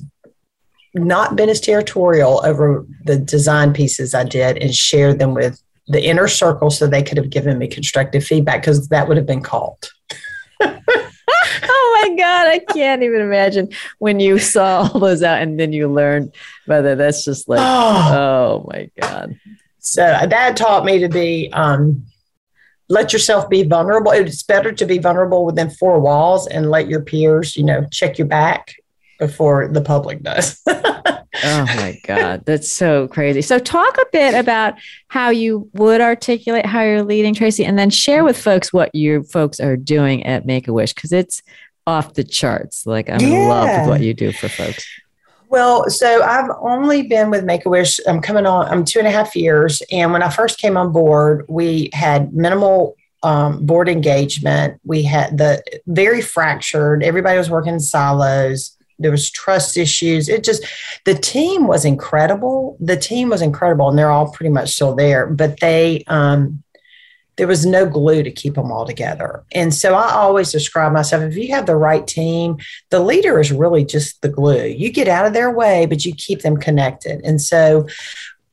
not 0.94 1.36
been 1.36 1.48
as 1.48 1.60
territorial 1.60 2.40
over 2.44 2.86
the 3.04 3.16
design 3.16 3.72
pieces 3.72 4.14
I 4.14 4.24
did 4.24 4.56
and 4.58 4.74
shared 4.74 5.18
them 5.18 5.34
with 5.34 5.60
the 5.88 6.04
inner 6.04 6.28
circle 6.28 6.70
so 6.70 6.86
they 6.86 7.02
could 7.02 7.16
have 7.16 7.30
given 7.30 7.58
me 7.58 7.68
constructive 7.68 8.24
feedback 8.24 8.62
because 8.62 8.88
that 8.88 9.06
would 9.06 9.16
have 9.16 9.26
been 9.26 9.42
called. 9.42 9.90
oh 10.60 12.08
my 12.08 12.16
God, 12.16 12.48
I 12.48 12.58
can't 12.72 13.02
even 13.02 13.20
imagine 13.20 13.68
when 13.98 14.18
you 14.18 14.38
saw 14.38 14.88
all 14.92 15.00
those 15.00 15.22
out 15.22 15.42
and 15.42 15.60
then 15.60 15.72
you 15.72 15.88
learned 15.88 16.34
whether 16.66 16.96
that's 16.96 17.24
just 17.24 17.48
like, 17.48 17.60
oh, 17.60 18.64
oh 18.64 18.70
my 18.72 18.90
God. 19.00 19.38
So 19.78 20.02
that 20.02 20.56
taught 20.56 20.84
me 20.84 20.98
to 20.98 21.08
be 21.08 21.50
um, 21.52 22.04
let 22.88 23.12
yourself 23.12 23.48
be 23.48 23.62
vulnerable. 23.64 24.12
It's 24.12 24.42
better 24.42 24.72
to 24.72 24.86
be 24.86 24.98
vulnerable 24.98 25.44
within 25.44 25.70
four 25.70 26.00
walls 26.00 26.46
and 26.46 26.70
let 26.70 26.88
your 26.88 27.00
peers, 27.00 27.56
you 27.56 27.64
know, 27.64 27.86
check 27.90 28.18
your 28.18 28.28
back 28.28 28.74
before 29.18 29.68
the 29.68 29.80
public 29.80 30.22
does. 30.22 30.60
oh 30.66 31.22
my 31.42 31.98
God, 32.04 32.44
that's 32.46 32.70
so 32.70 33.08
crazy. 33.08 33.42
So, 33.42 33.58
talk 33.58 33.96
a 33.98 34.06
bit 34.12 34.34
about 34.34 34.74
how 35.08 35.30
you 35.30 35.68
would 35.74 36.00
articulate 36.00 36.66
how 36.66 36.82
you're 36.82 37.02
leading, 37.02 37.34
Tracy, 37.34 37.64
and 37.64 37.78
then 37.78 37.90
share 37.90 38.24
with 38.24 38.38
folks 38.38 38.72
what 38.72 38.94
you 38.94 39.24
folks 39.24 39.58
are 39.58 39.76
doing 39.76 40.24
at 40.24 40.46
Make 40.46 40.68
a 40.68 40.72
Wish 40.72 40.94
because 40.94 41.12
it's 41.12 41.42
off 41.86 42.14
the 42.14 42.24
charts. 42.24 42.86
Like, 42.86 43.08
I'm 43.08 43.20
yeah. 43.20 43.28
in 43.28 43.48
love 43.48 43.80
with 43.80 43.88
what 43.88 44.00
you 44.00 44.14
do 44.14 44.32
for 44.32 44.48
folks. 44.48 44.86
Well, 45.48 45.88
so 45.88 46.22
I've 46.22 46.50
only 46.60 47.02
been 47.02 47.30
with 47.30 47.44
Make 47.44 47.66
a 47.66 47.68
Wish. 47.68 48.00
I'm 48.06 48.20
coming 48.20 48.46
on. 48.46 48.66
I'm 48.66 48.84
two 48.84 48.98
and 48.98 49.06
a 49.06 49.12
half 49.12 49.36
years, 49.36 49.80
and 49.92 50.12
when 50.12 50.22
I 50.22 50.28
first 50.28 50.58
came 50.58 50.76
on 50.76 50.92
board, 50.92 51.44
we 51.48 51.90
had 51.92 52.32
minimal 52.34 52.96
um, 53.22 53.64
board 53.64 53.88
engagement. 53.88 54.80
We 54.84 55.02
had 55.02 55.38
the 55.38 55.62
very 55.86 56.20
fractured. 56.20 57.02
Everybody 57.02 57.38
was 57.38 57.50
working 57.50 57.74
in 57.74 57.80
silos. 57.80 58.76
There 58.98 59.10
was 59.10 59.30
trust 59.30 59.76
issues. 59.76 60.28
It 60.28 60.42
just 60.42 60.64
the 61.04 61.14
team 61.14 61.66
was 61.66 61.84
incredible. 61.84 62.76
The 62.80 62.96
team 62.96 63.28
was 63.28 63.42
incredible, 63.42 63.88
and 63.88 63.98
they're 63.98 64.10
all 64.10 64.32
pretty 64.32 64.50
much 64.50 64.70
still 64.70 64.94
there. 64.94 65.26
But 65.26 65.60
they 65.60 66.02
um, 66.08 66.62
there 67.36 67.46
was 67.46 67.66
no 67.66 67.86
glue 67.86 68.22
to 68.22 68.30
keep 68.30 68.54
them 68.54 68.72
all 68.72 68.86
together. 68.86 69.44
And 69.52 69.74
so 69.74 69.94
I 69.94 70.12
always 70.12 70.50
describe 70.50 70.92
myself 70.92 71.22
if 71.22 71.36
you 71.36 71.48
have 71.54 71.66
the 71.66 71.76
right 71.76 72.06
team, 72.06 72.56
the 72.90 73.00
leader 73.00 73.38
is 73.38 73.52
really 73.52 73.84
just 73.84 74.22
the 74.22 74.28
glue. 74.28 74.66
You 74.66 74.90
get 74.90 75.08
out 75.08 75.26
of 75.26 75.34
their 75.34 75.50
way, 75.50 75.86
but 75.86 76.04
you 76.04 76.14
keep 76.14 76.42
them 76.42 76.56
connected. 76.56 77.20
And 77.24 77.40
so 77.40 77.86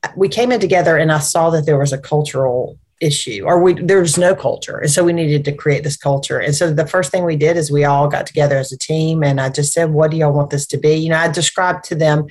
uh, 0.02 0.08
we 0.16 0.28
came 0.28 0.52
in 0.52 0.60
together 0.60 0.96
and 0.96 1.10
I 1.10 1.18
saw 1.18 1.50
that 1.50 1.66
there 1.66 1.78
was 1.78 1.92
a 1.92 1.98
cultural 1.98 2.78
issue 3.00 3.42
or 3.44 3.60
we 3.60 3.74
there's 3.74 4.16
no 4.16 4.34
culture 4.36 4.78
and 4.78 4.90
so 4.90 5.02
we 5.02 5.12
needed 5.12 5.44
to 5.44 5.52
create 5.52 5.82
this 5.82 5.96
culture 5.96 6.38
and 6.38 6.54
so 6.54 6.72
the 6.72 6.86
first 6.86 7.10
thing 7.10 7.24
we 7.24 7.34
did 7.36 7.56
is 7.56 7.70
we 7.70 7.84
all 7.84 8.08
got 8.08 8.24
together 8.24 8.56
as 8.56 8.70
a 8.70 8.78
team 8.78 9.24
and 9.24 9.40
i 9.40 9.48
just 9.48 9.72
said 9.72 9.90
what 9.90 10.12
do 10.12 10.16
y'all 10.16 10.32
want 10.32 10.48
this 10.50 10.64
to 10.64 10.78
be 10.78 10.94
you 10.94 11.10
know 11.10 11.18
i 11.18 11.28
described 11.28 11.84
to 11.84 11.96
them 11.96 12.24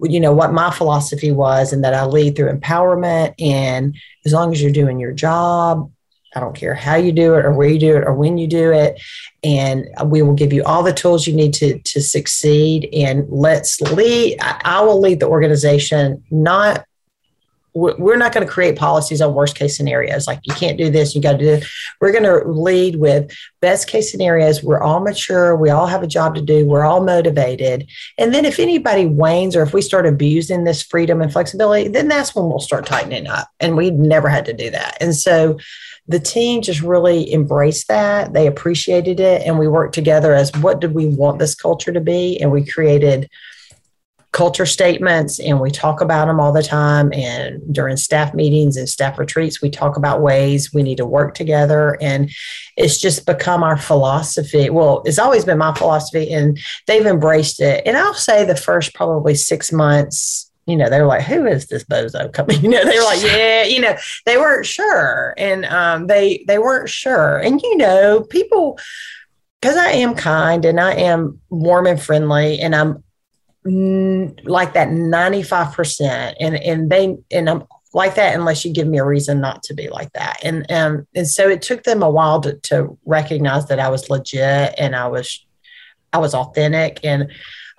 you 0.00 0.20
know 0.20 0.32
what 0.32 0.52
my 0.52 0.70
philosophy 0.70 1.32
was 1.32 1.72
and 1.72 1.82
that 1.82 1.94
i 1.94 2.04
lead 2.04 2.36
through 2.36 2.52
empowerment 2.52 3.34
and 3.40 3.96
as 4.24 4.32
long 4.32 4.52
as 4.52 4.62
you're 4.62 4.70
doing 4.70 5.00
your 5.00 5.12
job 5.12 5.90
I 6.34 6.40
don't 6.40 6.54
care 6.54 6.74
how 6.74 6.96
you 6.96 7.10
do 7.10 7.34
it 7.34 7.44
or 7.44 7.52
where 7.52 7.68
you 7.68 7.78
do 7.78 7.96
it 7.96 8.04
or 8.04 8.14
when 8.14 8.38
you 8.38 8.46
do 8.46 8.70
it. 8.70 9.00
And 9.42 9.86
we 10.04 10.22
will 10.22 10.34
give 10.34 10.52
you 10.52 10.62
all 10.62 10.82
the 10.82 10.92
tools 10.92 11.26
you 11.26 11.34
need 11.34 11.54
to, 11.54 11.78
to 11.78 12.00
succeed. 12.02 12.88
And 12.92 13.26
let's 13.28 13.80
lead, 13.80 14.38
I 14.40 14.82
will 14.82 15.00
lead 15.00 15.20
the 15.20 15.26
organization, 15.26 16.22
not 16.30 16.84
we're 17.98 18.16
not 18.16 18.32
going 18.32 18.46
to 18.46 18.52
create 18.52 18.76
policies 18.76 19.20
on 19.20 19.34
worst 19.34 19.56
case 19.56 19.76
scenarios 19.76 20.26
like 20.26 20.40
you 20.44 20.54
can't 20.54 20.78
do 20.78 20.90
this 20.90 21.14
you 21.14 21.22
got 21.22 21.32
to 21.32 21.38
do 21.38 21.44
this 21.44 21.70
we're 22.00 22.12
going 22.12 22.24
to 22.24 22.48
lead 22.48 22.96
with 22.96 23.30
best 23.60 23.88
case 23.88 24.10
scenarios 24.10 24.62
we're 24.62 24.82
all 24.82 25.00
mature 25.00 25.56
we 25.56 25.70
all 25.70 25.86
have 25.86 26.02
a 26.02 26.06
job 26.06 26.34
to 26.34 26.42
do 26.42 26.66
we're 26.66 26.84
all 26.84 27.02
motivated. 27.02 27.88
And 28.16 28.34
then 28.34 28.44
if 28.44 28.58
anybody 28.58 29.06
wanes 29.06 29.56
or 29.56 29.62
if 29.62 29.72
we 29.72 29.82
start 29.82 30.06
abusing 30.06 30.64
this 30.64 30.82
freedom 30.82 31.20
and 31.20 31.32
flexibility 31.32 31.88
then 31.88 32.08
that's 32.08 32.34
when 32.34 32.46
we'll 32.46 32.60
start 32.60 32.86
tightening 32.86 33.26
up. 33.26 33.48
And 33.60 33.76
we 33.76 33.90
never 33.90 34.28
had 34.28 34.44
to 34.46 34.52
do 34.52 34.70
that. 34.70 34.96
And 35.00 35.14
so 35.14 35.58
the 36.06 36.20
team 36.20 36.62
just 36.62 36.80
really 36.80 37.32
embraced 37.32 37.88
that 37.88 38.32
they 38.32 38.46
appreciated 38.46 39.20
it 39.20 39.42
and 39.42 39.58
we 39.58 39.68
worked 39.68 39.94
together 39.94 40.34
as 40.34 40.52
what 40.56 40.80
did 40.80 40.94
we 40.94 41.06
want 41.06 41.38
this 41.38 41.54
culture 41.54 41.92
to 41.92 42.00
be? 42.00 42.40
And 42.40 42.50
we 42.50 42.64
created 42.64 43.28
culture 44.32 44.66
statements 44.66 45.40
and 45.40 45.58
we 45.58 45.70
talk 45.70 46.00
about 46.00 46.26
them 46.26 46.38
all 46.38 46.52
the 46.52 46.62
time. 46.62 47.12
And 47.12 47.62
during 47.72 47.96
staff 47.96 48.34
meetings 48.34 48.76
and 48.76 48.88
staff 48.88 49.18
retreats, 49.18 49.62
we 49.62 49.70
talk 49.70 49.96
about 49.96 50.20
ways 50.20 50.72
we 50.72 50.82
need 50.82 50.98
to 50.98 51.06
work 51.06 51.34
together. 51.34 51.96
And 52.00 52.30
it's 52.76 53.00
just 53.00 53.26
become 53.26 53.62
our 53.62 53.76
philosophy. 53.76 54.68
Well, 54.70 55.02
it's 55.04 55.18
always 55.18 55.44
been 55.44 55.58
my 55.58 55.74
philosophy, 55.74 56.32
and 56.32 56.58
they've 56.86 57.06
embraced 57.06 57.60
it. 57.60 57.82
And 57.86 57.96
I'll 57.96 58.14
say 58.14 58.44
the 58.44 58.56
first 58.56 58.94
probably 58.94 59.34
six 59.34 59.72
months, 59.72 60.50
you 60.66 60.76
know, 60.76 60.90
they 60.90 61.00
were 61.00 61.06
like, 61.06 61.22
who 61.24 61.46
is 61.46 61.66
this 61.66 61.84
bozo 61.84 62.32
coming? 62.32 62.60
You 62.62 62.68
know, 62.68 62.84
they 62.84 62.98
were 62.98 63.04
like, 63.04 63.22
yeah, 63.22 63.62
you 63.64 63.80
know, 63.80 63.96
they 64.26 64.36
weren't 64.36 64.66
sure. 64.66 65.34
And 65.38 65.64
um, 65.64 66.06
they 66.06 66.44
they 66.46 66.58
weren't 66.58 66.90
sure. 66.90 67.38
And 67.38 67.60
you 67.62 67.76
know, 67.78 68.22
people 68.28 68.78
because 69.60 69.76
I 69.76 69.88
am 69.88 70.14
kind 70.14 70.64
and 70.64 70.78
I 70.78 70.92
am 70.94 71.40
warm 71.48 71.86
and 71.86 72.00
friendly 72.00 72.60
and 72.60 72.76
I'm 72.76 73.02
like 74.44 74.74
that 74.74 74.88
95% 74.88 76.34
and 76.40 76.56
and 76.56 76.90
they 76.90 77.16
and 77.30 77.48
I'm 77.48 77.64
like 77.94 78.16
that 78.16 78.34
unless 78.34 78.64
you 78.64 78.72
give 78.72 78.86
me 78.86 78.98
a 78.98 79.04
reason 79.04 79.40
not 79.40 79.62
to 79.64 79.74
be 79.74 79.88
like 79.88 80.12
that. 80.12 80.38
And 80.42 80.70
um 80.70 81.06
and 81.14 81.28
so 81.28 81.48
it 81.48 81.62
took 81.62 81.84
them 81.84 82.02
a 82.02 82.10
while 82.10 82.40
to, 82.42 82.54
to 82.54 82.98
recognize 83.04 83.66
that 83.66 83.80
I 83.80 83.88
was 83.88 84.10
legit 84.10 84.74
and 84.78 84.94
I 84.94 85.08
was 85.08 85.44
I 86.12 86.18
was 86.18 86.34
authentic 86.34 87.00
and 87.04 87.30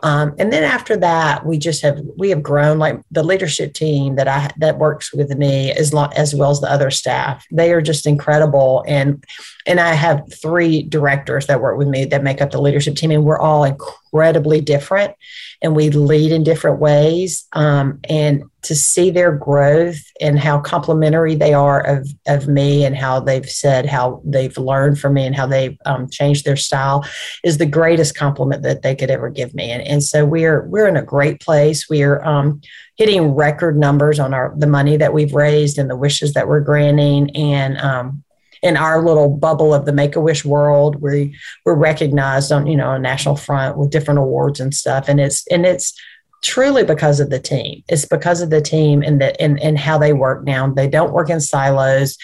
um, 0.02 0.34
and 0.40 0.52
then 0.54 0.64
after 0.64 0.96
that, 0.98 1.46
we 1.46 1.58
just 1.58 1.82
have 1.82 2.00
we 2.18 2.30
have 2.30 2.42
grown 2.42 2.80
like 2.80 3.02
the 3.12 3.24
leadership 3.24 3.74
team 3.74 4.16
that 4.16 4.28
I 4.28 4.50
that 4.58 4.78
works 4.78 5.14
with 5.14 5.36
me 5.38 5.72
as 5.72 5.94
long 5.94 6.14
as 6.14 6.34
well 6.34 6.52
as 6.52 6.62
the 6.62 6.72
other 6.72 6.90
staff. 6.90 7.46
They 7.52 7.74
are 7.74 7.82
just 7.82 8.08
incredible, 8.08 8.84
and 8.88 9.24
and 9.70 9.80
I 9.80 9.94
have 9.94 10.24
three 10.42 10.82
directors 10.82 11.46
that 11.46 11.62
work 11.62 11.78
with 11.78 11.88
me 11.88 12.04
that 12.06 12.24
make 12.24 12.42
up 12.42 12.50
the 12.50 12.60
leadership 12.60 12.96
team, 12.96 13.12
and 13.12 13.24
we're 13.24 13.38
all 13.38 13.64
incredibly 13.64 14.62
different, 14.62 15.16
and 15.62 15.76
we 15.76 15.92
lead 15.92 16.32
in 16.32 16.44
different 16.44 16.80
ways. 16.80 17.48
Um, 17.54 18.00
and 18.10 18.44
to 18.64 18.76
see 18.76 19.12
their 19.12 19.32
growth 19.32 20.00
and 20.20 20.40
how 20.40 20.60
complementary 20.60 21.36
they 21.36 21.54
are 21.54 21.86
of 21.86 22.10
of 22.28 22.48
me, 22.48 22.84
and 22.84 22.96
how 22.96 23.20
they've 23.20 23.48
said 23.48 23.86
how 23.86 24.24
they've 24.26 24.58
learned 24.58 25.00
from 25.00 25.14
me, 25.14 25.28
and 25.28 25.36
how 25.36 25.46
they've 25.46 25.78
um, 25.86 26.10
changed 26.10 26.46
their 26.46 26.58
style, 26.58 27.06
is 27.44 27.60
the 27.60 27.68
greatest 27.68 28.18
compliment 28.18 28.64
that 28.64 28.82
they 28.82 28.96
could 28.96 29.12
ever 29.12 29.30
give 29.30 29.54
me. 29.54 29.70
And 29.70 29.84
and 29.84 30.04
so 30.04 30.26
we're 30.26 30.64
we're 30.68 30.88
in 30.88 30.98
a 30.98 31.04
great 31.04 31.42
place. 31.42 31.88
We're 31.88 32.24
um, 32.24 32.60
hitting 32.96 33.36
record 33.36 33.78
numbers 33.78 34.20
on 34.20 34.34
our 34.34 34.52
the 34.58 34.66
money 34.66 34.98
that 34.98 35.14
we've 35.14 35.36
raised 35.36 35.78
and 35.78 35.92
the 35.92 35.96
wishes 35.96 36.34
that 36.34 36.48
we're 36.48 36.60
granting, 36.60 37.30
and 37.36 37.78
um, 37.78 38.24
in 38.62 38.78
our 38.78 39.04
little 39.04 39.30
bubble 39.30 39.74
of 39.74 39.86
the 39.86 39.94
Make 39.94 40.16
a 40.16 40.22
Wish 40.22 40.46
world, 40.46 41.02
we 41.02 41.36
we're 41.66 41.76
recognized 41.76 42.52
on 42.52 42.68
you 42.68 42.76
know 42.76 42.92
a 42.92 43.00
national 43.00 43.36
front 43.36 43.78
with 43.78 43.92
different 43.92 44.20
awards 44.20 44.60
and 44.60 44.74
stuff, 44.74 45.08
and 45.08 45.20
it's 45.20 45.46
and 45.48 45.66
it's 45.66 45.94
truly 46.42 46.84
because 46.84 47.20
of 47.20 47.30
the 47.30 47.40
team. 47.40 47.84
It's 47.90 48.06
because 48.06 48.42
of 48.42 48.50
the 48.50 48.62
team 48.62 49.02
and 49.02 49.22
the 49.22 49.40
and, 49.42 49.60
and 49.60 49.78
how 49.78 49.98
they 49.98 50.14
work 50.14 50.44
now. 50.44 50.70
They 50.70 50.88
don't 50.88 51.14
work 51.14 51.30
in 51.30 51.42
silos. 51.42 52.18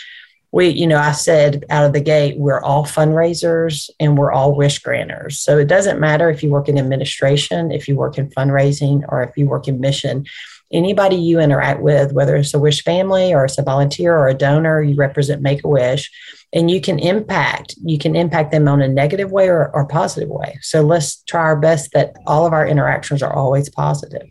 We, 0.52 0.70
you 0.70 0.88
know, 0.88 1.00
I 1.00 1.12
said 1.12 1.66
out 1.70 1.86
of 1.86 1.92
the 1.92 2.00
gate, 2.00 2.38
we're 2.38 2.62
all 2.62 2.86
fundraisers 2.86 3.90
and 4.00 4.18
we're 4.18 4.32
all 4.32 4.56
wish 4.56 4.80
granters. 4.80 5.38
So 5.38 5.58
it 5.58 5.68
doesn't 5.68 6.00
matter 6.00 6.30
if 6.30 6.42
you 6.42 6.50
work 6.50 6.70
in 6.70 6.78
administration, 6.78 7.74
if 7.74 7.90
you 7.90 7.98
work 7.98 8.18
in 8.18 8.30
fundraising, 8.30 9.04
or 9.10 9.22
if 9.22 9.36
you 9.36 9.48
work 9.48 9.68
in 9.68 9.82
mission 9.82 10.26
anybody 10.72 11.16
you 11.16 11.40
interact 11.40 11.82
with, 11.82 12.14
whether 12.14 12.36
it's 12.36 12.54
a 12.54 12.60
wish 12.60 12.84
family 12.84 13.34
or 13.34 13.46
it's 13.46 13.58
a 13.58 13.64
volunteer 13.64 14.18
or 14.18 14.28
a 14.28 14.34
donor, 14.34 14.82
you 14.82 14.96
represent 14.96 15.42
Make 15.42 15.64
a 15.64 15.68
Wish, 15.68 16.12
and 16.54 16.70
you 16.70 16.82
can 16.82 17.00
impact. 17.00 17.76
You 17.84 17.98
can 17.98 18.16
impact 18.16 18.52
them 18.52 18.68
on 18.68 18.82
a 18.82 18.88
negative 18.88 19.32
way 19.32 19.48
or, 19.50 19.70
or 19.74 19.86
positive 19.88 20.30
way. 20.30 20.58
So 20.62 20.82
let's 20.82 21.22
try 21.24 21.42
our 21.42 21.56
best 21.56 21.92
that 21.94 22.16
all 22.26 22.46
of 22.46 22.54
our 22.54 22.68
interactions 22.68 23.22
are 23.22 23.34
always 23.34 23.70
positive. 23.70 24.28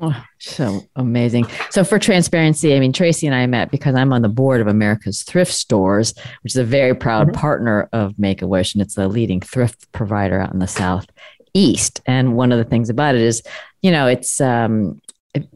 Oh, 0.00 0.24
so 0.38 0.82
amazing. 0.94 1.46
So, 1.70 1.82
for 1.82 1.98
transparency, 1.98 2.76
I 2.76 2.78
mean, 2.78 2.92
Tracy 2.92 3.26
and 3.26 3.34
I 3.34 3.46
met 3.46 3.72
because 3.72 3.96
I'm 3.96 4.12
on 4.12 4.22
the 4.22 4.28
board 4.28 4.60
of 4.60 4.68
America's 4.68 5.24
Thrift 5.24 5.52
Stores, 5.52 6.14
which 6.42 6.52
is 6.52 6.56
a 6.56 6.64
very 6.64 6.94
proud 6.94 7.28
mm-hmm. 7.28 7.40
partner 7.40 7.88
of 7.92 8.16
Make 8.16 8.40
a 8.40 8.46
Wish, 8.46 8.74
and 8.74 8.82
it's 8.82 8.94
the 8.94 9.08
leading 9.08 9.40
thrift 9.40 9.90
provider 9.90 10.40
out 10.40 10.52
in 10.52 10.60
the 10.60 10.68
Southeast. 10.68 12.00
And 12.06 12.36
one 12.36 12.52
of 12.52 12.58
the 12.58 12.64
things 12.64 12.90
about 12.90 13.16
it 13.16 13.22
is, 13.22 13.42
you 13.82 13.90
know, 13.90 14.06
it's 14.06 14.40
um, 14.40 15.00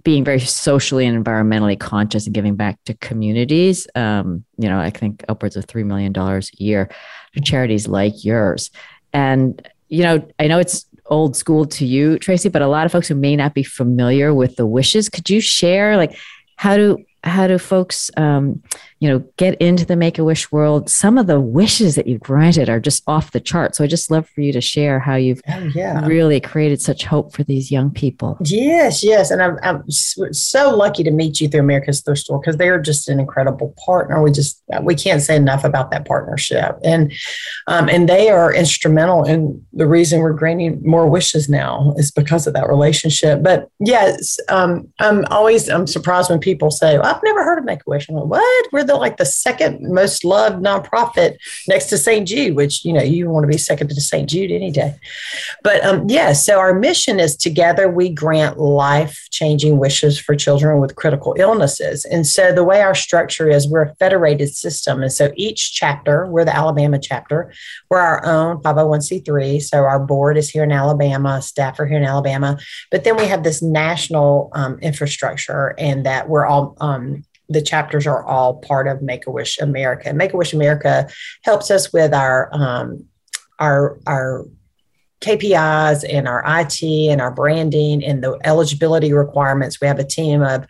being 0.02 0.24
very 0.24 0.40
socially 0.40 1.06
and 1.06 1.24
environmentally 1.24 1.78
conscious 1.78 2.26
and 2.26 2.34
giving 2.34 2.56
back 2.56 2.78
to 2.84 2.94
communities. 2.94 3.86
Um, 3.94 4.44
you 4.58 4.68
know, 4.68 4.78
I 4.78 4.90
think 4.90 5.24
upwards 5.28 5.56
of 5.56 5.66
$3 5.66 5.84
million 5.84 6.16
a 6.16 6.42
year 6.58 6.90
to 7.34 7.40
charities 7.40 7.88
like 7.88 8.24
yours. 8.24 8.70
And, 9.12 9.66
you 9.88 10.02
know, 10.02 10.26
I 10.38 10.46
know 10.46 10.58
it's 10.58 10.86
old 11.06 11.36
school 11.36 11.66
to 11.66 11.86
you, 11.86 12.18
Tracy, 12.18 12.48
but 12.48 12.62
a 12.62 12.68
lot 12.68 12.86
of 12.86 12.92
folks 12.92 13.08
who 13.08 13.14
may 13.14 13.36
not 13.36 13.54
be 13.54 13.62
familiar 13.62 14.34
with 14.34 14.56
the 14.56 14.66
wishes, 14.66 15.08
could 15.08 15.28
you 15.28 15.40
share 15.40 15.96
like 15.96 16.16
how 16.56 16.76
do 16.76 16.98
how 17.24 17.46
do 17.46 17.58
folks 17.58 18.10
um, 18.16 18.62
you 19.02 19.08
know 19.08 19.18
get 19.36 19.60
into 19.60 19.84
the 19.84 19.96
make 19.96 20.16
a 20.16 20.22
wish 20.22 20.52
world. 20.52 20.88
Some 20.88 21.18
of 21.18 21.26
the 21.26 21.40
wishes 21.40 21.96
that 21.96 22.06
you've 22.06 22.20
granted 22.20 22.68
are 22.68 22.78
just 22.78 23.02
off 23.08 23.32
the 23.32 23.40
chart 23.40 23.74
so 23.74 23.82
i 23.82 23.86
just 23.88 24.12
love 24.12 24.28
for 24.28 24.42
you 24.42 24.52
to 24.52 24.60
share 24.60 25.00
how 25.00 25.16
you've 25.16 25.40
oh, 25.48 25.70
yeah. 25.74 26.06
really 26.06 26.38
created 26.38 26.80
such 26.80 27.04
hope 27.04 27.34
for 27.34 27.42
these 27.42 27.72
young 27.72 27.90
people. 27.90 28.36
Yes 28.44 29.02
yes. 29.02 29.32
And 29.32 29.42
i'm, 29.42 29.58
I'm 29.64 29.82
so 29.90 30.76
lucky 30.76 31.02
to 31.02 31.10
meet 31.10 31.40
you 31.40 31.48
through 31.48 31.60
america's 31.60 32.00
thrift 32.00 32.20
store 32.20 32.38
because 32.40 32.58
they're 32.58 32.80
just 32.80 33.08
an 33.08 33.18
incredible 33.18 33.74
partner. 33.84 34.22
We 34.22 34.30
just 34.30 34.62
we 34.82 34.94
can't 34.94 35.20
say 35.20 35.34
enough 35.34 35.64
about 35.64 35.90
that 35.90 36.06
partnership. 36.06 36.78
And 36.84 37.12
um, 37.66 37.88
and 37.88 38.08
they 38.08 38.28
are 38.28 38.54
instrumental 38.54 39.24
in 39.24 39.64
the 39.72 39.88
reason 39.88 40.20
we're 40.20 40.32
granting 40.32 40.80
more 40.84 41.08
wishes 41.08 41.48
now 41.48 41.92
is 41.96 42.12
because 42.12 42.46
of 42.46 42.54
that 42.54 42.68
relationship. 42.68 43.42
But 43.42 43.68
yes 43.80 44.38
um, 44.48 44.88
i'm 45.00 45.24
always 45.30 45.68
i'm 45.68 45.88
surprised 45.88 46.30
when 46.30 46.38
people 46.38 46.70
say 46.70 46.98
well, 46.98 47.12
I've 47.12 47.22
never 47.24 47.42
heard 47.42 47.58
of 47.58 47.64
Make 47.64 47.80
a 47.80 47.90
Wish. 47.90 48.08
I'm 48.08 48.14
like, 48.14 48.26
what? 48.26 48.68
We're 48.72 48.84
the 48.84 48.91
like 48.98 49.16
the 49.16 49.26
second 49.26 49.80
most 49.82 50.24
loved 50.24 50.64
nonprofit 50.64 51.36
next 51.68 51.86
to 51.86 51.98
St. 51.98 52.26
Jude, 52.26 52.56
which 52.56 52.84
you 52.84 52.92
know 52.92 53.02
you 53.02 53.28
want 53.28 53.44
to 53.44 53.48
be 53.48 53.58
second 53.58 53.88
to 53.88 54.00
St. 54.00 54.28
Jude 54.28 54.50
any 54.50 54.70
day. 54.70 54.94
But 55.62 55.84
um, 55.84 56.06
yeah, 56.08 56.32
so 56.32 56.58
our 56.58 56.74
mission 56.74 57.20
is 57.20 57.36
together 57.36 57.88
we 57.88 58.08
grant 58.08 58.58
life 58.58 59.28
changing 59.30 59.78
wishes 59.78 60.18
for 60.18 60.34
children 60.34 60.80
with 60.80 60.96
critical 60.96 61.34
illnesses. 61.38 62.04
And 62.04 62.26
so 62.26 62.52
the 62.52 62.64
way 62.64 62.80
our 62.80 62.94
structure 62.94 63.50
is, 63.50 63.68
we're 63.68 63.82
a 63.82 63.94
federated 63.96 64.54
system, 64.54 65.02
and 65.02 65.12
so 65.12 65.32
each 65.36 65.74
chapter, 65.74 66.26
we're 66.26 66.44
the 66.44 66.56
Alabama 66.56 66.98
chapter, 66.98 67.52
we're 67.90 67.98
our 67.98 68.24
own 68.24 68.62
501c3. 68.62 69.62
So 69.62 69.84
our 69.84 69.98
board 69.98 70.36
is 70.36 70.48
here 70.48 70.64
in 70.64 70.72
Alabama, 70.72 71.42
staff 71.42 71.78
are 71.78 71.86
here 71.86 71.98
in 71.98 72.04
Alabama, 72.04 72.58
but 72.90 73.04
then 73.04 73.16
we 73.16 73.26
have 73.26 73.42
this 73.42 73.60
national 73.62 74.50
um, 74.54 74.78
infrastructure, 74.78 75.74
and 75.78 76.06
that 76.06 76.28
we're 76.28 76.46
all 76.46 76.76
um, 76.80 77.02
um, 77.02 77.24
the 77.52 77.62
chapters 77.62 78.06
are 78.06 78.24
all 78.24 78.54
part 78.54 78.88
of 78.88 79.02
Make 79.02 79.26
a 79.26 79.30
Wish 79.30 79.58
America. 79.58 80.12
Make 80.12 80.32
a 80.32 80.36
Wish 80.36 80.52
America 80.52 81.08
helps 81.42 81.70
us 81.70 81.92
with 81.92 82.12
our 82.14 82.48
um, 82.52 83.06
our 83.58 83.98
our 84.06 84.44
KPIs 85.20 86.04
and 86.08 86.26
our 86.26 86.42
IT 86.44 86.82
and 86.82 87.20
our 87.20 87.30
branding 87.30 88.04
and 88.04 88.22
the 88.22 88.38
eligibility 88.44 89.12
requirements. 89.12 89.80
We 89.80 89.86
have 89.86 90.00
a 90.00 90.04
team 90.04 90.42
of 90.42 90.66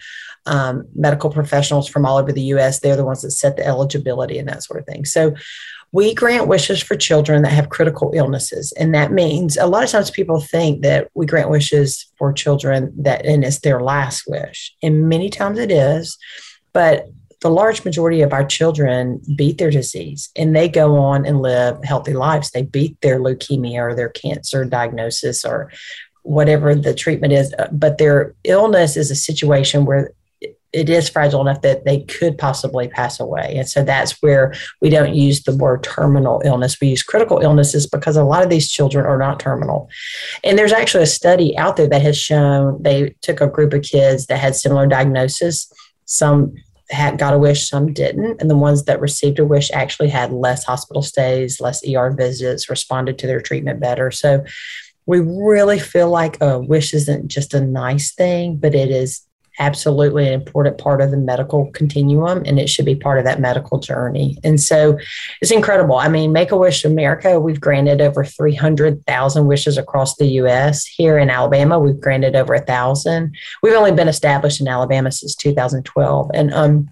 um, 0.46 0.86
medical 0.94 1.30
professionals 1.30 1.88
from 1.88 2.04
all 2.04 2.18
over 2.18 2.32
the 2.32 2.42
U.S. 2.42 2.80
They're 2.80 2.96
the 2.96 3.04
ones 3.04 3.22
that 3.22 3.30
set 3.30 3.56
the 3.56 3.66
eligibility 3.66 4.38
and 4.38 4.48
that 4.48 4.62
sort 4.62 4.80
of 4.80 4.86
thing. 4.86 5.04
So 5.04 5.34
we 5.92 6.14
grant 6.14 6.48
wishes 6.48 6.82
for 6.82 6.96
children 6.96 7.42
that 7.42 7.52
have 7.52 7.68
critical 7.68 8.12
illnesses. 8.14 8.72
And 8.72 8.94
that 8.94 9.12
means 9.12 9.58
a 9.58 9.66
lot 9.66 9.84
of 9.84 9.90
times 9.90 10.10
people 10.10 10.40
think 10.40 10.82
that 10.82 11.08
we 11.14 11.26
grant 11.26 11.50
wishes 11.50 12.10
for 12.16 12.32
children 12.32 12.92
that, 12.96 13.26
and 13.26 13.44
it's 13.44 13.60
their 13.60 13.82
last 13.82 14.24
wish. 14.26 14.74
And 14.82 15.08
many 15.08 15.28
times 15.28 15.58
it 15.58 15.70
is. 15.70 16.16
But 16.72 17.08
the 17.40 17.50
large 17.50 17.84
majority 17.84 18.22
of 18.22 18.32
our 18.32 18.44
children 18.44 19.20
beat 19.36 19.58
their 19.58 19.70
disease 19.70 20.30
and 20.36 20.54
they 20.54 20.68
go 20.68 20.96
on 20.96 21.26
and 21.26 21.40
live 21.40 21.82
healthy 21.84 22.12
lives. 22.12 22.50
They 22.50 22.62
beat 22.62 23.00
their 23.00 23.18
leukemia 23.18 23.80
or 23.80 23.94
their 23.94 24.10
cancer 24.10 24.64
diagnosis 24.64 25.44
or 25.44 25.70
whatever 26.22 26.74
the 26.74 26.94
treatment 26.94 27.32
is. 27.32 27.52
Uh, 27.58 27.68
but 27.72 27.98
their 27.98 28.34
illness 28.44 28.96
is 28.96 29.10
a 29.10 29.16
situation 29.16 29.84
where 29.84 30.12
it 30.72 30.88
is 30.88 31.08
fragile 31.08 31.42
enough 31.42 31.60
that 31.60 31.84
they 31.84 32.00
could 32.04 32.38
possibly 32.38 32.88
pass 32.88 33.20
away. 33.20 33.54
And 33.56 33.68
so 33.68 33.84
that's 33.84 34.22
where 34.22 34.54
we 34.80 34.88
don't 34.88 35.14
use 35.14 35.42
the 35.42 35.54
word 35.54 35.82
terminal 35.82 36.40
illness. 36.44 36.80
We 36.80 36.88
use 36.88 37.02
critical 37.02 37.40
illnesses 37.40 37.86
because 37.86 38.16
a 38.16 38.24
lot 38.24 38.42
of 38.42 38.48
these 38.48 38.70
children 38.70 39.04
are 39.04 39.18
not 39.18 39.38
terminal. 39.38 39.90
And 40.42 40.58
there's 40.58 40.72
actually 40.72 41.02
a 41.02 41.06
study 41.08 41.56
out 41.58 41.76
there 41.76 41.88
that 41.88 42.00
has 42.02 42.16
shown 42.16 42.82
they 42.82 43.14
took 43.20 43.40
a 43.40 43.48
group 43.48 43.74
of 43.74 43.82
kids 43.82 44.26
that 44.26 44.38
had 44.38 44.56
similar 44.56 44.86
diagnosis. 44.86 45.70
Some 46.04 46.54
had 46.90 47.18
got 47.18 47.34
a 47.34 47.38
wish, 47.38 47.68
some 47.68 47.92
didn't. 47.92 48.40
And 48.40 48.50
the 48.50 48.56
ones 48.56 48.84
that 48.84 49.00
received 49.00 49.38
a 49.38 49.44
wish 49.44 49.70
actually 49.72 50.08
had 50.08 50.32
less 50.32 50.64
hospital 50.64 51.02
stays, 51.02 51.60
less 51.60 51.82
ER 51.86 52.10
visits, 52.10 52.68
responded 52.68 53.18
to 53.18 53.26
their 53.26 53.40
treatment 53.40 53.80
better. 53.80 54.10
So 54.10 54.44
we 55.06 55.20
really 55.20 55.78
feel 55.78 56.10
like 56.10 56.40
a 56.40 56.58
wish 56.58 56.94
isn't 56.94 57.28
just 57.28 57.54
a 57.54 57.60
nice 57.60 58.14
thing, 58.14 58.56
but 58.58 58.74
it 58.74 58.90
is 58.90 59.22
absolutely 59.58 60.26
an 60.26 60.32
important 60.32 60.78
part 60.78 61.00
of 61.00 61.10
the 61.10 61.16
medical 61.16 61.70
continuum 61.72 62.42
and 62.46 62.58
it 62.58 62.68
should 62.68 62.84
be 62.84 62.94
part 62.94 63.18
of 63.18 63.24
that 63.24 63.40
medical 63.40 63.78
journey. 63.78 64.38
And 64.42 64.60
so 64.60 64.98
it's 65.40 65.50
incredible. 65.50 65.96
I 65.96 66.08
mean, 66.08 66.32
Make 66.32 66.52
a 66.52 66.56
Wish 66.56 66.84
America, 66.84 67.38
we've 67.38 67.60
granted 67.60 68.00
over 68.00 68.24
300,000 68.24 69.46
wishes 69.46 69.76
across 69.76 70.16
the 70.16 70.26
US. 70.26 70.86
Here 70.86 71.18
in 71.18 71.30
Alabama, 71.30 71.78
we've 71.78 72.00
granted 72.00 72.34
over 72.34 72.54
a 72.54 72.64
thousand. 72.64 73.34
We've 73.62 73.74
only 73.74 73.92
been 73.92 74.08
established 74.08 74.60
in 74.60 74.68
Alabama 74.68 75.12
since 75.12 75.34
2012. 75.36 76.30
And 76.32 76.52
um, 76.54 76.90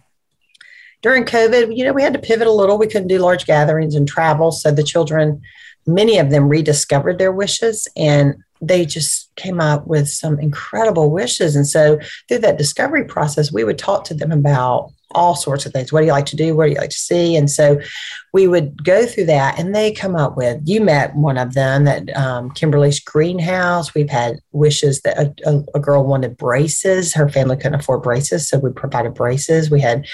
during 1.02 1.24
COVID, 1.24 1.76
you 1.76 1.84
know, 1.84 1.92
we 1.92 2.02
had 2.02 2.12
to 2.12 2.18
pivot 2.18 2.46
a 2.46 2.52
little. 2.52 2.78
We 2.78 2.86
couldn't 2.86 3.08
do 3.08 3.18
large 3.18 3.46
gatherings 3.46 3.94
and 3.94 4.06
travel. 4.06 4.52
So 4.52 4.70
the 4.70 4.82
children, 4.82 5.40
many 5.86 6.18
of 6.18 6.30
them 6.30 6.48
rediscovered 6.48 7.18
their 7.18 7.32
wishes 7.32 7.88
and 7.96 8.34
they 8.60 8.84
just 8.84 9.34
came 9.36 9.60
up 9.60 9.86
with 9.86 10.08
some 10.08 10.38
incredible 10.38 11.10
wishes. 11.10 11.56
And 11.56 11.66
so 11.66 11.98
through 12.28 12.38
that 12.40 12.58
discovery 12.58 13.04
process, 13.04 13.52
we 13.52 13.64
would 13.64 13.78
talk 13.78 14.04
to 14.04 14.14
them 14.14 14.32
about 14.32 14.92
all 15.12 15.34
sorts 15.34 15.66
of 15.66 15.72
things. 15.72 15.92
What 15.92 16.00
do 16.00 16.06
you 16.06 16.12
like 16.12 16.26
to 16.26 16.36
do? 16.36 16.54
What 16.54 16.66
do 16.66 16.72
you 16.72 16.78
like 16.78 16.90
to 16.90 16.96
see? 16.96 17.34
And 17.34 17.50
so 17.50 17.80
we 18.32 18.46
would 18.46 18.84
go 18.84 19.06
through 19.06 19.26
that 19.26 19.58
and 19.58 19.74
they 19.74 19.90
come 19.90 20.14
up 20.14 20.36
with, 20.36 20.60
you 20.64 20.80
met 20.80 21.16
one 21.16 21.36
of 21.36 21.54
them 21.54 21.84
that 21.84 22.16
um, 22.16 22.50
Kimberly's 22.52 23.00
greenhouse. 23.00 23.92
We've 23.92 24.08
had 24.08 24.38
wishes 24.52 25.00
that 25.00 25.18
a, 25.18 25.34
a, 25.48 25.64
a, 25.74 25.80
girl 25.80 26.06
wanted 26.06 26.36
braces. 26.36 27.12
Her 27.12 27.28
family 27.28 27.56
couldn't 27.56 27.80
afford 27.80 28.02
braces. 28.02 28.48
So 28.48 28.58
we 28.58 28.70
provided 28.70 29.14
braces. 29.14 29.70
We 29.70 29.80
had 29.80 30.06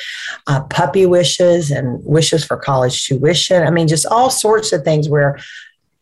uh, 0.47 0.63
puppy 0.65 1.05
wishes 1.05 1.71
and 1.71 2.03
wishes 2.05 2.45
for 2.45 2.57
college 2.57 3.07
tuition. 3.07 3.67
I 3.67 3.71
mean, 3.71 3.89
just 3.89 4.07
all 4.07 4.31
sorts 4.31 4.73
of 4.73 4.83
things 4.83 5.11
where 5.11 5.39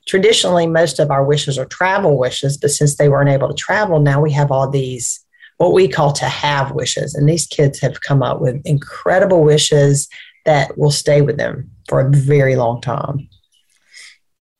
traditionally 0.06 0.66
most 0.66 0.98
of 0.98 1.10
our 1.10 1.24
wishes 1.24 1.58
are 1.58 1.66
travel 1.66 2.18
wishes, 2.18 2.56
but 2.56 2.70
since 2.70 2.96
they 2.96 3.08
weren't 3.08 3.30
able 3.30 3.48
to 3.48 3.54
travel, 3.54 4.00
now 4.00 4.20
we 4.20 4.32
have 4.32 4.50
all 4.50 4.68
these 4.68 5.24
what 5.58 5.72
we 5.72 5.86
call 5.86 6.12
to 6.12 6.24
have 6.24 6.72
wishes. 6.72 7.14
And 7.14 7.28
these 7.28 7.46
kids 7.46 7.78
have 7.80 8.00
come 8.00 8.22
up 8.22 8.40
with 8.40 8.60
incredible 8.64 9.44
wishes 9.44 10.08
that 10.44 10.76
will 10.76 10.90
stay 10.90 11.22
with 11.22 11.36
them 11.36 11.70
for 11.88 12.00
a 12.00 12.10
very 12.10 12.56
long 12.56 12.80
time. 12.80 13.28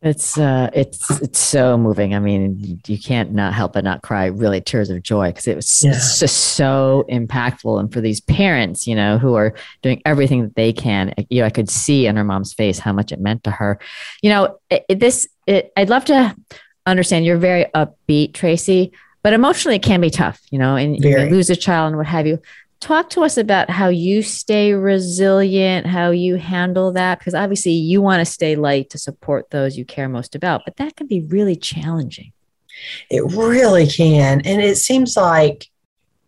It's 0.03 0.37
uh, 0.37 0.69
it's 0.75 1.11
it's 1.23 1.39
so 1.39 1.79
moving. 1.79 2.15
I 2.15 2.19
mean, 2.19 2.79
you 2.87 2.99
can't 2.99 3.33
not 3.33 3.55
help 3.55 3.73
but 3.73 3.85
not 3.85 4.03
cry. 4.03 4.27
Really, 4.27 4.61
tears 4.61 4.91
of 4.91 5.03
joy 5.03 5.31
because 5.31 5.47
it 5.47 5.57
was 5.57 5.83
yeah. 5.83 5.93
just 5.93 6.37
so 6.37 7.07
impactful. 7.11 7.81
And 7.81 7.91
for 7.91 8.03
these 8.03 8.21
parents, 8.21 8.87
you 8.87 8.95
know, 8.95 9.17
who 9.17 9.35
are 9.35 9.55
doing 9.83 10.03
everything 10.05 10.43
that 10.43 10.57
they 10.57 10.75
can, 10.75 11.15
you 11.31 11.41
know, 11.41 11.47
I 11.47 11.51
could 11.51 11.71
see 11.71 12.07
in 12.07 12.17
her 12.17 12.25
mom's 12.25 12.53
face 12.53 12.79
how 12.79 12.93
much 12.93 13.13
it 13.13 13.21
meant 13.21 13.45
to 13.45 13.51
her. 13.51 13.81
You 14.21 14.29
know, 14.29 14.59
it, 14.69 15.01
this 15.01 15.27
it, 15.47 15.73
I'd 15.77 15.91
love 15.91 16.05
to 16.07 16.35
understand. 16.87 17.25
You're 17.25 17.37
very 17.39 17.67
upbeat, 17.75 18.35
Tracy, 18.35 18.93
but 19.23 19.33
emotionally 19.33 19.77
it 19.77 19.83
can 19.83 20.01
be 20.01 20.11
tough. 20.11 20.41
You 20.51 20.59
know, 20.59 20.77
and 20.77 21.03
you 21.03 21.19
lose 21.31 21.51
a 21.51 21.57
child 21.57 21.89
and 21.89 21.97
what 21.97 22.07
have 22.07 22.27
you 22.27 22.41
talk 22.81 23.09
to 23.11 23.23
us 23.23 23.39
about 23.39 23.71
how 23.71 23.89
you 23.89 24.23
stay 24.23 24.75
resilient, 24.75 25.87
how 25.87 26.11
you 26.11 26.37
handle 26.37 26.93
that, 26.93 27.19
because 27.19 27.35
obviously 27.35 27.73
you 27.73 28.03
want 28.03 28.21
to 28.21 28.31
stay 28.31 28.57
light 28.57 28.91
to 28.91 28.99
support 28.99 29.49
those 29.51 29.79
you 29.79 29.87
care 29.87 30.09
most 30.09 30.35
about, 30.35 30.63
but 30.67 30.77
that 30.77 30.95
can 30.95 31.07
be 31.07 31.21
really 31.21 31.57
challenging. 31.57 32.33
It 33.11 33.23
really 33.33 33.87
can. 33.87 34.43
And 34.45 34.61
it 34.61 34.77
seems 34.77 35.17
like 35.17 35.69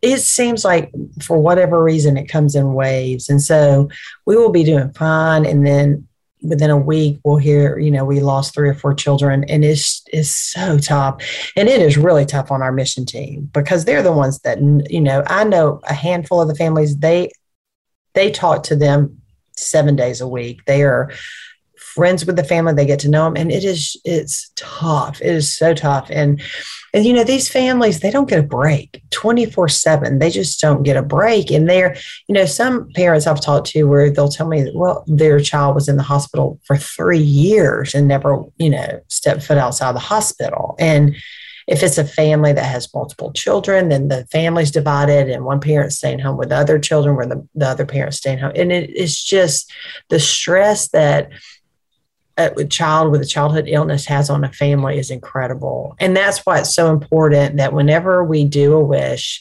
it 0.01 0.21
seems 0.21 0.65
like 0.65 0.93
for 1.21 1.39
whatever 1.39 1.83
reason 1.83 2.17
it 2.17 2.29
comes 2.29 2.55
in 2.55 2.75
waves. 2.75 3.29
And 3.29 3.43
so 3.43 3.89
we 4.25 4.37
will 4.37 4.53
be 4.53 4.65
doing 4.65 4.93
fine. 4.93 5.45
And 5.45 5.67
then 5.67 6.07
within 6.49 6.71
a 6.71 6.77
week 6.77 7.21
we'll 7.25 7.37
hear 7.37 7.79
you 7.79 7.91
know 7.91 8.05
we 8.05 8.21
lost 8.21 8.55
three 8.55 8.69
or 8.69 8.75
four 8.75 8.95
children 8.95 9.45
and 9.45 9.65
it's 9.65 10.03
it's 10.13 10.31
so 10.31 10.79
tough. 10.79 11.23
And 11.57 11.69
it 11.69 11.81
is 11.81 11.97
really 11.97 12.25
tough 12.25 12.51
on 12.51 12.63
our 12.63 12.73
mission 12.73 13.05
team 13.05 13.51
because 13.53 13.85
they're 13.85 14.03
the 14.03 14.13
ones 14.13 14.39
that 14.41 14.59
you 14.91 15.01
know 15.01 15.23
i 15.27 15.45
know 15.45 15.81
a 15.89 15.95
handful 15.95 16.41
of 16.41 16.49
the 16.49 16.55
families 16.55 16.97
they 16.99 17.31
they 18.15 18.31
talk 18.31 18.65
to 18.65 18.75
them 18.75 19.21
seven 19.57 19.97
days 19.97 20.21
a 20.21 20.29
week. 20.29 20.65
They 20.65 20.83
are 20.83 21.13
friends 21.79 22.27
with 22.27 22.37
the 22.37 22.45
family. 22.45 22.75
They 22.75 22.87
get 22.87 23.01
to 23.01 23.11
know 23.11 23.25
them 23.25 23.37
and 23.37 23.53
it 23.53 23.65
is 23.65 23.97
it's 24.05 24.51
tough. 24.57 25.21
It 25.21 25.35
is 25.35 25.57
so 25.57 25.75
tough. 25.75 26.09
And 26.11 26.41
and 26.97 27.05
you 27.05 27.13
know, 27.13 27.25
these 27.25 27.51
families, 27.51 28.01
they 28.01 28.11
don't 28.11 28.27
get 28.27 28.39
a 28.39 28.43
break 28.43 29.03
24 29.11 29.69
7. 29.69 30.19
They 30.19 30.31
just 30.31 30.59
don't 30.59 30.83
get 30.83 30.97
a 30.97 31.03
break. 31.03 31.51
And 31.51 31.69
they're, 31.69 31.95
you 32.27 32.33
know, 32.33 32.47
some 32.47 32.91
parents 32.95 33.27
I've 33.27 33.43
talked 33.43 33.67
to 33.73 33.85
where 33.85 34.09
they'll 34.09 34.31
tell 34.31 34.49
me, 34.49 34.73
well, 34.75 35.05
their 35.07 35.39
child 35.39 35.75
was 35.75 35.91
in 35.91 35.99
the 35.99 36.03
hospital 36.03 36.59
for 36.65 36.79
three 36.79 37.19
years 37.19 37.95
and 37.95 38.09
never, 38.09 38.43
you 38.57 38.71
know, 38.71 39.03
stepped 39.09 39.43
foot 39.43 39.59
outside 39.59 39.91
of 39.91 39.95
the 39.95 40.01
hospital. 40.01 40.75
And 40.79 41.15
if 41.67 41.83
it's 41.83 41.99
a 41.99 42.05
family 42.05 42.55
that 42.55 42.65
has 42.65 42.95
multiple 42.95 43.31
children, 43.31 43.91
then 43.91 44.09
the 44.09 44.25
family's 44.33 44.71
divided 44.71 45.29
and 45.29 45.45
one 45.45 45.61
parent's 45.61 45.99
staying 45.99 46.21
home 46.21 46.39
with 46.39 46.49
the 46.49 46.57
other 46.57 46.79
children 46.79 47.15
where 47.15 47.27
the, 47.27 47.47
the 47.55 47.67
other 47.69 47.85
parent's 47.85 48.17
staying 48.17 48.39
home. 48.39 48.53
And 48.57 48.73
it, 48.73 48.89
it's 48.89 49.23
just 49.23 49.71
the 50.09 50.19
stress 50.19 50.89
that 50.89 51.29
a 52.37 52.65
child 52.67 53.11
with 53.11 53.23
a 53.23 53.27
childhood 53.27 53.65
illness 53.67 54.05
has 54.07 54.29
on 54.29 54.45
a 54.45 54.53
family 54.53 54.99
is 54.99 55.11
incredible. 55.11 55.97
And 55.99 56.15
that's 56.17 56.45
why 56.45 56.59
it's 56.59 56.75
so 56.75 56.91
important 56.91 57.57
that 57.57 57.73
whenever 57.73 58.23
we 58.23 58.45
do 58.45 58.75
a 58.75 58.85
wish, 58.85 59.41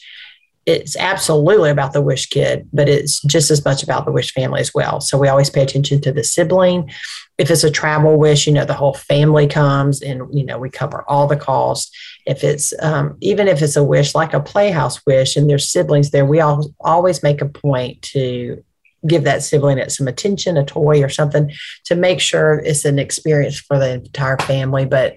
it's 0.64 0.96
absolutely 0.96 1.70
about 1.70 1.92
the 1.92 2.00
wish 2.00 2.26
kid, 2.26 2.68
but 2.72 2.88
it's 2.88 3.22
just 3.22 3.52
as 3.52 3.64
much 3.64 3.84
about 3.84 4.04
the 4.04 4.10
wish 4.10 4.32
family 4.32 4.60
as 4.60 4.74
well. 4.74 5.00
So 5.00 5.16
we 5.16 5.28
always 5.28 5.48
pay 5.48 5.62
attention 5.62 6.00
to 6.00 6.12
the 6.12 6.24
sibling. 6.24 6.90
If 7.38 7.50
it's 7.50 7.62
a 7.62 7.70
travel 7.70 8.18
wish, 8.18 8.48
you 8.48 8.52
know, 8.52 8.64
the 8.64 8.74
whole 8.74 8.94
family 8.94 9.46
comes 9.46 10.02
and, 10.02 10.22
you 10.32 10.44
know, 10.44 10.58
we 10.58 10.68
cover 10.68 11.04
all 11.06 11.28
the 11.28 11.36
costs. 11.36 11.96
If 12.26 12.42
it's, 12.42 12.72
um, 12.82 13.16
even 13.20 13.46
if 13.46 13.62
it's 13.62 13.76
a 13.76 13.84
wish 13.84 14.14
like 14.14 14.34
a 14.34 14.40
playhouse 14.40 15.04
wish 15.06 15.36
and 15.36 15.48
there's 15.48 15.70
siblings 15.70 16.10
there, 16.10 16.24
we 16.24 16.40
all, 16.40 16.74
always 16.80 17.22
make 17.22 17.40
a 17.40 17.46
point 17.46 18.02
to 18.02 18.64
give 19.06 19.24
that 19.24 19.42
sibling 19.42 19.78
it 19.78 19.92
some 19.92 20.08
attention, 20.08 20.56
a 20.56 20.64
toy 20.64 21.02
or 21.02 21.08
something 21.08 21.50
to 21.84 21.94
make 21.94 22.20
sure 22.20 22.60
it's 22.60 22.84
an 22.84 22.98
experience 22.98 23.58
for 23.58 23.78
the 23.78 23.94
entire 23.94 24.38
family. 24.38 24.84
But 24.84 25.16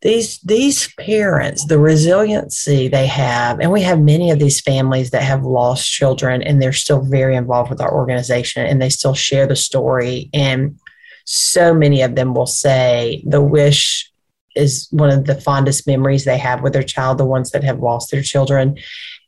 these 0.00 0.38
these 0.40 0.92
parents, 0.94 1.66
the 1.66 1.78
resiliency 1.78 2.88
they 2.88 3.06
have, 3.06 3.60
and 3.60 3.72
we 3.72 3.82
have 3.82 4.00
many 4.00 4.30
of 4.30 4.38
these 4.38 4.60
families 4.60 5.10
that 5.10 5.22
have 5.22 5.44
lost 5.44 5.90
children 5.90 6.42
and 6.42 6.62
they're 6.62 6.72
still 6.72 7.00
very 7.00 7.34
involved 7.34 7.70
with 7.70 7.80
our 7.80 7.92
organization 7.92 8.64
and 8.64 8.80
they 8.80 8.90
still 8.90 9.14
share 9.14 9.46
the 9.46 9.56
story. 9.56 10.30
And 10.32 10.78
so 11.24 11.74
many 11.74 12.02
of 12.02 12.14
them 12.14 12.34
will 12.34 12.46
say 12.46 13.22
the 13.26 13.42
wish 13.42 14.10
is 14.54 14.88
one 14.90 15.10
of 15.10 15.26
the 15.26 15.40
fondest 15.40 15.86
memories 15.86 16.24
they 16.24 16.38
have 16.38 16.62
with 16.62 16.72
their 16.72 16.82
child, 16.82 17.18
the 17.18 17.24
ones 17.24 17.50
that 17.50 17.64
have 17.64 17.80
lost 17.80 18.10
their 18.10 18.22
children. 18.22 18.78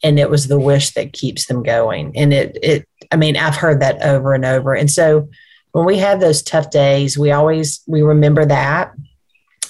And 0.02 0.18
it 0.18 0.30
was 0.30 0.48
the 0.48 0.58
wish 0.58 0.94
that 0.94 1.12
keeps 1.12 1.46
them 1.46 1.62
going. 1.62 2.16
And 2.16 2.32
it 2.32 2.58
it 2.62 2.88
I 3.10 3.16
mean, 3.16 3.36
I've 3.36 3.56
heard 3.56 3.80
that 3.80 4.02
over 4.02 4.34
and 4.34 4.44
over. 4.44 4.74
And 4.74 4.90
so 4.90 5.28
when 5.72 5.84
we 5.84 5.98
have 5.98 6.20
those 6.20 6.42
tough 6.42 6.70
days, 6.70 7.18
we 7.18 7.30
always 7.30 7.82
we 7.86 8.02
remember 8.02 8.44
that. 8.46 8.92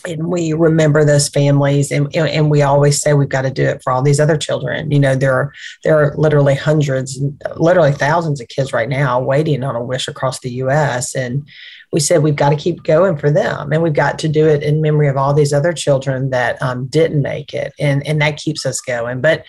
And 0.09 0.29
we 0.29 0.55
remember 0.55 1.05
those 1.05 1.29
families 1.29 1.93
and 1.93 2.15
and 2.17 2.51
we 2.51 2.63
always 2.63 3.03
say 3.03 3.13
we've 3.13 3.29
got 3.29 3.43
to 3.43 3.51
do 3.51 3.65
it 3.65 3.83
for 3.83 3.93
all 3.93 4.01
these 4.01 4.19
other 4.19 4.39
children. 4.39 4.91
You 4.91 4.99
know 4.99 5.15
there 5.15 5.35
are 5.35 5.53
there 5.85 6.03
are 6.03 6.15
literally 6.17 6.55
hundreds 6.55 7.21
literally 7.57 7.93
thousands 7.93 8.41
of 8.41 8.49
kids 8.49 8.73
right 8.73 8.89
now 8.89 9.21
waiting 9.21 9.63
on 9.63 9.77
a 9.77 9.85
wish 9.85 10.09
across 10.09 10.41
the 10.41 10.53
US 10.53 11.15
and 11.15 11.47
we 11.93 12.01
said 12.01 12.23
we've 12.23 12.37
got 12.37 12.51
to 12.51 12.57
keep 12.57 12.83
going 12.83 13.17
for 13.17 13.31
them. 13.31 13.73
And 13.73 13.83
we've 13.83 13.93
got 13.93 14.19
to 14.21 14.29
do 14.29 14.47
it 14.47 14.63
in 14.63 14.81
memory 14.81 15.09
of 15.09 15.17
all 15.17 15.35
these 15.35 15.53
other 15.53 15.73
children 15.73 16.31
that 16.31 16.61
um, 16.63 16.87
didn't 16.87 17.23
make 17.23 17.53
it. 17.53 17.73
And 17.79 18.07
and 18.07 18.21
that 18.23 18.37
keeps 18.37 18.65
us 18.65 18.81
going. 18.81 19.21
But 19.21 19.45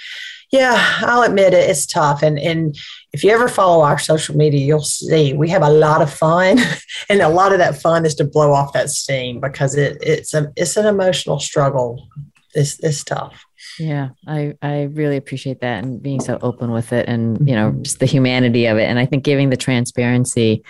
yeah, 0.51 0.75
I'll 1.01 1.23
admit 1.23 1.53
it, 1.53 1.69
it's 1.69 1.85
tough. 1.85 2.23
And 2.23 2.39
and 2.39 2.75
if 3.13 3.23
you 3.23 3.31
ever 3.31 3.47
follow 3.47 3.83
our 3.83 3.99
social 3.99 4.35
media, 4.35 4.65
you'll 4.65 4.81
see 4.81 5.33
we 5.33 5.49
have 5.49 5.61
a 5.61 5.69
lot 5.69 6.01
of 6.01 6.11
fun, 6.11 6.59
and 7.09 7.21
a 7.21 7.29
lot 7.29 7.51
of 7.51 7.59
that 7.59 7.81
fun 7.81 8.05
is 8.05 8.15
to 8.15 8.23
blow 8.23 8.53
off 8.53 8.73
that 8.73 8.89
steam 8.89 9.39
because 9.39 9.75
it 9.75 9.97
it's 10.01 10.33
a 10.33 10.51
it's 10.55 10.77
an 10.77 10.85
emotional 10.85 11.39
struggle. 11.39 12.07
It's 12.53 12.79
it's 12.79 13.03
tough. 13.03 13.45
Yeah, 13.79 14.09
I 14.27 14.55
I 14.61 14.83
really 14.83 15.17
appreciate 15.17 15.61
that 15.61 15.83
and 15.83 16.01
being 16.01 16.21
so 16.21 16.37
open 16.41 16.71
with 16.71 16.93
it, 16.93 17.07
and 17.07 17.47
you 17.47 17.55
know 17.55 17.71
mm-hmm. 17.71 17.83
just 17.83 17.99
the 17.99 18.05
humanity 18.05 18.65
of 18.65 18.77
it, 18.77 18.85
and 18.85 18.97
I 18.97 19.05
think 19.05 19.23
giving 19.23 19.49
the 19.49 19.57
transparency 19.57 20.63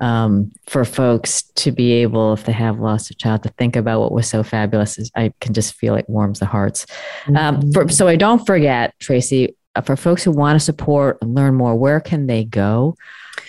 um, 0.00 0.52
for 0.66 0.84
folks 0.84 1.42
to 1.54 1.72
be 1.72 1.92
able, 1.92 2.34
if 2.34 2.44
they 2.44 2.52
have 2.52 2.78
lost 2.78 3.10
a 3.10 3.14
child, 3.14 3.42
to 3.44 3.48
think 3.50 3.76
about 3.76 4.00
what 4.00 4.12
was 4.12 4.28
so 4.28 4.42
fabulous. 4.42 4.98
Is, 4.98 5.10
I 5.16 5.32
can 5.40 5.54
just 5.54 5.74
feel 5.74 5.94
it 5.94 6.08
warms 6.08 6.40
the 6.40 6.46
hearts. 6.46 6.86
Um, 7.28 7.34
mm-hmm. 7.34 7.70
for, 7.72 7.88
so 7.88 8.06
I 8.06 8.16
don't 8.16 8.44
forget, 8.44 8.94
Tracy, 9.00 9.56
for 9.84 9.96
folks 9.96 10.22
who 10.22 10.30
want 10.30 10.56
to 10.56 10.64
support 10.64 11.18
and 11.20 11.34
learn 11.34 11.54
more, 11.54 11.74
where 11.74 12.00
can 12.00 12.26
they 12.26 12.44
go 12.44 12.96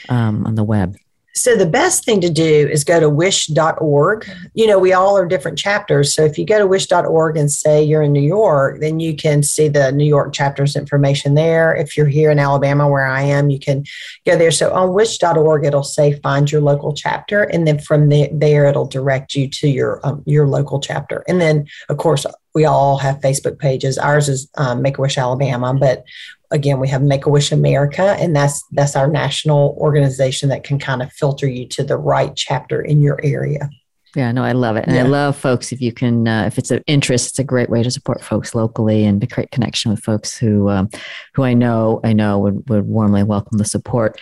um, 0.10 0.46
on 0.46 0.56
the 0.56 0.64
web? 0.64 0.98
So 1.38 1.56
the 1.56 1.68
best 1.68 2.04
thing 2.04 2.20
to 2.22 2.30
do 2.32 2.68
is 2.68 2.84
go 2.84 3.00
to 3.00 3.10
wish.org. 3.10 4.28
You 4.56 4.66
know, 4.66 4.80
we 4.80 4.94
all 4.94 5.16
are 5.16 5.26
different 5.28 5.58
chapters. 5.58 6.14
So 6.14 6.26
if 6.26 6.38
you 6.38 6.46
go 6.46 6.58
to 6.58 6.66
wish.org 6.66 7.38
and 7.38 7.52
say 7.52 7.84
you're 7.84 8.02
in 8.02 8.12
New 8.12 8.22
York, 8.22 8.80
then 8.80 9.00
you 9.00 9.16
can 9.16 9.44
see 9.44 9.68
the 9.68 9.92
New 9.92 10.06
York 10.06 10.34
chapter's 10.34 10.76
information 10.76 11.36
there. 11.36 11.76
If 11.76 11.96
you're 11.96 12.08
here 12.08 12.32
in 12.32 12.40
Alabama, 12.40 12.90
where 12.90 13.06
I 13.06 13.22
am, 13.22 13.52
you 13.52 13.60
can 13.60 13.86
go 14.26 14.36
there. 14.36 14.50
So 14.50 14.74
on 14.74 14.94
wish.org, 14.94 15.64
it'll 15.64 15.84
say 15.84 16.20
find 16.22 16.52
your 16.52 16.62
local 16.62 16.94
chapter. 16.94 17.44
And 17.44 17.68
then 17.68 17.80
from 17.80 18.10
the, 18.10 18.30
there, 18.34 18.66
it'll 18.66 18.88
direct 18.88 19.36
you 19.36 19.48
to 19.48 19.68
your, 19.68 20.02
um, 20.04 20.24
your 20.26 20.48
local 20.48 20.80
chapter. 20.80 21.24
And 21.28 21.40
then, 21.40 21.68
of 21.90 21.98
course, 21.98 22.26
we 22.58 22.66
all 22.66 22.98
have 22.98 23.20
Facebook 23.20 23.60
pages. 23.60 24.00
Ours 24.00 24.28
is 24.28 24.50
um, 24.58 24.82
Make 24.82 24.98
a 24.98 25.02
Wish 25.02 25.16
Alabama, 25.16 25.76
but 25.76 26.04
again, 26.50 26.80
we 26.80 26.88
have 26.88 27.04
Make 27.04 27.28
a 27.28 27.30
Wish 27.30 27.52
America, 27.52 28.16
and 28.20 28.36
that's 28.36 28.66
that's 28.72 28.96
our 28.96 29.08
national 29.08 29.78
organization 29.80 30.50
that 30.50 30.64
can 30.64 30.80
kind 30.80 31.04
of 31.04 31.14
filter 31.14 31.48
you 31.48 31.68
to 31.68 31.84
the 31.84 31.98
right 31.98 32.36
chapter 32.36 32.82
in 32.82 33.00
your 33.00 33.20
area. 33.24 33.70
Yeah, 34.16 34.32
no, 34.32 34.44
I 34.44 34.54
love 34.54 34.76
it, 34.76 34.86
and 34.88 34.96
yeah. 34.96 35.04
I 35.04 35.06
love 35.06 35.38
folks. 35.38 35.72
If 35.72 35.82
you 35.82 35.94
can, 35.94 36.28
uh, 36.28 36.46
if 36.48 36.58
it's 36.58 36.72
of 36.72 36.84
interest, 36.88 37.28
it's 37.28 37.38
a 37.38 37.44
great 37.44 37.70
way 37.70 37.84
to 37.84 37.92
support 37.92 38.24
folks 38.24 38.56
locally 38.56 39.06
and 39.06 39.22
to 39.22 39.28
create 39.28 39.52
connection 39.52 39.92
with 39.92 40.00
folks 40.00 40.36
who, 40.36 40.68
um, 40.68 40.90
who 41.36 41.44
I 41.44 41.54
know, 41.54 42.00
I 42.04 42.14
know 42.14 42.40
would 42.40 42.68
would 42.70 42.88
warmly 42.88 43.22
welcome 43.22 43.60
the 43.60 43.66
support. 43.66 44.20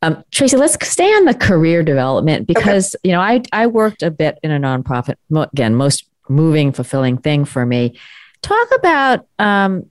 Um, 0.00 0.24
Tracy, 0.30 0.56
let's 0.56 0.78
stay 0.88 1.08
on 1.08 1.26
the 1.26 1.34
career 1.34 1.82
development 1.82 2.46
because 2.46 2.94
okay. 2.94 3.10
you 3.10 3.12
know 3.12 3.20
I 3.20 3.42
I 3.52 3.66
worked 3.66 4.02
a 4.02 4.10
bit 4.10 4.38
in 4.42 4.50
a 4.50 4.58
nonprofit. 4.58 5.16
Again, 5.36 5.74
most 5.74 6.08
moving, 6.28 6.72
fulfilling 6.72 7.18
thing 7.18 7.44
for 7.44 7.64
me. 7.64 7.98
Talk 8.42 8.68
about 8.76 9.26
um, 9.38 9.90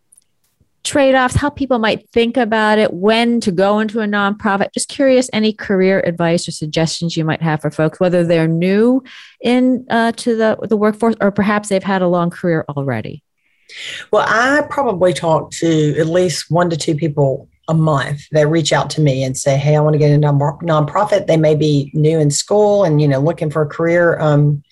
trade 0.83 1.15
offs, 1.15 1.35
how 1.35 1.49
people 1.49 1.79
might 1.79 2.07
think 2.09 2.37
about 2.37 2.77
it, 2.77 2.93
when 2.93 3.39
to 3.41 3.51
go 3.51 3.79
into 3.79 4.01
a 4.01 4.05
nonprofit. 4.05 4.73
Just 4.73 4.89
curious, 4.89 5.29
any 5.33 5.53
career 5.53 6.01
advice 6.05 6.47
or 6.47 6.51
suggestions 6.51 7.17
you 7.17 7.25
might 7.25 7.41
have 7.41 7.61
for 7.61 7.71
folks, 7.71 7.99
whether 7.99 8.23
they're 8.23 8.47
new 8.47 9.03
in 9.41 9.85
uh, 9.89 10.11
to 10.13 10.35
the 10.35 10.57
the 10.63 10.77
workforce 10.77 11.15
or 11.21 11.31
perhaps 11.31 11.69
they've 11.69 11.83
had 11.83 12.01
a 12.01 12.07
long 12.07 12.29
career 12.29 12.65
already. 12.69 13.23
Well, 14.11 14.25
I 14.27 14.67
probably 14.69 15.13
talk 15.13 15.51
to 15.51 15.97
at 15.97 16.07
least 16.07 16.51
one 16.51 16.69
to 16.69 16.77
two 16.77 16.95
people 16.95 17.49
a 17.69 17.73
month 17.73 18.27
that 18.31 18.47
reach 18.47 18.73
out 18.73 18.89
to 18.91 19.01
me 19.01 19.23
and 19.23 19.37
say, 19.37 19.57
"Hey, 19.57 19.75
I 19.75 19.79
want 19.79 19.93
to 19.93 19.99
get 19.99 20.11
into 20.11 20.27
a 20.27 20.33
nonprofit." 20.33 21.27
They 21.27 21.37
may 21.37 21.55
be 21.55 21.89
new 21.93 22.19
in 22.19 22.29
school 22.29 22.83
and 22.83 23.01
you 23.01 23.07
know 23.07 23.19
looking 23.19 23.49
for 23.49 23.61
a 23.61 23.67
career 23.67 24.19
um, 24.19 24.63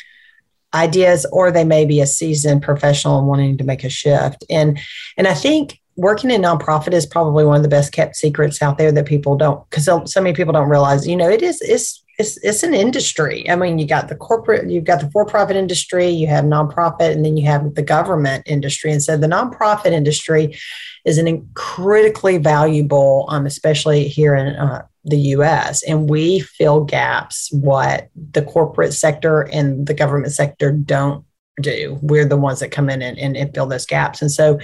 ideas, 0.73 1.25
or 1.31 1.51
they 1.51 1.65
may 1.65 1.85
be 1.85 2.01
a 2.01 2.07
seasoned 2.07 2.61
professional 2.63 3.19
and 3.19 3.27
wanting 3.27 3.57
to 3.57 3.63
make 3.63 3.83
a 3.83 3.89
shift. 3.89 4.43
And 4.49 4.79
and 5.17 5.27
I 5.27 5.33
think 5.33 5.81
working 5.95 6.31
in 6.31 6.41
nonprofit 6.41 6.93
is 6.93 7.05
probably 7.05 7.45
one 7.45 7.57
of 7.57 7.63
the 7.63 7.69
best 7.69 7.91
kept 7.91 8.15
secrets 8.15 8.61
out 8.61 8.77
there 8.77 8.91
that 8.91 9.05
people 9.05 9.35
don't 9.35 9.69
because 9.69 9.85
so, 9.85 10.21
many 10.21 10.33
people 10.33 10.53
don't 10.53 10.69
realize 10.69 11.07
you 11.07 11.15
know 11.15 11.29
it 11.29 11.41
is 11.41 11.59
it's 11.61 12.03
it's 12.17 12.37
it's 12.43 12.63
an 12.63 12.73
industry 12.73 13.49
i 13.49 13.55
mean 13.55 13.77
you 13.77 13.85
got 13.85 14.07
the 14.07 14.15
corporate 14.15 14.69
you've 14.69 14.85
got 14.85 15.01
the 15.01 15.11
for-profit 15.11 15.55
industry 15.55 16.07
you 16.07 16.27
have 16.27 16.45
nonprofit 16.45 17.11
and 17.11 17.25
then 17.25 17.35
you 17.35 17.45
have 17.45 17.75
the 17.75 17.81
government 17.81 18.43
industry 18.45 18.91
and 18.91 19.03
so 19.03 19.17
the 19.17 19.27
nonprofit 19.27 19.91
industry 19.91 20.57
is 21.03 21.17
an 21.17 21.49
critically 21.55 22.37
valuable 22.37 23.25
um, 23.29 23.45
especially 23.45 24.07
here 24.07 24.33
in 24.35 24.55
uh, 24.55 24.81
the 25.03 25.17
us 25.17 25.83
and 25.83 26.09
we 26.09 26.39
fill 26.39 26.83
gaps 26.83 27.49
what 27.51 28.09
the 28.31 28.43
corporate 28.43 28.93
sector 28.93 29.41
and 29.41 29.87
the 29.87 29.93
government 29.93 30.31
sector 30.31 30.71
don't 30.71 31.25
do. 31.61 31.99
We're 32.01 32.25
the 32.25 32.37
ones 32.37 32.59
that 32.59 32.71
come 32.71 32.89
in 32.89 33.01
and, 33.01 33.17
and, 33.17 33.37
and 33.37 33.53
fill 33.53 33.67
those 33.67 33.85
gaps. 33.85 34.21
And 34.21 34.31
so 34.31 34.59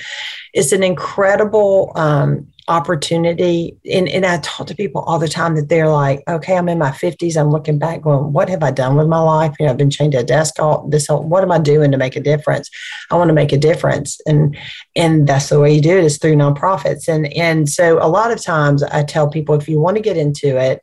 it's 0.53 0.71
an 0.71 0.83
incredible 0.83 1.91
um, 1.95 2.47
opportunity. 2.69 3.77
And, 3.89 4.09
and 4.09 4.25
I 4.25 4.39
talk 4.39 4.67
to 4.67 4.75
people 4.75 5.01
all 5.01 5.19
the 5.19 5.27
time 5.29 5.55
that 5.55 5.69
they're 5.69 5.87
like, 5.87 6.21
okay, 6.27 6.57
I'm 6.57 6.67
in 6.67 6.77
my 6.77 6.91
50s. 6.91 7.39
I'm 7.39 7.49
looking 7.49 7.79
back 7.79 8.01
going, 8.01 8.33
what 8.33 8.49
have 8.49 8.61
I 8.61 8.71
done 8.71 8.97
with 8.97 9.07
my 9.07 9.19
life? 9.19 9.55
You 9.59 9.65
know, 9.65 9.71
I've 9.71 9.77
been 9.77 9.89
chained 9.89 10.11
to 10.13 10.19
a 10.19 10.23
desk 10.23 10.59
all 10.59 10.87
this 10.87 11.07
whole, 11.07 11.23
what 11.23 11.43
am 11.43 11.51
I 11.51 11.59
doing 11.59 11.91
to 11.91 11.97
make 11.97 12.17
a 12.17 12.21
difference? 12.21 12.69
I 13.09 13.15
want 13.15 13.29
to 13.29 13.33
make 13.33 13.53
a 13.53 13.57
difference. 13.57 14.19
And 14.25 14.57
and 14.95 15.27
that's 15.27 15.49
the 15.49 15.59
way 15.59 15.73
you 15.73 15.81
do 15.81 15.97
it 15.97 16.03
is 16.03 16.17
through 16.17 16.35
nonprofits. 16.35 17.07
And 17.07 17.31
and 17.33 17.69
so 17.69 18.03
a 18.03 18.09
lot 18.09 18.31
of 18.31 18.41
times 18.41 18.83
I 18.83 19.03
tell 19.03 19.29
people 19.29 19.55
if 19.55 19.69
you 19.69 19.79
want 19.79 19.95
to 19.95 20.03
get 20.03 20.17
into 20.17 20.57
it, 20.57 20.81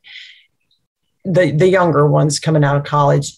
the 1.23 1.51
the 1.51 1.67
younger 1.67 2.07
ones 2.07 2.39
coming 2.39 2.63
out 2.63 2.77
of 2.77 2.83
college 2.83 3.37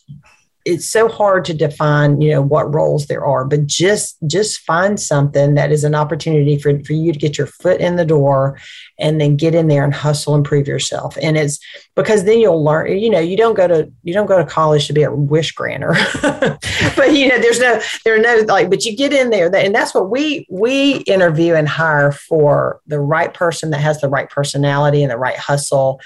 it's 0.67 0.87
so 0.87 1.07
hard 1.07 1.45
to 1.45 1.53
define 1.53 2.21
you 2.21 2.31
know 2.31 2.41
what 2.41 2.73
roles 2.73 3.07
there 3.07 3.25
are 3.25 3.45
but 3.45 3.65
just 3.65 4.17
just 4.27 4.59
find 4.59 4.99
something 4.99 5.55
that 5.55 5.71
is 5.71 5.83
an 5.83 5.95
opportunity 5.95 6.57
for, 6.57 6.77
for 6.83 6.93
you 6.93 7.13
to 7.13 7.19
get 7.19 7.37
your 7.37 7.47
foot 7.47 7.79
in 7.81 7.95
the 7.95 8.05
door 8.05 8.59
and 8.99 9.21
then 9.21 9.35
get 9.35 9.53
in 9.55 9.67
there 9.67 9.83
and 9.83 9.93
hustle 9.93 10.33
and 10.33 10.43
prove 10.43 10.67
yourself. 10.67 11.17
And 11.21 11.37
it's 11.37 11.59
because 11.95 12.23
then 12.23 12.39
you'll 12.39 12.63
learn 12.63 12.97
you 12.97 13.09
know 13.09 13.19
you 13.19 13.37
don't 13.37 13.55
go 13.55 13.67
to 13.67 13.91
you 14.03 14.13
don't 14.13 14.27
go 14.27 14.37
to 14.37 14.45
college 14.45 14.87
to 14.87 14.93
be 14.93 15.03
a 15.03 15.11
wish 15.11 15.51
granter 15.51 15.95
but 16.21 17.13
you 17.13 17.27
know 17.27 17.39
there's 17.39 17.59
no 17.59 17.79
there 18.03 18.15
are 18.15 18.19
no 18.19 18.43
like 18.47 18.69
but 18.69 18.85
you 18.85 18.95
get 18.95 19.13
in 19.13 19.29
there. 19.29 19.53
And 19.55 19.73
that's 19.73 19.93
what 19.93 20.09
we 20.09 20.45
we 20.49 20.97
interview 20.99 21.53
and 21.53 21.67
hire 21.67 22.11
for 22.11 22.81
the 22.87 22.99
right 22.99 23.33
person 23.33 23.71
that 23.71 23.81
has 23.81 24.01
the 24.01 24.09
right 24.09 24.29
personality 24.29 25.03
and 25.03 25.11
the 25.11 25.17
right 25.17 25.37
hustle 25.37 26.01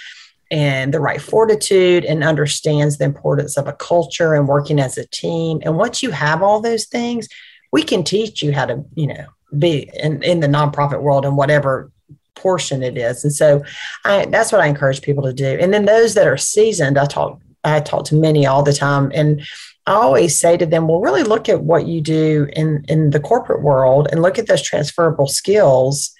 and 0.51 0.93
the 0.93 0.99
right 0.99 1.21
fortitude 1.21 2.03
and 2.03 2.23
understands 2.23 2.97
the 2.97 3.05
importance 3.05 3.57
of 3.57 3.67
a 3.67 3.73
culture 3.73 4.35
and 4.35 4.49
working 4.49 4.79
as 4.79 4.97
a 4.97 5.07
team. 5.07 5.61
And 5.63 5.77
once 5.77 6.03
you 6.03 6.11
have 6.11 6.43
all 6.43 6.59
those 6.59 6.85
things, 6.85 7.29
we 7.71 7.81
can 7.81 8.03
teach 8.03 8.43
you 8.43 8.51
how 8.51 8.65
to, 8.65 8.83
you 8.93 9.07
know, 9.07 9.25
be 9.57 9.89
in, 9.95 10.21
in 10.21 10.41
the 10.41 10.47
nonprofit 10.47 11.01
world 11.01 11.25
and 11.25 11.37
whatever 11.37 11.89
portion 12.35 12.83
it 12.83 12.97
is. 12.97 13.23
And 13.23 13.33
so 13.33 13.63
I, 14.03 14.25
that's 14.25 14.51
what 14.51 14.61
I 14.61 14.67
encourage 14.67 15.01
people 15.01 15.23
to 15.23 15.33
do. 15.33 15.57
And 15.59 15.73
then 15.73 15.85
those 15.85 16.15
that 16.15 16.27
are 16.27 16.37
seasoned, 16.37 16.97
I 16.97 17.05
talk, 17.05 17.39
I 17.63 17.79
talk 17.79 18.05
to 18.05 18.15
many 18.15 18.45
all 18.45 18.61
the 18.61 18.73
time. 18.73 19.09
And 19.15 19.41
I 19.87 19.93
always 19.93 20.37
say 20.37 20.57
to 20.57 20.65
them, 20.65 20.87
well, 20.87 20.99
really 20.99 21.23
look 21.23 21.47
at 21.47 21.63
what 21.63 21.87
you 21.87 22.01
do 22.01 22.47
in, 22.53 22.83
in 22.89 23.11
the 23.11 23.19
corporate 23.21 23.61
world 23.61 24.09
and 24.11 24.21
look 24.21 24.37
at 24.37 24.47
those 24.47 24.61
transferable 24.61 25.27
skills 25.27 26.11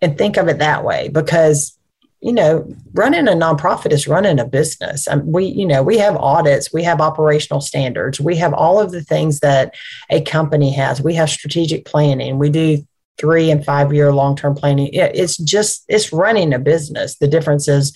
and 0.00 0.16
think 0.16 0.36
of 0.38 0.48
it 0.48 0.58
that 0.58 0.84
way 0.84 1.08
because 1.08 1.78
you 2.24 2.32
know, 2.32 2.66
running 2.94 3.28
a 3.28 3.32
nonprofit 3.32 3.92
is 3.92 4.08
running 4.08 4.40
a 4.40 4.46
business. 4.46 5.06
Um, 5.06 5.30
we, 5.30 5.44
you 5.44 5.66
know, 5.66 5.82
we 5.82 5.98
have 5.98 6.16
audits, 6.16 6.72
we 6.72 6.82
have 6.82 7.02
operational 7.02 7.60
standards, 7.60 8.18
we 8.18 8.34
have 8.36 8.54
all 8.54 8.80
of 8.80 8.92
the 8.92 9.02
things 9.02 9.40
that 9.40 9.74
a 10.08 10.22
company 10.22 10.72
has. 10.72 11.02
We 11.02 11.12
have 11.16 11.28
strategic 11.28 11.84
planning. 11.84 12.38
We 12.38 12.48
do 12.48 12.82
three 13.18 13.50
and 13.50 13.62
five 13.62 13.92
year 13.92 14.10
long 14.10 14.36
term 14.36 14.54
planning. 14.54 14.88
It's 14.94 15.36
just 15.36 15.84
it's 15.86 16.14
running 16.14 16.54
a 16.54 16.58
business. 16.58 17.18
The 17.18 17.28
difference 17.28 17.68
is 17.68 17.92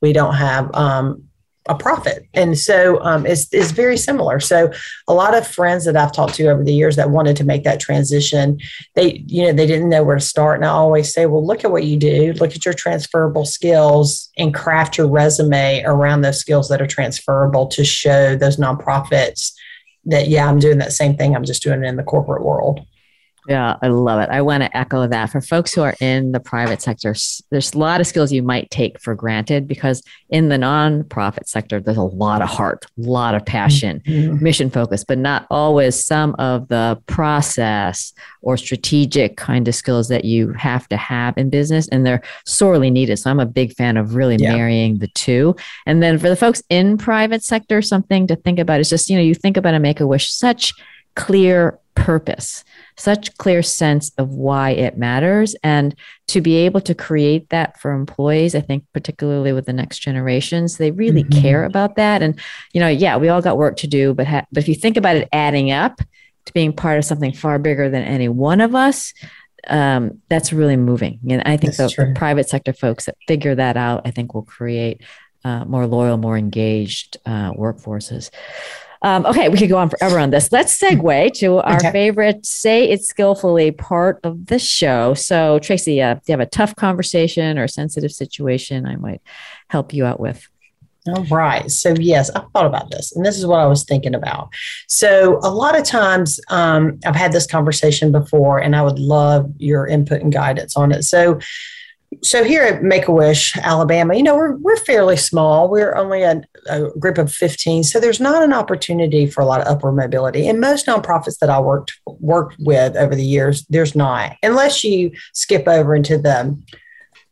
we 0.00 0.12
don't 0.12 0.34
have 0.34 0.72
um, 0.72 1.24
a 1.66 1.74
profit. 1.74 2.28
And 2.34 2.58
so 2.58 3.00
um, 3.02 3.24
it's, 3.24 3.52
it's 3.52 3.70
very 3.70 3.96
similar. 3.96 4.38
So 4.38 4.70
a 5.08 5.14
lot 5.14 5.34
of 5.34 5.46
friends 5.46 5.86
that 5.86 5.96
I've 5.96 6.12
talked 6.12 6.34
to 6.34 6.48
over 6.48 6.62
the 6.62 6.74
years 6.74 6.96
that 6.96 7.08
wanted 7.08 7.36
to 7.38 7.44
make 7.44 7.64
that 7.64 7.80
transition, 7.80 8.58
they, 8.94 9.24
you 9.26 9.44
know, 9.44 9.52
they 9.52 9.66
didn't 9.66 9.88
know 9.88 10.04
where 10.04 10.16
to 10.16 10.20
start. 10.20 10.58
And 10.58 10.66
I 10.66 10.70
always 10.70 11.12
say, 11.12 11.24
well, 11.24 11.44
look 11.44 11.64
at 11.64 11.70
what 11.70 11.84
you 11.84 11.96
do, 11.96 12.34
look 12.34 12.54
at 12.54 12.66
your 12.66 12.74
transferable 12.74 13.46
skills 13.46 14.30
and 14.36 14.52
craft 14.52 14.98
your 14.98 15.08
resume 15.08 15.82
around 15.84 16.20
those 16.20 16.38
skills 16.38 16.68
that 16.68 16.82
are 16.82 16.86
transferable 16.86 17.66
to 17.68 17.82
show 17.82 18.36
those 18.36 18.58
nonprofits 18.58 19.52
that, 20.04 20.28
yeah, 20.28 20.46
I'm 20.46 20.58
doing 20.58 20.78
that 20.78 20.92
same 20.92 21.16
thing. 21.16 21.34
I'm 21.34 21.44
just 21.44 21.62
doing 21.62 21.82
it 21.82 21.88
in 21.88 21.96
the 21.96 22.02
corporate 22.02 22.44
world. 22.44 22.80
Yeah, 23.46 23.76
I 23.82 23.88
love 23.88 24.20
it. 24.20 24.30
I 24.30 24.40
want 24.40 24.62
to 24.62 24.76
echo 24.76 25.06
that. 25.06 25.30
For 25.30 25.40
folks 25.40 25.74
who 25.74 25.82
are 25.82 25.94
in 26.00 26.32
the 26.32 26.40
private 26.40 26.80
sector, 26.80 27.14
there's 27.50 27.74
a 27.74 27.78
lot 27.78 28.00
of 28.00 28.06
skills 28.06 28.32
you 28.32 28.42
might 28.42 28.70
take 28.70 28.98
for 29.00 29.14
granted 29.14 29.68
because 29.68 30.02
in 30.30 30.48
the 30.48 30.56
nonprofit 30.56 31.46
sector, 31.46 31.80
there's 31.80 31.96
a 31.96 32.02
lot 32.02 32.40
of 32.40 32.48
heart, 32.48 32.86
a 32.98 33.02
lot 33.02 33.34
of 33.34 33.44
passion, 33.44 34.00
mm-hmm. 34.06 34.42
mission 34.42 34.70
focus, 34.70 35.04
but 35.04 35.18
not 35.18 35.46
always 35.50 36.04
some 36.04 36.34
of 36.38 36.68
the 36.68 37.00
process 37.06 38.12
or 38.40 38.56
strategic 38.56 39.36
kind 39.36 39.68
of 39.68 39.74
skills 39.74 40.08
that 40.08 40.24
you 40.24 40.52
have 40.52 40.88
to 40.88 40.96
have 40.96 41.36
in 41.36 41.50
business. 41.50 41.86
And 41.88 42.06
they're 42.06 42.22
sorely 42.46 42.90
needed. 42.90 43.18
So 43.18 43.30
I'm 43.30 43.40
a 43.40 43.46
big 43.46 43.74
fan 43.74 43.96
of 43.96 44.14
really 44.14 44.36
yeah. 44.36 44.54
marrying 44.54 44.98
the 44.98 45.08
two. 45.08 45.54
And 45.86 46.02
then 46.02 46.18
for 46.18 46.28
the 46.28 46.36
folks 46.36 46.62
in 46.70 46.96
private 46.96 47.42
sector, 47.42 47.82
something 47.82 48.26
to 48.28 48.36
think 48.36 48.58
about 48.58 48.80
is 48.80 48.88
just, 48.88 49.10
you 49.10 49.16
know, 49.16 49.22
you 49.22 49.34
think 49.34 49.56
about 49.56 49.74
a 49.74 49.78
make 49.78 50.00
a 50.00 50.06
wish, 50.06 50.32
such 50.32 50.72
clear 51.14 51.78
purpose 51.94 52.64
such 52.96 53.36
clear 53.38 53.62
sense 53.62 54.12
of 54.18 54.30
why 54.30 54.70
it 54.70 54.96
matters. 54.96 55.56
And 55.62 55.94
to 56.28 56.40
be 56.40 56.56
able 56.56 56.80
to 56.82 56.94
create 56.94 57.50
that 57.50 57.78
for 57.80 57.92
employees 57.92 58.54
i 58.54 58.60
think 58.60 58.84
particularly 58.92 59.52
with 59.52 59.66
the 59.66 59.72
next 59.72 59.98
generations 59.98 60.78
they 60.78 60.90
really 60.90 61.24
mm-hmm. 61.24 61.40
care 61.40 61.64
about 61.64 61.96
that. 61.96 62.22
And 62.22 62.38
you 62.72 62.80
know 62.80 62.88
yeah 62.88 63.16
we 63.16 63.28
all 63.28 63.42
got 63.42 63.58
work 63.58 63.76
to 63.78 63.86
do 63.86 64.14
but 64.14 64.26
ha- 64.26 64.46
but 64.52 64.62
if 64.62 64.68
you 64.68 64.74
think 64.74 64.96
about 64.96 65.16
it 65.16 65.28
adding 65.32 65.70
up 65.70 66.00
to 66.46 66.52
being 66.52 66.72
part 66.72 66.98
of 66.98 67.04
something 67.04 67.32
far 67.32 67.58
bigger 67.58 67.88
than 67.88 68.02
any 68.02 68.28
one 68.28 68.60
of 68.60 68.74
us 68.74 69.12
um, 69.66 70.20
that's 70.28 70.52
really 70.52 70.76
moving. 70.76 71.20
And 71.28 71.42
i 71.46 71.56
think 71.56 71.76
the, 71.76 71.86
the, 71.86 72.12
private 72.14 72.48
sector 72.48 72.72
folks 72.72 73.06
that 73.06 73.16
figure 73.26 73.54
that 73.54 73.76
out 73.76 74.02
i 74.04 74.10
think 74.10 74.34
will 74.34 74.42
create 74.42 75.02
uh, 75.44 75.64
more 75.64 75.86
loyal 75.86 76.16
more 76.16 76.38
engaged 76.38 77.18
uh, 77.26 77.52
workforces 77.52 78.30
um, 79.04 79.26
okay, 79.26 79.50
we 79.50 79.58
could 79.58 79.68
go 79.68 79.76
on 79.76 79.90
forever 79.90 80.18
on 80.18 80.30
this. 80.30 80.50
Let's 80.50 80.80
segue 80.80 81.34
to 81.34 81.58
our 81.58 81.76
okay. 81.76 81.92
favorite 81.92 82.46
say 82.46 82.88
it 82.88 83.04
skillfully 83.04 83.70
part 83.70 84.18
of 84.24 84.46
the 84.46 84.58
show. 84.58 85.12
So, 85.12 85.58
Tracy, 85.58 86.00
uh, 86.00 86.14
do 86.14 86.20
you 86.28 86.32
have 86.32 86.40
a 86.40 86.46
tough 86.46 86.74
conversation 86.74 87.58
or 87.58 87.64
a 87.64 87.68
sensitive 87.68 88.12
situation 88.12 88.86
I 88.86 88.96
might 88.96 89.20
help 89.68 89.92
you 89.92 90.06
out 90.06 90.20
with? 90.20 90.48
All 91.06 91.24
right. 91.24 91.70
So, 91.70 91.94
yes, 92.00 92.30
I've 92.30 92.50
thought 92.52 92.64
about 92.64 92.90
this, 92.90 93.14
and 93.14 93.26
this 93.26 93.36
is 93.36 93.44
what 93.44 93.60
I 93.60 93.66
was 93.66 93.84
thinking 93.84 94.14
about. 94.14 94.48
So, 94.88 95.38
a 95.42 95.50
lot 95.50 95.78
of 95.78 95.84
times 95.84 96.40
um, 96.48 96.98
I've 97.04 97.14
had 97.14 97.32
this 97.32 97.46
conversation 97.46 98.10
before, 98.10 98.58
and 98.58 98.74
I 98.74 98.80
would 98.80 98.98
love 98.98 99.52
your 99.58 99.86
input 99.86 100.22
and 100.22 100.32
guidance 100.32 100.78
on 100.78 100.92
it. 100.92 101.02
So, 101.02 101.40
so 102.22 102.44
here 102.44 102.62
at 102.62 102.82
Make 102.82 103.08
a 103.08 103.12
Wish, 103.12 103.56
Alabama, 103.58 104.14
you 104.14 104.22
know, 104.22 104.36
we're, 104.36 104.56
we're 104.56 104.76
fairly 104.76 105.16
small. 105.16 105.68
We're 105.68 105.94
only 105.94 106.22
a, 106.22 106.42
a, 106.68 106.90
group 106.98 107.18
of 107.18 107.32
15. 107.32 107.84
So 107.84 108.00
there's 108.00 108.20
not 108.20 108.42
an 108.42 108.52
opportunity 108.52 109.26
for 109.26 109.40
a 109.40 109.46
lot 109.46 109.60
of 109.60 109.66
upward 109.66 109.96
mobility. 109.96 110.48
And 110.48 110.60
most 110.60 110.86
nonprofits 110.86 111.38
that 111.38 111.50
I 111.50 111.60
worked 111.60 111.98
worked 112.06 112.56
with 112.58 112.96
over 112.96 113.14
the 113.14 113.24
years, 113.24 113.64
there's 113.68 113.94
not, 113.94 114.36
unless 114.42 114.84
you 114.84 115.12
skip 115.32 115.66
over 115.68 115.94
into 115.94 116.18
the 116.18 116.58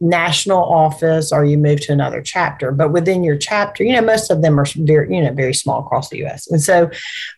national 0.01 0.62
office 0.64 1.33
or 1.33 1.45
you 1.45 1.57
move 1.57 1.80
to 1.83 1.93
another 1.93 2.20
chapter. 2.20 2.72
But 2.72 2.93
within 2.93 3.22
your 3.22 3.37
chapter, 3.37 3.85
you 3.85 3.93
know, 3.93 4.03
most 4.03 4.30
of 4.30 4.43
them 4.43 4.59
are 4.59 4.66
very, 4.76 5.14
you 5.14 5.22
know, 5.22 5.33
very 5.33 5.55
small 5.55 5.80
across 5.80 6.11
the 6.11 6.24
US. 6.26 6.51
And 6.51 6.61
so 6.61 6.91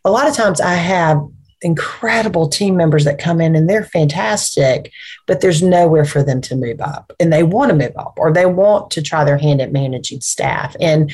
a 0.04 0.10
lot 0.10 0.26
of 0.26 0.34
times 0.34 0.60
I 0.60 0.74
have 0.74 1.18
incredible 1.64 2.48
team 2.48 2.76
members 2.76 3.04
that 3.04 3.18
come 3.18 3.40
in 3.40 3.56
and 3.56 3.68
they're 3.68 3.84
fantastic, 3.84 4.92
but 5.26 5.40
there's 5.40 5.62
nowhere 5.62 6.04
for 6.04 6.22
them 6.22 6.40
to 6.42 6.56
move 6.56 6.80
up. 6.80 7.12
And 7.18 7.32
they 7.32 7.42
want 7.42 7.70
to 7.70 7.76
move 7.76 7.96
up 7.96 8.14
or 8.18 8.32
they 8.32 8.46
want 8.46 8.90
to 8.92 9.02
try 9.02 9.24
their 9.24 9.38
hand 9.38 9.60
at 9.60 9.72
managing 9.72 10.20
staff. 10.20 10.76
And 10.80 11.12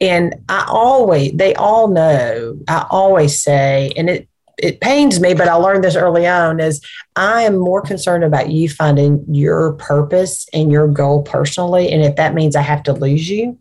and 0.00 0.36
I 0.48 0.64
always, 0.68 1.32
they 1.32 1.56
all 1.56 1.88
know, 1.88 2.56
I 2.68 2.86
always 2.88 3.42
say, 3.42 3.92
and 3.96 4.08
it 4.08 4.27
it 4.58 4.80
pains 4.80 5.20
me, 5.20 5.34
but 5.34 5.48
I 5.48 5.54
learned 5.54 5.84
this 5.84 5.96
early 5.96 6.26
on 6.26 6.58
is 6.58 6.80
I 7.14 7.42
am 7.42 7.56
more 7.56 7.80
concerned 7.80 8.24
about 8.24 8.50
you 8.50 8.68
finding 8.68 9.24
your 9.28 9.72
purpose 9.74 10.46
and 10.52 10.70
your 10.70 10.88
goal 10.88 11.22
personally. 11.22 11.90
And 11.92 12.02
if 12.02 12.16
that 12.16 12.34
means 12.34 12.56
I 12.56 12.62
have 12.62 12.82
to 12.84 12.92
lose 12.92 13.28
you, 13.28 13.58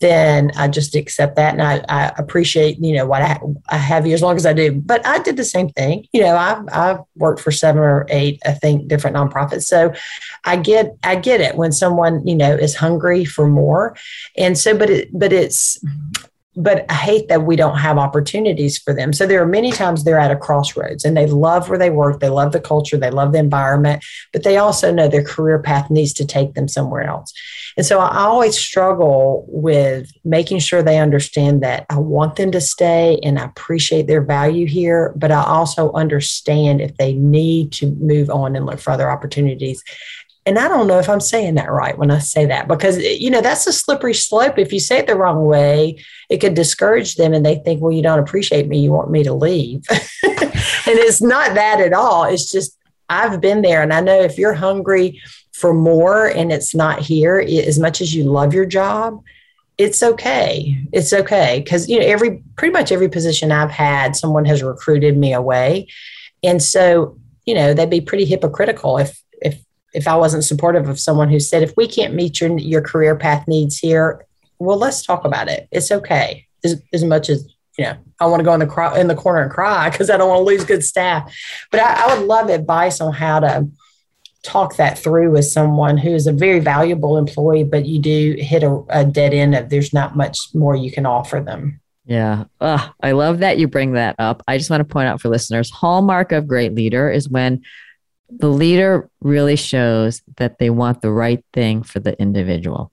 then 0.00 0.52
I 0.56 0.68
just 0.68 0.94
accept 0.94 1.36
that. 1.36 1.54
And 1.54 1.62
I, 1.62 1.84
I 1.88 2.12
appreciate, 2.18 2.78
you 2.78 2.94
know, 2.94 3.06
what 3.06 3.22
I, 3.22 3.38
I 3.68 3.76
have 3.76 4.06
you 4.06 4.14
as 4.14 4.22
long 4.22 4.36
as 4.36 4.46
I 4.46 4.52
do. 4.52 4.72
But 4.72 5.04
I 5.06 5.18
did 5.20 5.36
the 5.36 5.44
same 5.44 5.68
thing. 5.70 6.06
You 6.12 6.22
know, 6.22 6.36
I've, 6.36 6.64
I've 6.72 7.00
worked 7.16 7.40
for 7.40 7.50
seven 7.50 7.82
or 7.82 8.06
eight, 8.08 8.40
I 8.46 8.52
think, 8.52 8.88
different 8.88 9.16
nonprofits. 9.16 9.64
So 9.64 9.94
I 10.44 10.56
get, 10.56 10.96
I 11.02 11.16
get 11.16 11.40
it 11.40 11.56
when 11.56 11.72
someone, 11.72 12.26
you 12.26 12.36
know, 12.36 12.54
is 12.54 12.76
hungry 12.76 13.24
for 13.24 13.48
more. 13.48 13.96
And 14.36 14.56
so, 14.56 14.76
but 14.76 14.90
it, 14.90 15.08
but 15.12 15.32
it's, 15.32 15.82
but 16.56 16.86
I 16.90 16.94
hate 16.94 17.28
that 17.28 17.42
we 17.42 17.54
don't 17.54 17.76
have 17.76 17.98
opportunities 17.98 18.78
for 18.78 18.94
them. 18.94 19.12
So 19.12 19.26
there 19.26 19.42
are 19.42 19.46
many 19.46 19.70
times 19.70 20.04
they're 20.04 20.18
at 20.18 20.30
a 20.30 20.36
crossroads 20.36 21.04
and 21.04 21.14
they 21.16 21.26
love 21.26 21.68
where 21.68 21.78
they 21.78 21.90
work, 21.90 22.20
they 22.20 22.30
love 22.30 22.52
the 22.52 22.60
culture, 22.60 22.96
they 22.96 23.10
love 23.10 23.32
the 23.32 23.38
environment, 23.38 24.02
but 24.32 24.42
they 24.42 24.56
also 24.56 24.92
know 24.92 25.06
their 25.06 25.22
career 25.22 25.58
path 25.58 25.90
needs 25.90 26.14
to 26.14 26.24
take 26.24 26.54
them 26.54 26.66
somewhere 26.66 27.02
else. 27.02 27.32
And 27.76 27.84
so 27.84 28.00
I 28.00 28.20
always 28.20 28.56
struggle 28.56 29.44
with 29.48 30.10
making 30.24 30.60
sure 30.60 30.82
they 30.82 30.98
understand 30.98 31.62
that 31.62 31.84
I 31.90 31.98
want 31.98 32.36
them 32.36 32.50
to 32.52 32.60
stay 32.60 33.20
and 33.22 33.38
I 33.38 33.44
appreciate 33.44 34.06
their 34.06 34.22
value 34.22 34.66
here, 34.66 35.12
but 35.14 35.30
I 35.30 35.44
also 35.44 35.92
understand 35.92 36.80
if 36.80 36.96
they 36.96 37.12
need 37.12 37.72
to 37.72 37.94
move 37.96 38.30
on 38.30 38.56
and 38.56 38.64
look 38.64 38.80
for 38.80 38.92
other 38.92 39.10
opportunities 39.10 39.82
and 40.46 40.60
I 40.60 40.68
don't 40.68 40.86
know 40.86 41.00
if 41.00 41.08
I'm 41.08 41.20
saying 41.20 41.56
that 41.56 41.72
right 41.72 41.98
when 41.98 42.12
I 42.12 42.20
say 42.20 42.46
that 42.46 42.68
because 42.68 42.98
you 42.98 43.30
know 43.30 43.40
that's 43.40 43.66
a 43.66 43.72
slippery 43.72 44.14
slope. 44.14 44.58
If 44.58 44.72
you 44.72 44.78
say 44.78 44.98
it 44.98 45.08
the 45.08 45.16
wrong 45.16 45.44
way, 45.44 46.02
it 46.30 46.38
could 46.38 46.54
discourage 46.54 47.16
them 47.16 47.34
and 47.34 47.44
they 47.44 47.56
think, 47.56 47.82
well, 47.82 47.92
you 47.92 48.02
don't 48.02 48.20
appreciate 48.20 48.68
me, 48.68 48.78
you 48.78 48.92
want 48.92 49.10
me 49.10 49.24
to 49.24 49.34
leave. 49.34 49.84
and 49.90 50.00
it's 50.22 51.20
not 51.20 51.54
that 51.54 51.80
at 51.80 51.92
all. 51.92 52.24
It's 52.24 52.50
just 52.50 52.78
I've 53.08 53.40
been 53.40 53.62
there 53.62 53.82
and 53.82 53.92
I 53.92 54.00
know 54.00 54.20
if 54.20 54.38
you're 54.38 54.54
hungry 54.54 55.20
for 55.52 55.74
more 55.74 56.26
and 56.26 56.52
it's 56.52 56.74
not 56.74 57.00
here, 57.00 57.38
as 57.38 57.78
much 57.78 58.00
as 58.00 58.14
you 58.14 58.24
love 58.24 58.54
your 58.54 58.66
job, 58.66 59.22
it's 59.78 60.02
okay. 60.02 60.76
It's 60.92 61.12
okay. 61.12 61.64
Cause 61.68 61.88
you 61.88 61.98
know, 61.98 62.06
every 62.06 62.42
pretty 62.56 62.72
much 62.72 62.92
every 62.92 63.08
position 63.08 63.50
I've 63.50 63.70
had, 63.70 64.14
someone 64.14 64.44
has 64.44 64.62
recruited 64.62 65.16
me 65.16 65.32
away. 65.32 65.88
And 66.44 66.62
so, 66.62 67.18
you 67.46 67.54
know, 67.54 67.74
they'd 67.74 67.90
be 67.90 68.00
pretty 68.00 68.26
hypocritical 68.26 68.98
if 68.98 69.20
if 69.96 70.06
I 70.06 70.14
wasn't 70.14 70.44
supportive 70.44 70.88
of 70.88 71.00
someone 71.00 71.30
who 71.30 71.40
said, 71.40 71.62
if 71.62 71.72
we 71.74 71.88
can't 71.88 72.14
meet 72.14 72.38
your, 72.38 72.56
your 72.58 72.82
career 72.82 73.16
path 73.16 73.48
needs 73.48 73.78
here, 73.78 74.26
well, 74.58 74.76
let's 74.76 75.02
talk 75.02 75.24
about 75.24 75.48
it. 75.48 75.68
It's 75.72 75.90
okay. 75.90 76.46
As, 76.62 76.82
as 76.92 77.02
much 77.02 77.30
as, 77.30 77.48
you 77.78 77.84
know, 77.84 77.96
I 78.20 78.26
want 78.26 78.40
to 78.40 78.44
go 78.44 78.52
in 78.52 78.60
the, 78.60 79.00
in 79.00 79.08
the 79.08 79.14
corner 79.14 79.42
and 79.42 79.50
cry 79.50 79.88
because 79.90 80.10
I 80.10 80.18
don't 80.18 80.28
want 80.28 80.40
to 80.40 80.44
lose 80.44 80.64
good 80.66 80.84
staff. 80.84 81.34
But 81.70 81.80
I, 81.80 82.04
I 82.04 82.14
would 82.14 82.26
love 82.26 82.50
advice 82.50 83.00
on 83.00 83.14
how 83.14 83.40
to 83.40 83.68
talk 84.42 84.76
that 84.76 84.98
through 84.98 85.32
with 85.32 85.46
someone 85.46 85.96
who 85.96 86.10
is 86.10 86.26
a 86.26 86.32
very 86.32 86.60
valuable 86.60 87.16
employee, 87.16 87.64
but 87.64 87.86
you 87.86 87.98
do 87.98 88.36
hit 88.38 88.62
a, 88.62 88.82
a 88.90 89.04
dead 89.04 89.32
end 89.32 89.54
of 89.54 89.70
there's 89.70 89.94
not 89.94 90.14
much 90.14 90.38
more 90.52 90.76
you 90.76 90.92
can 90.92 91.06
offer 91.06 91.40
them. 91.40 91.80
Yeah. 92.04 92.44
Ugh, 92.60 92.92
I 93.02 93.12
love 93.12 93.38
that 93.38 93.58
you 93.58 93.66
bring 93.66 93.92
that 93.92 94.14
up. 94.18 94.42
I 94.46 94.58
just 94.58 94.68
want 94.68 94.82
to 94.82 94.92
point 94.92 95.08
out 95.08 95.22
for 95.22 95.30
listeners 95.30 95.70
hallmark 95.70 96.32
of 96.32 96.46
great 96.46 96.74
leader 96.74 97.10
is 97.10 97.30
when 97.30 97.62
the 98.28 98.48
leader 98.48 99.08
really 99.20 99.56
shows 99.56 100.22
that 100.36 100.58
they 100.58 100.70
want 100.70 101.00
the 101.00 101.12
right 101.12 101.44
thing 101.52 101.82
for 101.82 102.00
the 102.00 102.18
individual. 102.20 102.90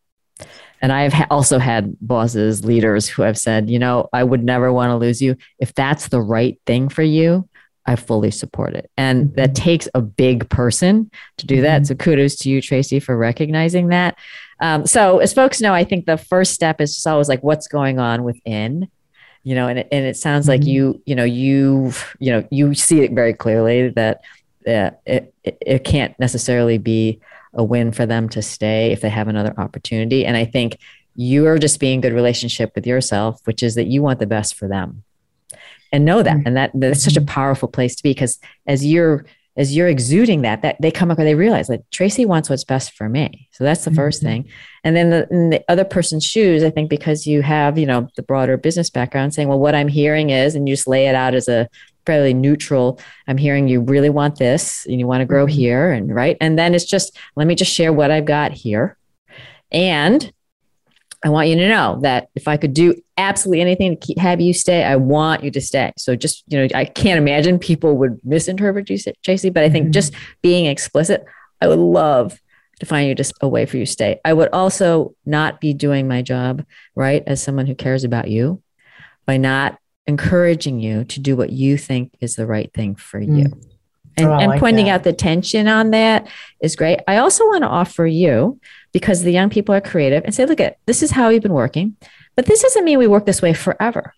And 0.82 0.92
I've 0.92 1.14
also 1.32 1.60
had 1.60 1.96
bosses, 2.02 2.66
leaders 2.66 3.08
who 3.08 3.22
have 3.22 3.38
said, 3.38 3.70
you 3.70 3.80
know, 3.80 4.10
I 4.12 4.24
would 4.24 4.44
never 4.44 4.72
want 4.72 4.90
to 4.90 4.98
lose 4.98 5.22
you. 5.22 5.38
If 5.60 5.74
that's 5.74 6.10
the 6.10 6.22
right 6.22 6.60
thing 6.66 6.90
for 6.90 7.04
you, 7.04 7.48
I 7.86 7.96
fully 7.96 8.32
support 8.32 8.76
it. 8.76 8.90
And 8.98 9.28
mm-hmm. 9.28 9.36
that 9.36 9.56
takes 9.56 9.88
a 9.94 10.02
big 10.02 10.50
person 10.50 11.10
to 11.38 11.46
do 11.46 11.62
that. 11.62 11.82
Mm-hmm. 11.82 11.86
So 11.86 11.96
kudos 11.96 12.36
to 12.38 12.50
you, 12.50 12.62
Tracy, 12.62 13.00
for 13.00 13.18
recognizing 13.18 13.88
that. 13.90 14.18
Um, 14.60 14.86
so 14.86 15.20
as 15.20 15.34
folks 15.34 15.62
know, 15.62 15.74
I 15.74 15.84
think 15.84 16.06
the 16.06 16.18
first 16.18 16.54
step 16.54 16.80
is 16.80 16.96
just 16.96 17.08
always 17.08 17.30
like 17.30 17.44
what's 17.44 17.68
going 17.68 18.00
on 18.00 18.24
within 18.24 18.90
you 19.44 19.56
know 19.56 19.68
and 19.68 19.80
it, 19.80 19.88
and 19.92 20.06
it 20.06 20.16
sounds 20.16 20.48
like 20.48 20.62
mm-hmm. 20.62 20.70
you 20.70 21.02
you 21.06 21.16
know 21.16 21.24
you 21.24 21.92
you 22.20 22.32
know 22.32 22.48
you 22.50 22.74
see 22.74 23.02
it 23.02 23.12
very 23.12 23.34
clearly 23.34 23.90
that 23.90 24.22
it, 24.66 25.34
it, 25.44 25.58
it 25.62 25.84
can't 25.84 26.18
necessarily 26.20 26.78
be 26.78 27.20
a 27.54 27.64
win 27.64 27.92
for 27.92 28.06
them 28.06 28.30
to 28.30 28.42
stay 28.42 28.92
if 28.92 29.02
they 29.02 29.10
have 29.10 29.28
another 29.28 29.54
opportunity. 29.58 30.26
And 30.26 30.36
I 30.36 30.46
think 30.46 30.78
you 31.16 31.46
are 31.48 31.60
just 31.60 31.80
being 31.80 32.02
good 32.02 32.14
relationship 32.14 32.72
with 32.76 32.88
yourself, 32.88 33.42
which 33.46 33.62
is 33.62 33.76
that 33.76 33.86
you 33.86 34.02
want 34.02 34.20
the 34.20 34.26
best 34.26 34.56
for 34.56 34.68
them 34.68 35.04
and 35.92 36.06
know 36.06 36.24
that. 36.24 36.38
Mm-hmm. 36.38 36.48
And 36.48 36.58
that 36.58 36.72
that's 36.74 37.04
such 37.04 37.18
a 37.18 37.22
powerful 37.22 37.68
place 37.68 37.96
to 37.96 38.04
be 38.04 38.12
because 38.12 38.40
as 38.66 38.86
you're 38.86 39.26
as 39.56 39.76
you're 39.76 39.88
exuding 39.88 40.42
that, 40.42 40.64
that 40.64 40.78
they 40.82 40.90
come 40.90 41.12
up 41.12 41.20
and 41.20 41.28
they 41.28 41.36
realize 41.36 41.68
that 41.68 41.90
Tracy 41.92 42.26
wants 42.26 42.50
what's 42.50 42.64
best 42.64 42.94
for 42.94 43.08
me. 43.08 43.48
So 43.52 43.64
that's 43.64 43.84
the 43.84 43.92
mm-hmm. 43.92 43.98
first 43.98 44.22
thing. 44.22 44.50
And 44.84 44.96
then 44.96 45.12
the, 45.12 45.28
the, 45.30 45.64
other 45.68 45.86
person's 45.86 46.26
shoes, 46.26 46.64
I 46.64 46.72
think 46.72 46.90
because 46.90 47.28
you 47.28 47.44
have, 47.44 47.78
you 47.78 47.86
know, 47.86 48.10
the 48.16 48.24
broader 48.24 48.58
business 48.58 48.90
background 48.90 49.36
saying, 49.36 49.48
well, 49.48 49.60
what 49.60 49.76
I'm 49.76 49.88
hearing 49.88 50.32
is, 50.32 50.56
and 50.56 50.68
you 50.68 50.74
just 50.74 50.88
lay 50.88 51.08
it 51.08 51.14
out 51.14 51.36
as 51.36 51.48
a 51.48 51.70
fairly 52.06 52.34
neutral. 52.34 53.00
I'm 53.28 53.38
hearing 53.38 53.68
you 53.68 53.82
really 53.82 54.10
want 54.10 54.38
this 54.38 54.86
and 54.86 55.00
you 55.00 55.08
want 55.08 55.22
to 55.22 55.26
grow 55.26 55.46
mm-hmm. 55.46 55.56
here 55.56 55.92
and 55.92 56.14
right. 56.14 56.38
And 56.42 56.58
then 56.58 56.74
it's 56.74 56.86
just, 56.86 57.18
let 57.36 57.48
me 57.48 57.56
just 57.56 57.74
share 57.74 57.94
what 57.94 58.12
I've 58.12 58.26
got 58.26 58.52
here. 58.52 58.98
And 59.72 60.32
I 61.26 61.30
want 61.30 61.48
you 61.48 61.56
to 61.56 61.70
know 61.70 62.00
that 62.02 62.28
if 62.36 62.48
I 62.48 62.58
could 62.58 62.74
do 62.74 62.96
absolutely 63.18 63.62
anything 63.62 63.92
to 63.92 64.06
keep, 64.06 64.18
have 64.18 64.42
you 64.42 64.54
stay, 64.54 64.84
I 64.84 64.98
want 64.98 65.44
you 65.44 65.52
to 65.52 65.62
stay. 65.62 65.94
So 65.98 66.16
just, 66.16 66.44
you 66.48 66.60
know, 66.60 66.68
I 66.76 66.84
can't 66.84 67.18
imagine 67.18 67.60
people 67.60 67.98
would 67.98 68.20
misinterpret 68.24 68.90
you, 68.90 68.98
JC, 68.98 69.54
but 69.54 69.64
I 69.64 69.70
think 69.70 69.86
mm-hmm. 69.86 69.92
just 69.92 70.14
being 70.42 70.66
explicit, 70.66 71.24
I 71.62 71.68
would 71.68 71.80
love 71.80 72.42
to 72.80 72.86
find 72.86 73.08
you 73.08 73.16
just 73.16 73.34
a 73.40 73.48
way 73.48 73.66
for 73.66 73.78
you 73.78 73.86
to 73.86 73.92
stay. 73.92 74.20
I 74.26 74.34
would 74.34 74.50
also 74.52 75.16
not 75.26 75.62
be 75.62 75.74
doing 75.74 76.08
my 76.08 76.22
job, 76.22 76.66
right, 76.96 77.24
as 77.26 77.42
someone 77.42 77.68
who 77.68 77.76
cares 77.76 78.04
about 78.04 78.30
you 78.30 78.62
by 79.26 79.38
not 79.38 79.80
encouraging 80.08 80.80
you 80.80 81.04
to 81.06 81.20
do 81.20 81.36
what 81.36 81.52
you 81.52 81.78
think 81.78 82.14
is 82.20 82.36
the 82.36 82.46
right 82.46 82.72
thing 82.74 82.96
for 82.96 83.20
mm. 83.20 83.38
you. 83.40 83.62
And, 84.16 84.28
oh, 84.28 84.34
and 84.34 84.52
like 84.52 84.60
pointing 84.60 84.86
that. 84.86 84.92
out 84.92 85.04
the 85.04 85.14
tension 85.14 85.68
on 85.68 85.92
that 85.92 86.28
is 86.62 86.76
great. 86.76 87.00
I 87.08 87.18
also 87.18 87.46
want 87.46 87.64
to 87.64 87.68
offer 87.68 88.06
you, 88.06 88.60
because 88.92 89.24
the 89.24 89.32
young 89.32 89.50
people 89.50 89.74
are 89.74 89.82
creative, 89.82 90.24
and 90.24 90.36
say, 90.36 90.46
look 90.46 90.60
at 90.60 90.78
this 90.86 91.02
is 91.02 91.12
how 91.12 91.30
you've 91.30 91.42
been 91.42 91.54
working, 91.54 91.96
but 92.36 92.46
this 92.46 92.62
doesn't 92.62 92.86
mean 92.86 93.00
we 93.00 93.08
work 93.08 93.26
this 93.26 93.42
way 93.42 93.54
forever. 93.54 94.14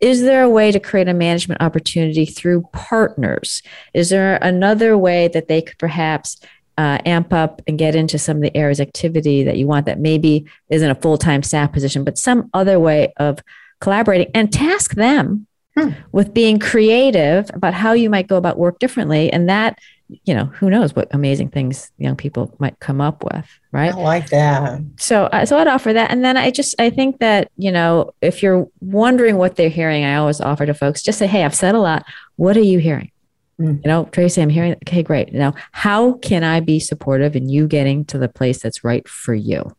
Is 0.00 0.22
there 0.22 0.42
a 0.42 0.50
way 0.50 0.72
to 0.72 0.80
create 0.80 1.08
a 1.08 1.14
management 1.14 1.62
opportunity 1.62 2.26
through 2.26 2.68
partners? 2.72 3.62
Is 3.94 4.10
there 4.10 4.36
another 4.42 4.98
way 4.98 5.28
that 5.28 5.48
they 5.48 5.62
could 5.62 5.78
perhaps 5.78 6.38
uh, 6.76 6.98
amp 7.06 7.32
up 7.32 7.62
and 7.66 7.78
get 7.78 7.94
into 7.94 8.18
some 8.18 8.38
of 8.38 8.42
the 8.42 8.56
areas 8.56 8.80
activity 8.80 9.44
that 9.44 9.56
you 9.56 9.66
want 9.66 9.86
that 9.86 10.00
maybe 10.00 10.44
isn't 10.70 10.90
a 10.90 10.94
full 10.96 11.16
time 11.16 11.42
staff 11.42 11.72
position, 11.72 12.02
but 12.04 12.18
some 12.18 12.50
other 12.52 12.80
way 12.80 13.12
of 13.16 13.38
collaborating 13.82 14.30
and 14.32 14.52
task 14.52 14.94
them 14.94 15.46
hmm. 15.76 15.90
with 16.12 16.32
being 16.32 16.58
creative 16.58 17.50
about 17.52 17.74
how 17.74 17.92
you 17.92 18.08
might 18.08 18.28
go 18.28 18.36
about 18.36 18.56
work 18.56 18.78
differently. 18.78 19.30
And 19.30 19.48
that, 19.48 19.78
you 20.24 20.34
know, 20.34 20.44
who 20.44 20.70
knows 20.70 20.94
what 20.94 21.08
amazing 21.10 21.48
things 21.48 21.90
young 21.98 22.14
people 22.14 22.54
might 22.60 22.78
come 22.78 23.00
up 23.00 23.24
with, 23.24 23.46
right? 23.72 23.92
I 23.92 23.96
like 23.96 24.30
that. 24.30 24.80
So, 24.98 25.24
uh, 25.24 25.44
so 25.44 25.58
I'd 25.58 25.66
offer 25.66 25.92
that. 25.92 26.12
And 26.12 26.24
then 26.24 26.36
I 26.36 26.52
just, 26.52 26.80
I 26.80 26.90
think 26.90 27.18
that, 27.18 27.50
you 27.58 27.72
know, 27.72 28.12
if 28.22 28.40
you're 28.42 28.68
wondering 28.80 29.36
what 29.36 29.56
they're 29.56 29.68
hearing, 29.68 30.04
I 30.04 30.14
always 30.14 30.40
offer 30.40 30.64
to 30.64 30.74
folks 30.74 31.02
just 31.02 31.18
say, 31.18 31.26
hey, 31.26 31.44
I've 31.44 31.54
said 31.54 31.74
a 31.74 31.80
lot. 31.80 32.04
What 32.36 32.56
are 32.56 32.60
you 32.60 32.78
hearing? 32.78 33.10
Hmm. 33.58 33.76
You 33.82 33.88
know, 33.88 34.04
Tracy, 34.12 34.40
I'm 34.40 34.48
hearing, 34.48 34.74
okay, 34.86 35.02
great. 35.02 35.32
Now, 35.34 35.54
how 35.72 36.14
can 36.14 36.44
I 36.44 36.60
be 36.60 36.78
supportive 36.78 37.34
in 37.34 37.48
you 37.48 37.66
getting 37.66 38.04
to 38.06 38.18
the 38.18 38.28
place 38.28 38.62
that's 38.62 38.84
right 38.84 39.06
for 39.08 39.34
you? 39.34 39.74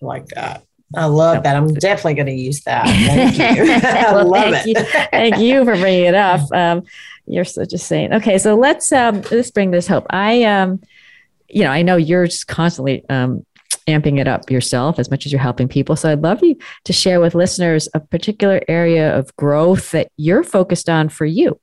Like 0.00 0.28
that. 0.28 0.64
I 0.94 1.06
love 1.06 1.44
that. 1.44 1.56
I'm 1.56 1.72
definitely 1.72 2.14
going 2.14 2.26
to 2.26 2.32
use 2.32 2.62
that. 2.62 2.86
Thank 3.36 3.38
you. 3.38 3.72
I 3.84 4.12
well, 4.12 4.28
love 4.28 4.52
thank 4.52 4.66
it. 4.66 4.78
You. 4.78 5.06
thank 5.10 5.38
you 5.38 5.64
for 5.64 5.76
bringing 5.76 6.06
it 6.06 6.14
up. 6.14 6.40
Um, 6.52 6.82
you're 7.26 7.44
such 7.44 7.72
a 7.72 7.78
saint. 7.78 8.12
Okay, 8.12 8.38
so 8.38 8.56
let's 8.56 8.90
um, 8.90 9.22
let's 9.30 9.52
bring 9.52 9.70
this 9.70 9.86
hope. 9.86 10.06
I 10.10 10.42
um, 10.44 10.80
you 11.48 11.62
know, 11.62 11.70
I 11.70 11.82
know 11.82 11.96
you're 11.96 12.26
just 12.26 12.48
constantly 12.48 13.08
um, 13.08 13.46
amping 13.86 14.18
it 14.18 14.28
up 14.28 14.50
yourself 14.50 14.98
as 14.98 15.10
much 15.10 15.26
as 15.26 15.32
you're 15.32 15.40
helping 15.40 15.68
people. 15.68 15.96
So 15.96 16.10
I'd 16.10 16.22
love 16.22 16.42
you 16.42 16.56
to 16.84 16.92
share 16.92 17.20
with 17.20 17.34
listeners 17.34 17.88
a 17.94 18.00
particular 18.00 18.60
area 18.68 19.16
of 19.16 19.34
growth 19.36 19.90
that 19.92 20.10
you're 20.16 20.44
focused 20.44 20.88
on 20.88 21.08
for 21.08 21.24
you. 21.24 21.60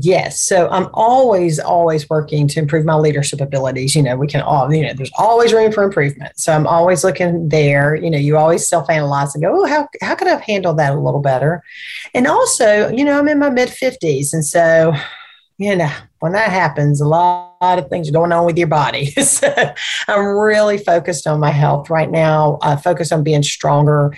Yes. 0.00 0.42
So 0.42 0.68
I'm 0.70 0.88
always, 0.94 1.58
always 1.58 2.08
working 2.08 2.48
to 2.48 2.58
improve 2.60 2.86
my 2.86 2.94
leadership 2.94 3.42
abilities. 3.42 3.94
You 3.94 4.02
know, 4.02 4.16
we 4.16 4.26
can 4.26 4.40
all, 4.40 4.72
you 4.72 4.82
know, 4.82 4.94
there's 4.94 5.10
always 5.18 5.52
room 5.52 5.70
for 5.70 5.82
improvement. 5.82 6.32
So 6.36 6.52
I'm 6.52 6.66
always 6.66 7.04
looking 7.04 7.50
there. 7.50 7.94
You 7.94 8.10
know, 8.10 8.16
you 8.16 8.38
always 8.38 8.66
self 8.66 8.88
analyze 8.88 9.34
and 9.34 9.44
go, 9.44 9.50
oh, 9.52 9.66
how, 9.66 9.88
how 10.00 10.14
could 10.14 10.28
I 10.28 10.30
have 10.30 10.40
handled 10.40 10.78
that 10.78 10.94
a 10.94 10.98
little 11.00 11.20
better? 11.20 11.62
And 12.14 12.26
also, 12.26 12.88
you 12.88 13.04
know, 13.04 13.18
I'm 13.18 13.28
in 13.28 13.38
my 13.38 13.50
mid 13.50 13.68
50s. 13.68 14.32
And 14.32 14.44
so, 14.44 14.94
you 15.58 15.76
know, 15.76 15.92
when 16.20 16.32
that 16.32 16.50
happens, 16.50 17.00
a 17.00 17.06
lot, 17.06 17.50
of 17.62 17.88
things 17.88 18.08
are 18.08 18.12
going 18.12 18.32
on 18.32 18.44
with 18.44 18.58
your 18.58 18.66
body. 18.66 19.06
so 19.22 19.54
I'm 20.08 20.24
really 20.24 20.78
focused 20.78 21.28
on 21.28 21.38
my 21.38 21.50
health 21.50 21.90
right 21.90 22.10
now, 22.10 22.58
uh, 22.62 22.76
focused 22.76 23.12
on 23.12 23.22
being 23.22 23.44
stronger 23.44 24.12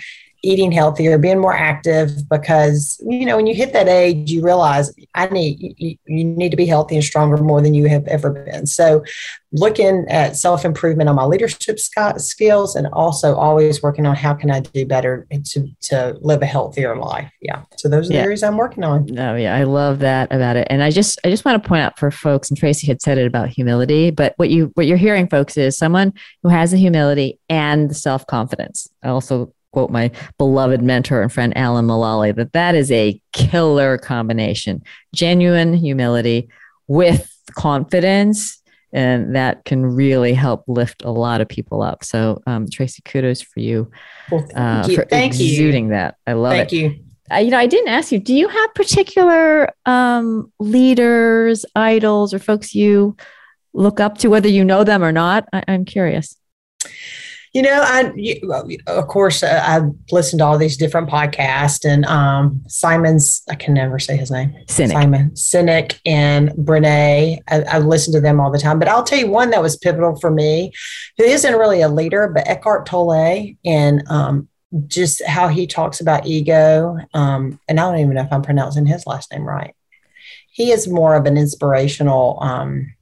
eating 0.45 0.71
healthier, 0.71 1.17
being 1.17 1.39
more 1.39 1.55
active, 1.55 2.29
because 2.29 3.01
you 3.05 3.25
know 3.25 3.35
when 3.35 3.47
you 3.47 3.55
hit 3.55 3.73
that 3.73 3.87
age, 3.87 4.31
you 4.31 4.41
realize 4.41 4.93
I 5.15 5.27
need 5.27 5.75
you, 5.77 5.97
you 6.05 6.23
need 6.23 6.51
to 6.51 6.57
be 6.57 6.65
healthy 6.65 6.95
and 6.95 7.03
stronger 7.03 7.37
more 7.37 7.61
than 7.61 7.73
you 7.73 7.87
have 7.87 8.05
ever 8.07 8.29
been. 8.29 8.67
So, 8.67 9.03
looking 9.51 10.05
at 10.09 10.35
self 10.35 10.63
improvement 10.63 11.09
on 11.09 11.15
my 11.15 11.25
leadership 11.25 11.79
skills, 11.79 12.75
and 12.75 12.87
also 12.93 13.35
always 13.35 13.81
working 13.81 14.05
on 14.05 14.15
how 14.15 14.33
can 14.33 14.51
I 14.51 14.59
do 14.59 14.85
better 14.85 15.27
to 15.31 15.67
to 15.81 16.17
live 16.21 16.41
a 16.41 16.45
healthier 16.45 16.95
life. 16.95 17.31
Yeah. 17.41 17.63
So 17.77 17.89
those 17.89 18.09
are 18.09 18.13
the 18.13 18.19
areas 18.19 18.43
I'm 18.43 18.57
working 18.57 18.83
on. 18.83 19.17
Oh 19.17 19.35
yeah, 19.35 19.55
I 19.55 19.63
love 19.63 19.99
that 19.99 20.31
about 20.31 20.55
it. 20.55 20.67
And 20.69 20.83
I 20.83 20.91
just 20.91 21.19
I 21.25 21.29
just 21.29 21.43
want 21.43 21.61
to 21.61 21.67
point 21.67 21.81
out 21.81 21.97
for 21.97 22.11
folks, 22.11 22.49
and 22.49 22.57
Tracy 22.57 22.85
had 22.87 23.01
said 23.01 23.17
it 23.17 23.25
about 23.25 23.49
humility, 23.49 24.11
but 24.11 24.33
what 24.37 24.49
you 24.49 24.71
what 24.75 24.85
you're 24.85 24.97
hearing, 24.97 25.27
folks, 25.27 25.57
is 25.57 25.77
someone 25.77 26.13
who 26.43 26.49
has 26.49 26.71
the 26.71 26.77
humility 26.77 27.39
and 27.49 27.89
the 27.89 27.95
self 27.95 28.27
confidence. 28.27 28.87
Also 29.03 29.54
quote 29.75 29.91
my 29.91 30.09
beloved 30.37 30.81
mentor 30.81 31.21
and 31.21 31.33
friend 31.33 31.51
Alan 31.57 31.85
Mulally 31.85 32.33
that 32.33 32.53
that 32.53 32.75
is 32.75 32.89
a 32.93 33.19
killer 33.33 33.97
combination. 33.97 34.81
Genuine 35.13 35.73
humility 35.73 36.47
with 36.87 37.29
confidence 37.57 38.61
and 38.93 39.35
that 39.35 39.65
can 39.65 39.85
really 39.85 40.33
help 40.33 40.63
lift 40.67 41.03
a 41.03 41.11
lot 41.11 41.41
of 41.41 41.49
people 41.49 41.81
up. 41.81 42.05
So 42.05 42.41
um, 42.47 42.69
tracy 42.69 43.01
kudos 43.03 43.41
for 43.41 43.59
you, 43.59 43.91
well, 44.31 44.45
thank 44.53 44.85
uh, 44.85 44.87
you. 44.87 44.95
for 44.95 45.05
thank 45.09 45.33
exuding 45.33 45.87
you. 45.87 45.91
that. 45.91 46.15
I 46.25 46.33
love 46.33 46.53
thank 46.53 46.71
it 46.71 46.75
you. 46.77 46.99
Uh, 47.29 47.37
you 47.37 47.49
know 47.49 47.57
i 47.57 47.65
didn't 47.65 47.87
ask 47.89 48.11
you 48.11 48.19
do 48.19 48.35
you 48.35 48.47
have 48.47 48.73
particular 48.75 49.73
um, 49.87 50.53
leaders 50.59 51.65
idols 51.75 52.33
or 52.35 52.39
folks 52.39 52.75
you 52.75 53.17
look 53.73 53.99
up 53.99 54.19
to 54.19 54.29
whether 54.29 54.47
you 54.47 54.63
know 54.63 54.83
them 54.85 55.03
or 55.03 55.11
not? 55.11 55.49
I- 55.51 55.63
i'm 55.67 55.85
curious 55.85 56.37
you 57.55 57.61
know, 57.61 57.81
I 57.81 58.11
of 58.87 59.07
course 59.07 59.41
uh, 59.41 59.63
I've 59.65 59.89
listened 60.11 60.39
to 60.39 60.45
all 60.45 60.57
these 60.57 60.75
different 60.75 61.09
podcasts, 61.09 61.89
and 61.89 62.03
um, 62.03 62.61
Simon's 62.67 63.43
I 63.49 63.55
can 63.55 63.73
never 63.73 63.97
say 63.97 64.17
his 64.17 64.29
name. 64.29 64.53
Sinek. 64.65 64.91
Simon 64.91 65.29
Sinek 65.31 65.97
and 66.05 66.49
Brene. 66.49 67.39
I, 67.47 67.61
I 67.61 67.79
listen 67.79 68.11
to 68.11 68.19
them 68.19 68.41
all 68.41 68.51
the 68.51 68.59
time, 68.59 68.77
but 68.77 68.89
I'll 68.89 69.05
tell 69.05 69.19
you 69.19 69.29
one 69.29 69.51
that 69.51 69.61
was 69.61 69.77
pivotal 69.77 70.17
for 70.17 70.29
me, 70.29 70.73
who 71.17 71.23
isn't 71.23 71.55
really 71.55 71.79
a 71.79 71.87
leader, 71.87 72.27
but 72.27 72.45
Eckhart 72.45 72.85
Tolle, 72.87 73.55
and 73.63 74.03
um, 74.09 74.49
just 74.87 75.25
how 75.25 75.47
he 75.47 75.65
talks 75.65 76.01
about 76.01 76.27
ego. 76.27 76.97
Um, 77.13 77.57
and 77.69 77.79
I 77.79 77.89
don't 77.89 78.01
even 78.01 78.15
know 78.15 78.23
if 78.23 78.33
I'm 78.33 78.41
pronouncing 78.41 78.85
his 78.85 79.07
last 79.07 79.31
name 79.31 79.43
right. 79.43 79.73
He 80.51 80.71
is 80.71 80.89
more 80.89 81.15
of 81.15 81.25
an 81.25 81.37
inspirational. 81.37 82.37
Um, 82.41 82.93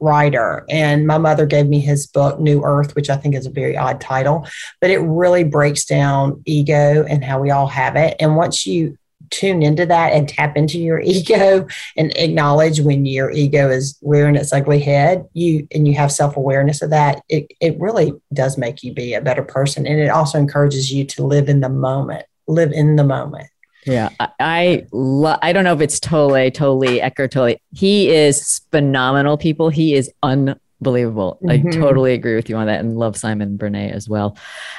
writer. 0.00 0.64
And 0.68 1.06
my 1.06 1.18
mother 1.18 1.46
gave 1.46 1.68
me 1.68 1.80
his 1.80 2.06
book, 2.06 2.40
New 2.40 2.62
Earth, 2.64 2.94
which 2.96 3.10
I 3.10 3.16
think 3.16 3.34
is 3.34 3.46
a 3.46 3.50
very 3.50 3.76
odd 3.76 4.00
title, 4.00 4.46
but 4.80 4.90
it 4.90 4.98
really 4.98 5.44
breaks 5.44 5.84
down 5.84 6.42
ego 6.46 7.04
and 7.08 7.22
how 7.22 7.40
we 7.40 7.50
all 7.50 7.66
have 7.66 7.96
it. 7.96 8.16
And 8.18 8.36
once 8.36 8.66
you 8.66 8.96
tune 9.30 9.62
into 9.62 9.86
that 9.86 10.12
and 10.12 10.28
tap 10.28 10.56
into 10.56 10.78
your 10.78 11.00
ego 11.04 11.66
and 11.96 12.12
acknowledge 12.16 12.80
when 12.80 13.06
your 13.06 13.30
ego 13.30 13.70
is 13.70 13.98
rearing 14.02 14.36
its 14.36 14.52
ugly 14.52 14.80
head 14.80 15.28
you 15.34 15.66
and 15.72 15.86
you 15.86 15.94
have 15.94 16.10
self-awareness 16.10 16.82
of 16.82 16.90
that 16.90 17.22
it, 17.28 17.46
it 17.60 17.78
really 17.78 18.12
does 18.32 18.58
make 18.58 18.82
you 18.82 18.92
be 18.92 19.14
a 19.14 19.20
better 19.20 19.42
person 19.42 19.86
and 19.86 20.00
it 20.00 20.08
also 20.08 20.38
encourages 20.38 20.92
you 20.92 21.04
to 21.04 21.24
live 21.24 21.48
in 21.48 21.60
the 21.60 21.68
moment 21.68 22.24
live 22.48 22.72
in 22.72 22.96
the 22.96 23.04
moment 23.04 23.46
yeah, 23.86 24.10
I 24.18 24.28
I, 24.40 24.86
lo- 24.92 25.38
I 25.42 25.52
don't 25.52 25.64
know 25.64 25.74
if 25.74 25.80
it's 25.80 26.00
Tolle, 26.00 26.50
Tolle, 26.50 27.00
Eckhart 27.00 27.32
Tolle. 27.32 27.56
He 27.72 28.10
is 28.10 28.60
phenomenal. 28.70 29.36
People, 29.36 29.70
he 29.70 29.94
is 29.94 30.10
unbelievable. 30.22 31.38
Mm-hmm. 31.42 31.68
I 31.68 31.70
totally 31.70 32.12
agree 32.12 32.36
with 32.36 32.48
you 32.48 32.56
on 32.56 32.66
that, 32.66 32.80
and 32.80 32.98
love 32.98 33.16
Simon 33.16 33.58
Brene 33.58 33.92
as 33.92 34.08
well. 34.08 34.36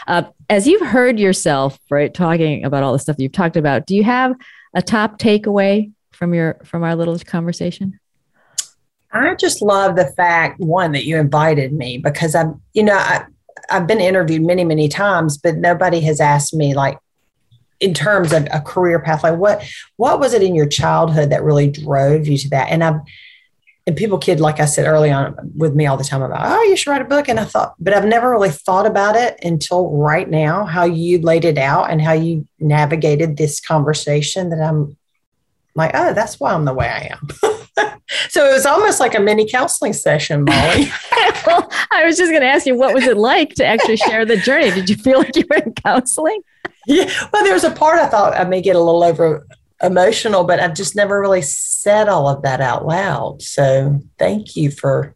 Uh, 0.07 0.23
as 0.49 0.67
you've 0.67 0.85
heard 0.85 1.19
yourself, 1.19 1.79
right, 1.89 2.13
talking 2.13 2.63
about 2.65 2.83
all 2.83 2.93
the 2.93 2.99
stuff 2.99 3.17
you've 3.19 3.31
talked 3.31 3.57
about, 3.57 3.85
do 3.85 3.95
you 3.95 4.03
have 4.03 4.35
a 4.73 4.81
top 4.81 5.17
takeaway 5.19 5.91
from 6.11 6.33
your 6.33 6.59
from 6.63 6.83
our 6.83 6.95
little 6.95 7.17
conversation? 7.19 7.99
I 9.13 9.35
just 9.35 9.61
love 9.61 9.95
the 9.95 10.05
fact 10.05 10.59
one 10.59 10.93
that 10.93 11.05
you 11.05 11.17
invited 11.17 11.73
me 11.73 11.97
because 11.97 12.33
I'm, 12.33 12.61
you 12.73 12.83
know, 12.83 12.95
I, 12.95 13.25
I've 13.69 13.87
been 13.87 13.99
interviewed 13.99 14.43
many, 14.43 14.63
many 14.63 14.87
times, 14.87 15.37
but 15.37 15.57
nobody 15.57 15.99
has 16.01 16.21
asked 16.21 16.53
me 16.53 16.73
like 16.73 16.97
in 17.81 17.95
terms 17.95 18.31
of 18.31 18.47
a 18.51 18.61
career 18.61 18.99
path 18.99 19.23
like 19.23 19.37
what 19.37 19.63
what 19.97 20.19
was 20.19 20.33
it 20.33 20.43
in 20.43 20.55
your 20.55 20.67
childhood 20.67 21.31
that 21.31 21.43
really 21.43 21.69
drove 21.69 22.27
you 22.27 22.37
to 22.37 22.49
that? 22.49 22.69
And 22.69 22.83
i've 22.83 23.01
and 23.87 23.97
people 23.97 24.19
kid 24.19 24.39
like 24.39 24.59
i 24.59 24.65
said 24.65 24.85
early 24.85 25.11
on 25.11 25.35
with 25.57 25.73
me 25.73 25.87
all 25.87 25.97
the 25.97 26.03
time 26.03 26.21
about 26.21 26.41
oh 26.43 26.63
you 26.63 26.77
should 26.77 26.91
write 26.91 27.01
a 27.01 27.05
book. 27.05 27.27
And 27.27 27.39
i 27.39 27.43
thought 27.43 27.73
but 27.79 27.93
i've 27.93 28.05
never 28.05 28.29
really 28.29 28.51
thought 28.51 28.85
about 28.85 29.15
it 29.15 29.39
until 29.43 29.89
right 29.89 30.29
now 30.29 30.65
how 30.65 30.85
you 30.85 31.19
laid 31.19 31.43
it 31.43 31.57
out 31.57 31.89
and 31.89 31.99
how 32.01 32.13
you 32.13 32.47
navigated 32.59 33.37
this 33.37 33.59
conversation 33.59 34.51
that 34.51 34.61
i'm 34.61 34.95
like 35.73 35.91
oh 35.95 36.13
that's 36.13 36.39
why 36.39 36.53
i'm 36.53 36.65
the 36.65 36.73
way 36.73 36.87
i 36.87 37.11
am. 37.11 37.27
So 38.29 38.45
it 38.45 38.51
was 38.51 38.65
almost 38.65 38.99
like 38.99 39.15
a 39.15 39.21
mini 39.21 39.49
counseling 39.49 39.93
session 39.93 40.43
molly. 40.43 40.91
Well 41.47 41.71
i 41.91 42.05
was 42.05 42.17
just 42.17 42.29
going 42.29 42.41
to 42.41 42.47
ask 42.47 42.67
you 42.67 42.75
what 42.77 42.93
was 42.93 43.05
it 43.05 43.17
like 43.17 43.55
to 43.55 43.65
actually 43.65 43.97
share 43.97 44.25
the 44.25 44.37
journey? 44.37 44.69
Did 44.69 44.89
you 44.89 44.95
feel 44.95 45.19
like 45.19 45.35
you 45.35 45.45
were 45.49 45.55
in 45.55 45.73
counseling 45.73 46.41
yeah. 46.87 47.09
Well, 47.31 47.43
there 47.43 47.53
was 47.53 47.63
a 47.63 47.71
part 47.71 47.99
I 47.99 48.07
thought 48.07 48.35
I 48.35 48.43
may 48.43 48.61
get 48.61 48.75
a 48.75 48.81
little 48.81 49.03
over 49.03 49.45
emotional, 49.81 50.43
but 50.43 50.59
I've 50.59 50.75
just 50.75 50.95
never 50.95 51.19
really 51.19 51.41
said 51.41 52.07
all 52.07 52.27
of 52.27 52.43
that 52.43 52.61
out 52.61 52.85
loud. 52.85 53.41
So 53.41 53.99
thank 54.17 54.55
you 54.55 54.71
for 54.71 55.15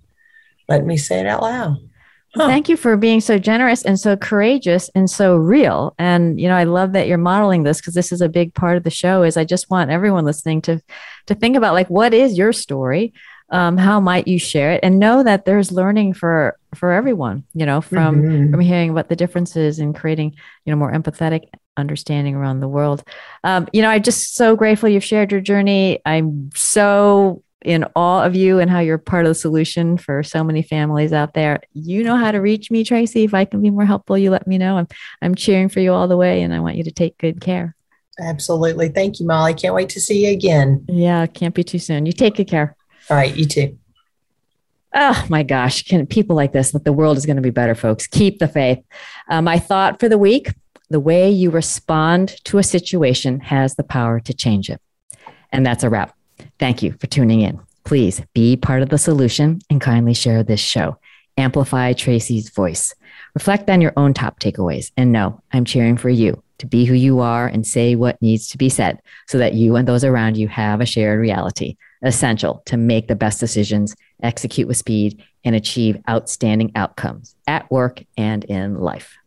letting 0.67 0.87
me 0.87 0.97
say 0.97 1.19
it 1.19 1.27
out 1.27 1.41
loud. 1.41 1.77
Huh. 2.35 2.47
Thank 2.47 2.67
you 2.67 2.75
for 2.75 2.97
being 2.97 3.21
so 3.21 3.37
generous 3.37 3.83
and 3.83 3.97
so 3.97 4.17
courageous 4.17 4.89
and 4.93 5.09
so 5.09 5.37
real. 5.37 5.95
And 5.97 6.39
you 6.39 6.49
know, 6.49 6.55
I 6.55 6.65
love 6.65 6.91
that 6.91 7.07
you're 7.07 7.17
modeling 7.17 7.63
this 7.63 7.79
because 7.79 7.93
this 7.93 8.11
is 8.11 8.19
a 8.19 8.27
big 8.27 8.53
part 8.53 8.75
of 8.75 8.83
the 8.83 8.89
show. 8.89 9.23
Is 9.23 9.37
I 9.37 9.45
just 9.45 9.69
want 9.69 9.89
everyone 9.89 10.25
listening 10.25 10.61
to 10.63 10.81
to 11.27 11.35
think 11.35 11.55
about 11.55 11.73
like 11.73 11.89
what 11.89 12.13
is 12.13 12.37
your 12.37 12.51
story, 12.51 13.13
um, 13.49 13.77
how 13.77 13.99
might 13.99 14.27
you 14.27 14.39
share 14.39 14.71
it, 14.73 14.79
and 14.83 14.99
know 14.99 15.23
that 15.23 15.45
there's 15.45 15.71
learning 15.71 16.13
for 16.13 16.57
for 16.73 16.91
everyone 16.91 17.43
you 17.53 17.65
know 17.65 17.81
from 17.81 18.21
mm-hmm. 18.21 18.51
from 18.51 18.59
hearing 18.59 18.93
what 18.93 19.07
the 19.07 19.15
differences 19.15 19.79
and 19.79 19.95
creating 19.95 20.35
you 20.65 20.71
know 20.71 20.77
more 20.77 20.91
empathetic 20.91 21.49
understanding 21.77 22.35
around 22.35 22.59
the 22.59 22.67
world. 22.67 23.03
Um, 23.43 23.67
you 23.73 23.81
know 23.81 23.89
i'm 23.89 24.03
just 24.03 24.35
so 24.35 24.55
grateful 24.55 24.89
you've 24.89 25.03
shared 25.03 25.31
your 25.31 25.41
journey. 25.41 25.99
I'm 26.05 26.49
so 26.55 27.43
in 27.65 27.83
awe 27.95 28.23
of 28.23 28.35
you 28.35 28.59
and 28.59 28.69
how 28.69 28.79
you're 28.79 28.99
part 28.99 29.25
of 29.25 29.29
the 29.29 29.35
solution 29.35 29.97
for 29.97 30.21
so 30.21 30.43
many 30.43 30.61
families 30.61 31.11
out 31.11 31.33
there. 31.33 31.59
You 31.73 32.03
know 32.03 32.15
how 32.15 32.31
to 32.31 32.37
reach 32.37 32.69
me 32.69 32.83
tracy. 32.83 33.23
If 33.23 33.33
i 33.33 33.43
can 33.43 33.61
be 33.61 33.71
more 33.71 33.85
helpful 33.85 34.17
you 34.17 34.29
let 34.29 34.47
me 34.47 34.57
know. 34.57 34.77
I'm 34.77 34.87
i'm 35.21 35.35
cheering 35.35 35.69
for 35.69 35.79
you 35.79 35.91
all 35.91 36.07
the 36.07 36.17
way 36.17 36.43
and 36.43 36.53
i 36.53 36.59
want 36.59 36.77
you 36.77 36.83
to 36.83 36.91
take 36.91 37.17
good 37.17 37.41
care. 37.41 37.75
Absolutely. 38.19 38.89
Thank 38.89 39.19
you 39.19 39.25
molly. 39.25 39.53
Can't 39.53 39.75
wait 39.75 39.89
to 39.89 40.01
see 40.01 40.25
you 40.25 40.31
again. 40.31 40.85
Yeah 40.87 41.25
can't 41.27 41.55
be 41.55 41.63
too 41.63 41.79
soon. 41.79 42.05
You 42.05 42.13
take 42.13 42.35
good 42.35 42.47
care 42.47 42.74
all 43.09 43.17
right 43.17 43.35
you 43.35 43.45
too 43.45 43.77
oh 44.95 45.25
my 45.29 45.43
gosh, 45.43 45.83
can 45.83 46.07
people 46.07 46.35
like 46.35 46.53
this, 46.53 46.71
that 46.71 46.85
the 46.85 46.93
world 46.93 47.17
is 47.17 47.25
going 47.25 47.35
to 47.35 47.41
be 47.41 47.49
better, 47.49 47.75
folks. 47.75 48.07
Keep 48.07 48.39
the 48.39 48.47
faith. 48.47 48.79
Uh, 49.29 49.41
my 49.41 49.59
thought 49.59 49.99
for 49.99 50.09
the 50.09 50.17
week 50.17 50.53
the 50.89 50.99
way 50.99 51.29
you 51.29 51.49
respond 51.49 52.29
to 52.45 52.59
a 52.59 52.63
situation 52.63 53.39
has 53.39 53.75
the 53.75 53.83
power 53.83 54.19
to 54.19 54.33
change 54.33 54.69
it. 54.69 54.79
And 55.51 55.65
that's 55.65 55.83
a 55.83 55.89
wrap. 55.89 56.15
Thank 56.59 56.83
you 56.83 56.93
for 56.93 57.07
tuning 57.07 57.41
in. 57.41 57.59
Please 57.85 58.21
be 58.33 58.55
part 58.55 58.83
of 58.83 58.89
the 58.89 58.99
solution 58.99 59.61
and 59.69 59.81
kindly 59.81 60.13
share 60.13 60.43
this 60.43 60.59
show. 60.59 60.97
Amplify 61.37 61.93
Tracy's 61.93 62.49
voice. 62.49 62.93
Reflect 63.33 63.69
on 63.69 63.81
your 63.81 63.93
own 63.97 64.13
top 64.13 64.39
takeaways 64.39 64.91
and 64.95 65.11
know 65.11 65.41
I'm 65.51 65.65
cheering 65.65 65.97
for 65.97 66.09
you 66.09 66.41
to 66.59 66.67
be 66.67 66.85
who 66.85 66.93
you 66.93 67.19
are 67.19 67.47
and 67.47 67.65
say 67.65 67.95
what 67.95 68.21
needs 68.21 68.47
to 68.49 68.57
be 68.57 68.69
said 68.69 69.01
so 69.27 69.39
that 69.39 69.55
you 69.55 69.75
and 69.75 69.87
those 69.87 70.03
around 70.03 70.37
you 70.37 70.47
have 70.47 70.81
a 70.81 70.85
shared 70.85 71.19
reality 71.19 71.77
essential 72.05 72.61
to 72.65 72.77
make 72.77 73.07
the 73.07 73.15
best 73.15 73.39
decisions, 73.39 73.95
execute 74.21 74.67
with 74.67 74.77
speed, 74.77 75.23
and 75.43 75.55
achieve 75.55 75.97
outstanding 76.09 76.71
outcomes 76.75 77.35
at 77.47 77.69
work 77.69 78.03
and 78.17 78.43
in 78.45 78.75
life. 78.75 79.17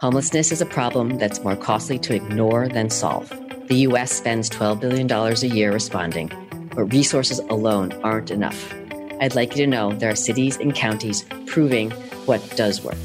Homelessness 0.00 0.52
is 0.52 0.60
a 0.60 0.66
problem 0.66 1.18
that's 1.18 1.42
more 1.42 1.56
costly 1.56 1.98
to 1.98 2.14
ignore 2.14 2.68
than 2.68 2.88
solve. 2.88 3.28
The 3.68 3.86
US 3.86 4.12
spends 4.12 4.48
$12 4.48 4.80
billion 4.80 5.10
a 5.10 5.54
year 5.54 5.72
responding, 5.72 6.30
but 6.74 6.84
resources 6.84 7.38
alone 7.38 7.92
aren't 8.02 8.30
enough. 8.30 8.72
I'd 9.20 9.34
like 9.34 9.50
you 9.50 9.64
to 9.64 9.66
know 9.66 9.92
there 9.92 10.10
are 10.10 10.16
cities 10.16 10.56
and 10.56 10.74
counties 10.74 11.24
proving 11.46 11.90
what 12.24 12.40
does 12.56 12.82
work. 12.82 12.96